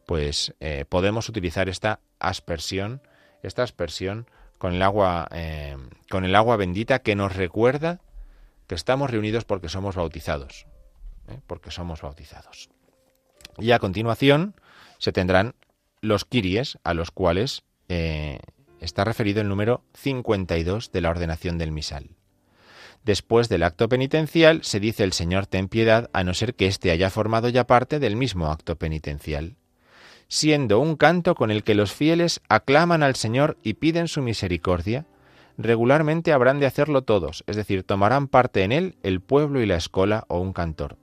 pues 0.06 0.54
eh, 0.60 0.84
podemos 0.88 1.28
utilizar 1.28 1.68
esta 1.68 1.98
aspersión, 2.20 3.02
esta 3.42 3.64
aspersión 3.64 4.26
con 4.56 4.74
el 4.74 4.82
agua, 4.82 5.26
eh, 5.32 5.76
con 6.08 6.24
el 6.24 6.36
agua 6.36 6.56
bendita 6.56 7.00
que 7.00 7.16
nos 7.16 7.34
recuerda 7.34 8.00
que 8.68 8.76
estamos 8.76 9.10
reunidos 9.10 9.44
porque 9.44 9.68
somos 9.68 9.96
bautizados, 9.96 10.66
porque 11.48 11.72
somos 11.72 12.00
bautizados. 12.00 12.70
Y 13.58 13.72
a 13.72 13.78
continuación 13.78 14.54
se 14.98 15.12
tendrán 15.12 15.54
los 16.00 16.24
kiries 16.24 16.78
a 16.84 16.94
los 16.94 17.10
cuales 17.10 17.62
eh, 17.88 18.38
está 18.80 19.04
referido 19.04 19.40
el 19.40 19.48
número 19.48 19.82
52 19.94 20.92
de 20.92 21.00
la 21.00 21.10
ordenación 21.10 21.58
del 21.58 21.72
misal. 21.72 22.10
Después 23.04 23.48
del 23.48 23.62
acto 23.62 23.88
penitencial 23.88 24.64
se 24.64 24.80
dice 24.80 25.04
el 25.04 25.12
Señor 25.12 25.46
ten 25.46 25.68
piedad 25.68 26.10
a 26.12 26.24
no 26.24 26.34
ser 26.34 26.54
que 26.54 26.66
éste 26.66 26.90
haya 26.90 27.10
formado 27.10 27.48
ya 27.48 27.66
parte 27.66 27.98
del 27.98 28.16
mismo 28.16 28.50
acto 28.50 28.76
penitencial 28.76 29.56
siendo 30.28 30.78
un 30.78 30.96
canto 30.96 31.34
con 31.34 31.50
el 31.50 31.64
que 31.64 31.74
los 31.74 31.92
fieles 31.92 32.40
aclaman 32.48 33.02
al 33.02 33.16
Señor 33.16 33.56
y 33.62 33.74
piden 33.74 34.08
su 34.08 34.22
misericordia, 34.22 35.06
regularmente 35.56 36.32
habrán 36.32 36.60
de 36.60 36.66
hacerlo 36.66 37.02
todos, 37.02 37.42
es 37.46 37.56
decir, 37.56 37.82
tomarán 37.82 38.28
parte 38.28 38.62
en 38.62 38.72
él 38.72 38.96
el 39.02 39.20
pueblo 39.20 39.60
y 39.60 39.66
la 39.66 39.76
escola 39.76 40.24
o 40.28 40.38
un 40.38 40.52
cantor. 40.52 40.96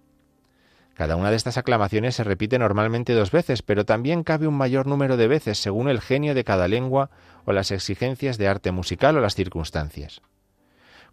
Cada 0.96 1.18
una 1.18 1.30
de 1.30 1.36
estas 1.36 1.58
aclamaciones 1.58 2.16
se 2.16 2.24
repite 2.24 2.58
normalmente 2.58 3.14
dos 3.14 3.30
veces, 3.30 3.62
pero 3.62 3.86
también 3.86 4.24
cabe 4.24 4.48
un 4.48 4.56
mayor 4.56 4.88
número 4.88 5.18
de 5.18 5.28
veces 5.28 5.58
según 5.60 5.89
el 5.89 6.00
genio 6.00 6.34
de 6.34 6.46
cada 6.46 6.70
lengua 6.70 7.10
o 7.43 7.52
las 7.52 7.72
exigencias 7.72 8.38
de 8.38 8.48
arte 8.48 8.72
musical 8.72 9.18
o 9.18 9.20
las 9.22 9.36
circunstancias. 9.36 10.22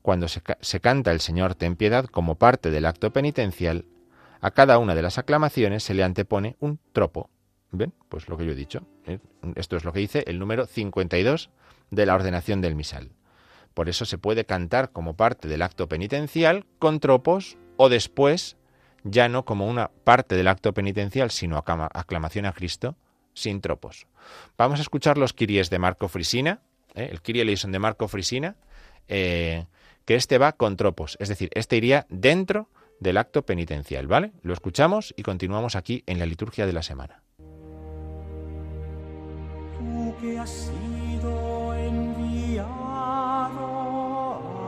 Cuando 0.00 0.28
se, 0.28 0.80
canta 0.80 1.10
el 1.10 1.20
Señor 1.20 1.56
ten 1.56 1.74
piedad 1.74 2.06
como 2.06 2.36
parte 2.36 2.70
del 2.70 2.86
acto 2.86 3.12
penitencial, 3.12 3.84
a 4.40 4.52
cada 4.52 4.78
una 4.78 4.94
de 4.94 5.02
las 5.02 5.18
aclamaciones 5.18 5.82
se 5.82 5.94
le 5.94 6.04
antepone 6.04 6.56
un 6.60 6.78
tropo, 6.92 7.28
¿Ven? 7.72 7.92
Pues 8.08 8.28
lo 8.28 8.36
que 8.36 8.44
yo 8.44 8.52
he 8.52 8.56
dicho. 8.56 8.82
¿eh? 9.06 9.18
Esto 9.56 9.76
es 9.76 9.84
lo 9.84 9.92
que 9.92 10.00
dice 10.00 10.24
el 10.26 10.38
número 10.38 10.66
52 10.66 11.50
de 11.90 12.06
la 12.06 12.14
ordenación 12.14 12.60
del 12.60 12.74
misal. 12.74 13.10
Por 13.74 13.88
eso 13.88 14.04
se 14.04 14.18
puede 14.18 14.44
cantar 14.44 14.92
como 14.92 15.16
parte 15.16 15.48
del 15.48 15.62
acto 15.62 15.88
penitencial 15.88 16.66
con 16.78 17.00
tropos 17.00 17.56
o 17.76 17.88
después, 17.88 18.56
ya 19.04 19.28
no 19.28 19.44
como 19.44 19.66
una 19.66 19.88
parte 19.88 20.36
del 20.36 20.48
acto 20.48 20.72
penitencial, 20.72 21.30
sino 21.30 21.56
aclamación 21.56 22.46
a 22.46 22.52
Cristo, 22.52 22.96
sin 23.34 23.60
tropos. 23.60 24.06
Vamos 24.56 24.78
a 24.78 24.82
escuchar 24.82 25.18
los 25.18 25.32
kiries 25.32 25.70
de 25.70 25.78
Marco 25.78 26.08
Frisina, 26.08 26.60
¿eh? 26.94 27.08
el 27.10 27.22
kirie 27.22 27.44
leison 27.44 27.72
de 27.72 27.78
Marco 27.78 28.08
Frisina, 28.08 28.56
eh, 29.08 29.66
que 30.04 30.14
este 30.14 30.38
va 30.38 30.52
con 30.52 30.76
tropos, 30.76 31.16
es 31.20 31.28
decir, 31.28 31.50
este 31.54 31.76
iría 31.76 32.06
dentro 32.08 32.68
del 33.00 33.16
acto 33.16 33.44
penitencial, 33.44 34.06
¿vale? 34.06 34.32
Lo 34.42 34.52
escuchamos 34.52 35.12
y 35.16 35.22
continuamos 35.22 35.74
aquí 35.74 36.04
en 36.06 36.18
la 36.18 36.26
liturgia 36.26 36.66
de 36.66 36.72
la 36.72 36.82
semana 36.82 37.22
que 40.22 40.38
ha 40.38 40.46
sido 40.46 41.74
enviado 41.74 42.68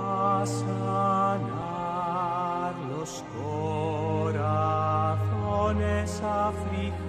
a 0.02 0.44
sanar 0.44 1.40
los 2.90 3.22
corazones 6.06 7.03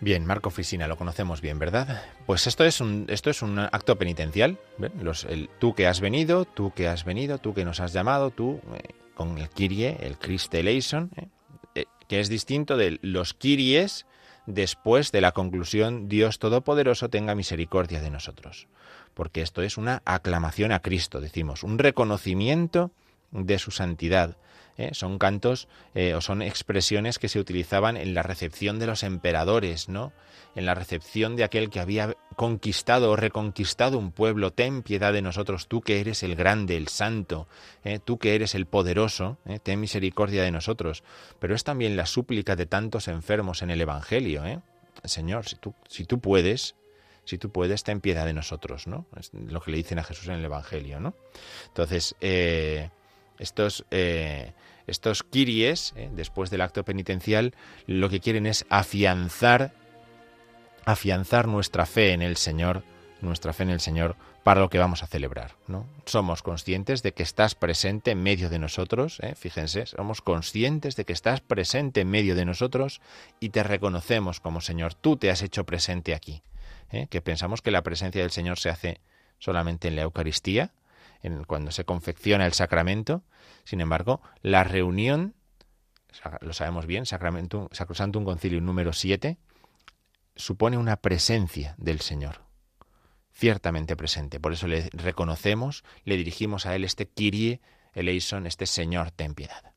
Bien, 0.00 0.24
Marco 0.24 0.50
Frisina, 0.50 0.86
lo 0.86 0.96
conocemos 0.96 1.40
bien, 1.40 1.58
¿verdad? 1.58 2.02
Pues 2.24 2.46
esto 2.46 2.64
es 2.64 2.80
un, 2.80 3.06
esto 3.08 3.30
es 3.30 3.42
un 3.42 3.58
acto 3.58 3.96
penitencial. 3.96 4.58
Los, 5.00 5.24
el, 5.24 5.50
tú 5.58 5.74
que 5.74 5.88
has 5.88 6.00
venido, 6.00 6.44
tú 6.44 6.72
que 6.72 6.86
has 6.86 7.04
venido, 7.04 7.38
tú 7.38 7.52
que 7.52 7.64
nos 7.64 7.80
has 7.80 7.92
llamado, 7.92 8.30
tú 8.30 8.60
eh, 8.74 8.94
con 9.14 9.38
el 9.38 9.48
Kirie, 9.48 9.96
el 10.00 10.16
Christe 10.16 10.60
eh, 10.60 11.08
eh, 11.74 11.84
que 12.06 12.20
es 12.20 12.28
distinto 12.28 12.76
de 12.76 13.00
los 13.02 13.34
Kiries 13.34 14.06
después 14.46 15.10
de 15.10 15.20
la 15.20 15.32
conclusión 15.32 16.08
Dios 16.08 16.38
Todopoderoso 16.38 17.10
tenga 17.10 17.34
misericordia 17.34 18.00
de 18.00 18.10
nosotros. 18.10 18.68
Porque 19.14 19.42
esto 19.42 19.62
es 19.62 19.76
una 19.76 20.02
aclamación 20.04 20.70
a 20.70 20.80
Cristo, 20.80 21.20
decimos, 21.20 21.64
un 21.64 21.76
reconocimiento 21.76 22.92
de 23.32 23.58
su 23.58 23.72
santidad, 23.72 24.36
¿eh? 24.78 24.90
son 24.92 25.18
cantos 25.18 25.68
eh, 25.94 26.14
o 26.14 26.20
son 26.20 26.40
expresiones 26.40 27.18
que 27.18 27.28
se 27.28 27.38
utilizaban 27.38 27.96
en 27.96 28.14
la 28.14 28.22
recepción 28.22 28.78
de 28.78 28.86
los 28.86 29.02
emperadores, 29.02 29.88
¿no? 29.88 30.12
En 30.54 30.64
la 30.64 30.74
recepción 30.74 31.36
de 31.36 31.44
aquel 31.44 31.68
que 31.68 31.80
había 31.80 32.16
conquistado 32.34 33.10
o 33.10 33.16
reconquistado 33.16 33.98
un 33.98 34.12
pueblo, 34.12 34.52
ten 34.52 34.82
piedad 34.82 35.12
de 35.12 35.22
nosotros, 35.22 35.68
tú 35.68 35.82
que 35.82 36.00
eres 36.00 36.22
el 36.22 36.36
grande, 36.36 36.76
el 36.76 36.88
santo, 36.88 37.46
¿eh? 37.84 37.98
tú 38.02 38.18
que 38.18 38.34
eres 38.34 38.54
el 38.54 38.66
poderoso, 38.66 39.36
ten 39.62 39.80
misericordia 39.80 40.42
de 40.42 40.50
nosotros. 40.50 41.04
Pero 41.38 41.54
es 41.54 41.64
también 41.64 41.96
la 41.96 42.06
súplica 42.06 42.56
de 42.56 42.66
tantos 42.66 43.08
enfermos 43.08 43.62
en 43.62 43.70
el 43.70 43.80
Evangelio, 43.80 44.42
Señor, 45.04 45.44
si 45.46 45.56
tú, 46.04 46.20
puedes, 46.20 46.74
si 47.24 47.38
tú 47.38 47.50
puedes, 47.50 47.84
ten 47.84 48.00
piedad 48.00 48.26
de 48.26 48.32
nosotros, 48.32 48.86
¿no? 48.88 49.06
Es 49.16 49.30
lo 49.32 49.60
que 49.60 49.70
le 49.70 49.76
dicen 49.76 50.00
a 50.00 50.04
Jesús 50.04 50.26
en 50.28 50.34
el 50.34 50.44
Evangelio, 50.44 50.98
¿no? 50.98 51.14
Entonces, 51.68 52.16
estos, 53.38 53.84
estos 54.88 55.22
kiries, 55.22 55.92
eh, 55.96 56.10
después 56.12 56.50
del 56.50 56.62
acto 56.62 56.84
penitencial, 56.84 57.54
lo 57.86 58.08
que 58.08 58.20
quieren 58.20 58.46
es 58.46 58.66
afianzar, 58.68 59.72
afianzar 60.84 61.46
nuestra 61.46 61.86
fe 61.86 62.12
en 62.12 62.22
el 62.22 62.36
Señor, 62.36 62.82
nuestra 63.20 63.52
fe 63.52 63.64
en 63.64 63.70
el 63.70 63.80
Señor 63.80 64.16
para 64.42 64.60
lo 64.60 64.70
que 64.70 64.78
vamos 64.78 65.02
a 65.02 65.06
celebrar. 65.06 65.56
¿no? 65.66 65.86
Somos 66.06 66.42
conscientes 66.42 67.02
de 67.02 67.12
que 67.12 67.22
estás 67.22 67.54
presente 67.54 68.12
en 68.12 68.22
medio 68.22 68.48
de 68.48 68.58
nosotros, 68.58 69.18
¿eh? 69.20 69.34
fíjense, 69.34 69.86
somos 69.86 70.22
conscientes 70.22 70.96
de 70.96 71.04
que 71.04 71.12
estás 71.12 71.40
presente 71.40 72.00
en 72.00 72.10
medio 72.10 72.34
de 72.34 72.46
nosotros 72.46 73.00
y 73.40 73.50
te 73.50 73.62
reconocemos 73.62 74.40
como 74.40 74.60
Señor. 74.60 74.94
Tú 74.94 75.16
te 75.16 75.30
has 75.30 75.42
hecho 75.42 75.64
presente 75.64 76.14
aquí. 76.14 76.42
Que 77.10 77.20
pensamos 77.20 77.60
que 77.60 77.70
la 77.70 77.82
presencia 77.82 78.22
del 78.22 78.30
Señor 78.30 78.58
se 78.58 78.70
hace 78.70 79.02
solamente 79.38 79.88
en 79.88 79.96
la 79.96 80.02
Eucaristía, 80.02 80.72
cuando 81.46 81.70
se 81.70 81.84
confecciona 81.84 82.46
el 82.46 82.52
sacramento. 82.52 83.22
Sin 83.64 83.80
embargo, 83.80 84.20
la 84.42 84.64
reunión, 84.64 85.34
lo 86.40 86.52
sabemos 86.52 86.86
bien, 86.86 87.06
Sacramento, 87.06 87.68
Sacrosantum 87.72 88.24
Concilium 88.24 88.64
número 88.64 88.92
7, 88.92 89.38
supone 90.36 90.78
una 90.78 90.96
presencia 90.96 91.74
del 91.78 92.00
Señor, 92.00 92.42
ciertamente 93.32 93.96
presente. 93.96 94.40
Por 94.40 94.52
eso 94.52 94.66
le 94.66 94.88
reconocemos, 94.92 95.84
le 96.04 96.16
dirigimos 96.16 96.66
a 96.66 96.74
Él 96.74 96.84
este 96.84 97.08
Kyrie 97.08 97.60
eleison, 97.94 98.46
este 98.46 98.66
Señor, 98.66 99.10
ten 99.10 99.34
piedad. 99.34 99.72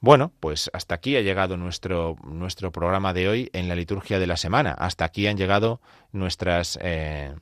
Bueno, 0.00 0.32
pues 0.40 0.70
hasta 0.74 0.96
aquí 0.96 1.16
ha 1.16 1.22
llegado 1.22 1.56
nuestro, 1.56 2.16
nuestro 2.24 2.72
programa 2.72 3.14
de 3.14 3.28
hoy 3.28 3.50
en 3.54 3.68
la 3.68 3.74
liturgia 3.74 4.18
de 4.18 4.26
la 4.26 4.36
semana. 4.36 4.72
Hasta 4.72 5.06
aquí 5.06 5.26
han 5.26 5.38
llegado 5.38 5.80
nuestras... 6.12 6.78
Eh, 6.82 7.34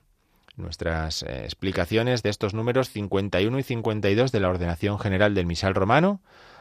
nuestras 0.57 1.23
eh, 1.23 1.45
explicaciones 1.45 2.23
de 2.23 2.31
estos 2.31 2.55
números 2.55 2.91
51 2.91 3.59
y 3.59 3.63
52 3.63 4.33
de 4.33 4.41
la 4.41 4.49
Ordenación 4.49 4.99
General 4.99 5.35
del 5.35 5.47
Misal 5.47 5.75
Romano. 5.75 6.21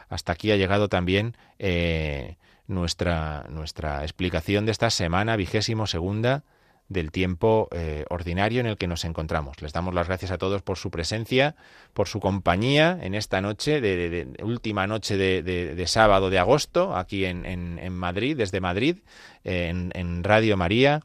Hasta 0.10 0.34
aquí 0.34 0.52
ha 0.52 0.58
llegado 0.58 0.90
también 0.90 1.36
eh, 1.60 2.38
nuestra, 2.68 3.46
nuestra 3.50 4.04
explicación 4.04 4.66
de 4.66 4.72
esta 4.72 4.90
semana 4.90 5.36
vigésimo 5.36 5.88
segunda 5.88 6.44
del 6.90 7.12
tiempo 7.12 7.70
eh, 7.72 8.04
ordinario 8.10 8.60
en 8.60 8.66
el 8.66 8.78
que 8.78 8.88
nos 8.88 9.06
encontramos. 9.06 9.62
Les 9.62 9.72
damos 9.72 9.94
las 9.94 10.08
gracias 10.08 10.32
a 10.32 10.38
todos 10.38 10.62
por 10.62 10.78
su 10.78 10.92
presencia, 10.92 11.56
por 11.94 12.10
su 12.10 12.20
compañía 12.20 13.00
en 13.02 13.16
esta 13.16 13.40
noche, 13.40 13.80
de, 13.80 14.28
última 14.44 14.88
noche 14.88 15.16
de, 15.16 15.88
sábado 15.88 16.30
de 16.30 16.40
agosto, 16.40 16.94
aquí 16.94 17.24
en, 17.24 17.46
en, 17.46 17.94
Madrid, 17.94 18.36
desde 18.36 18.60
Madrid, 18.60 18.98
en, 19.46 19.92
en 19.96 20.26
Radio 20.26 20.58
María 20.58 21.02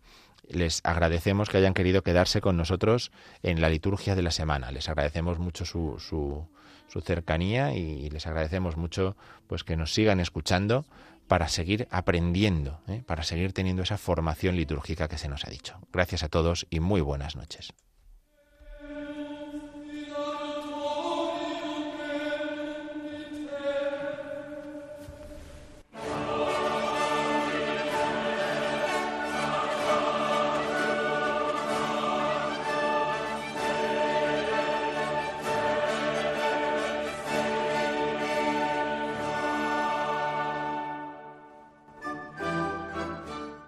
les 0.48 0.80
agradecemos 0.84 1.48
que 1.48 1.58
hayan 1.58 1.74
querido 1.74 2.02
quedarse 2.02 2.40
con 2.40 2.56
nosotros 2.56 3.12
en 3.42 3.60
la 3.60 3.68
liturgia 3.68 4.14
de 4.14 4.22
la 4.22 4.30
semana. 4.30 4.70
Les 4.70 4.88
agradecemos 4.88 5.38
mucho 5.38 5.64
su, 5.64 5.98
su, 5.98 6.48
cercanía 7.02 7.74
y 7.74 8.08
les 8.08 8.26
agradecemos 8.26 8.78
mucho 8.78 9.16
pues 9.46 9.64
que 9.64 9.76
nos 9.76 9.92
sigan 9.92 10.18
escuchando 10.18 10.86
para 11.28 11.48
seguir 11.48 11.88
aprendiendo, 11.90 12.80
¿eh? 12.88 13.02
para 13.06 13.22
seguir 13.22 13.52
teniendo 13.52 13.82
esa 13.82 13.98
formación 13.98 14.56
litúrgica 14.56 15.08
que 15.08 15.18
se 15.18 15.28
nos 15.28 15.44
ha 15.44 15.50
dicho. 15.50 15.78
Gracias 15.92 16.22
a 16.22 16.28
todos 16.28 16.66
y 16.70 16.80
muy 16.80 17.00
buenas 17.00 17.36
noches. 17.36 17.72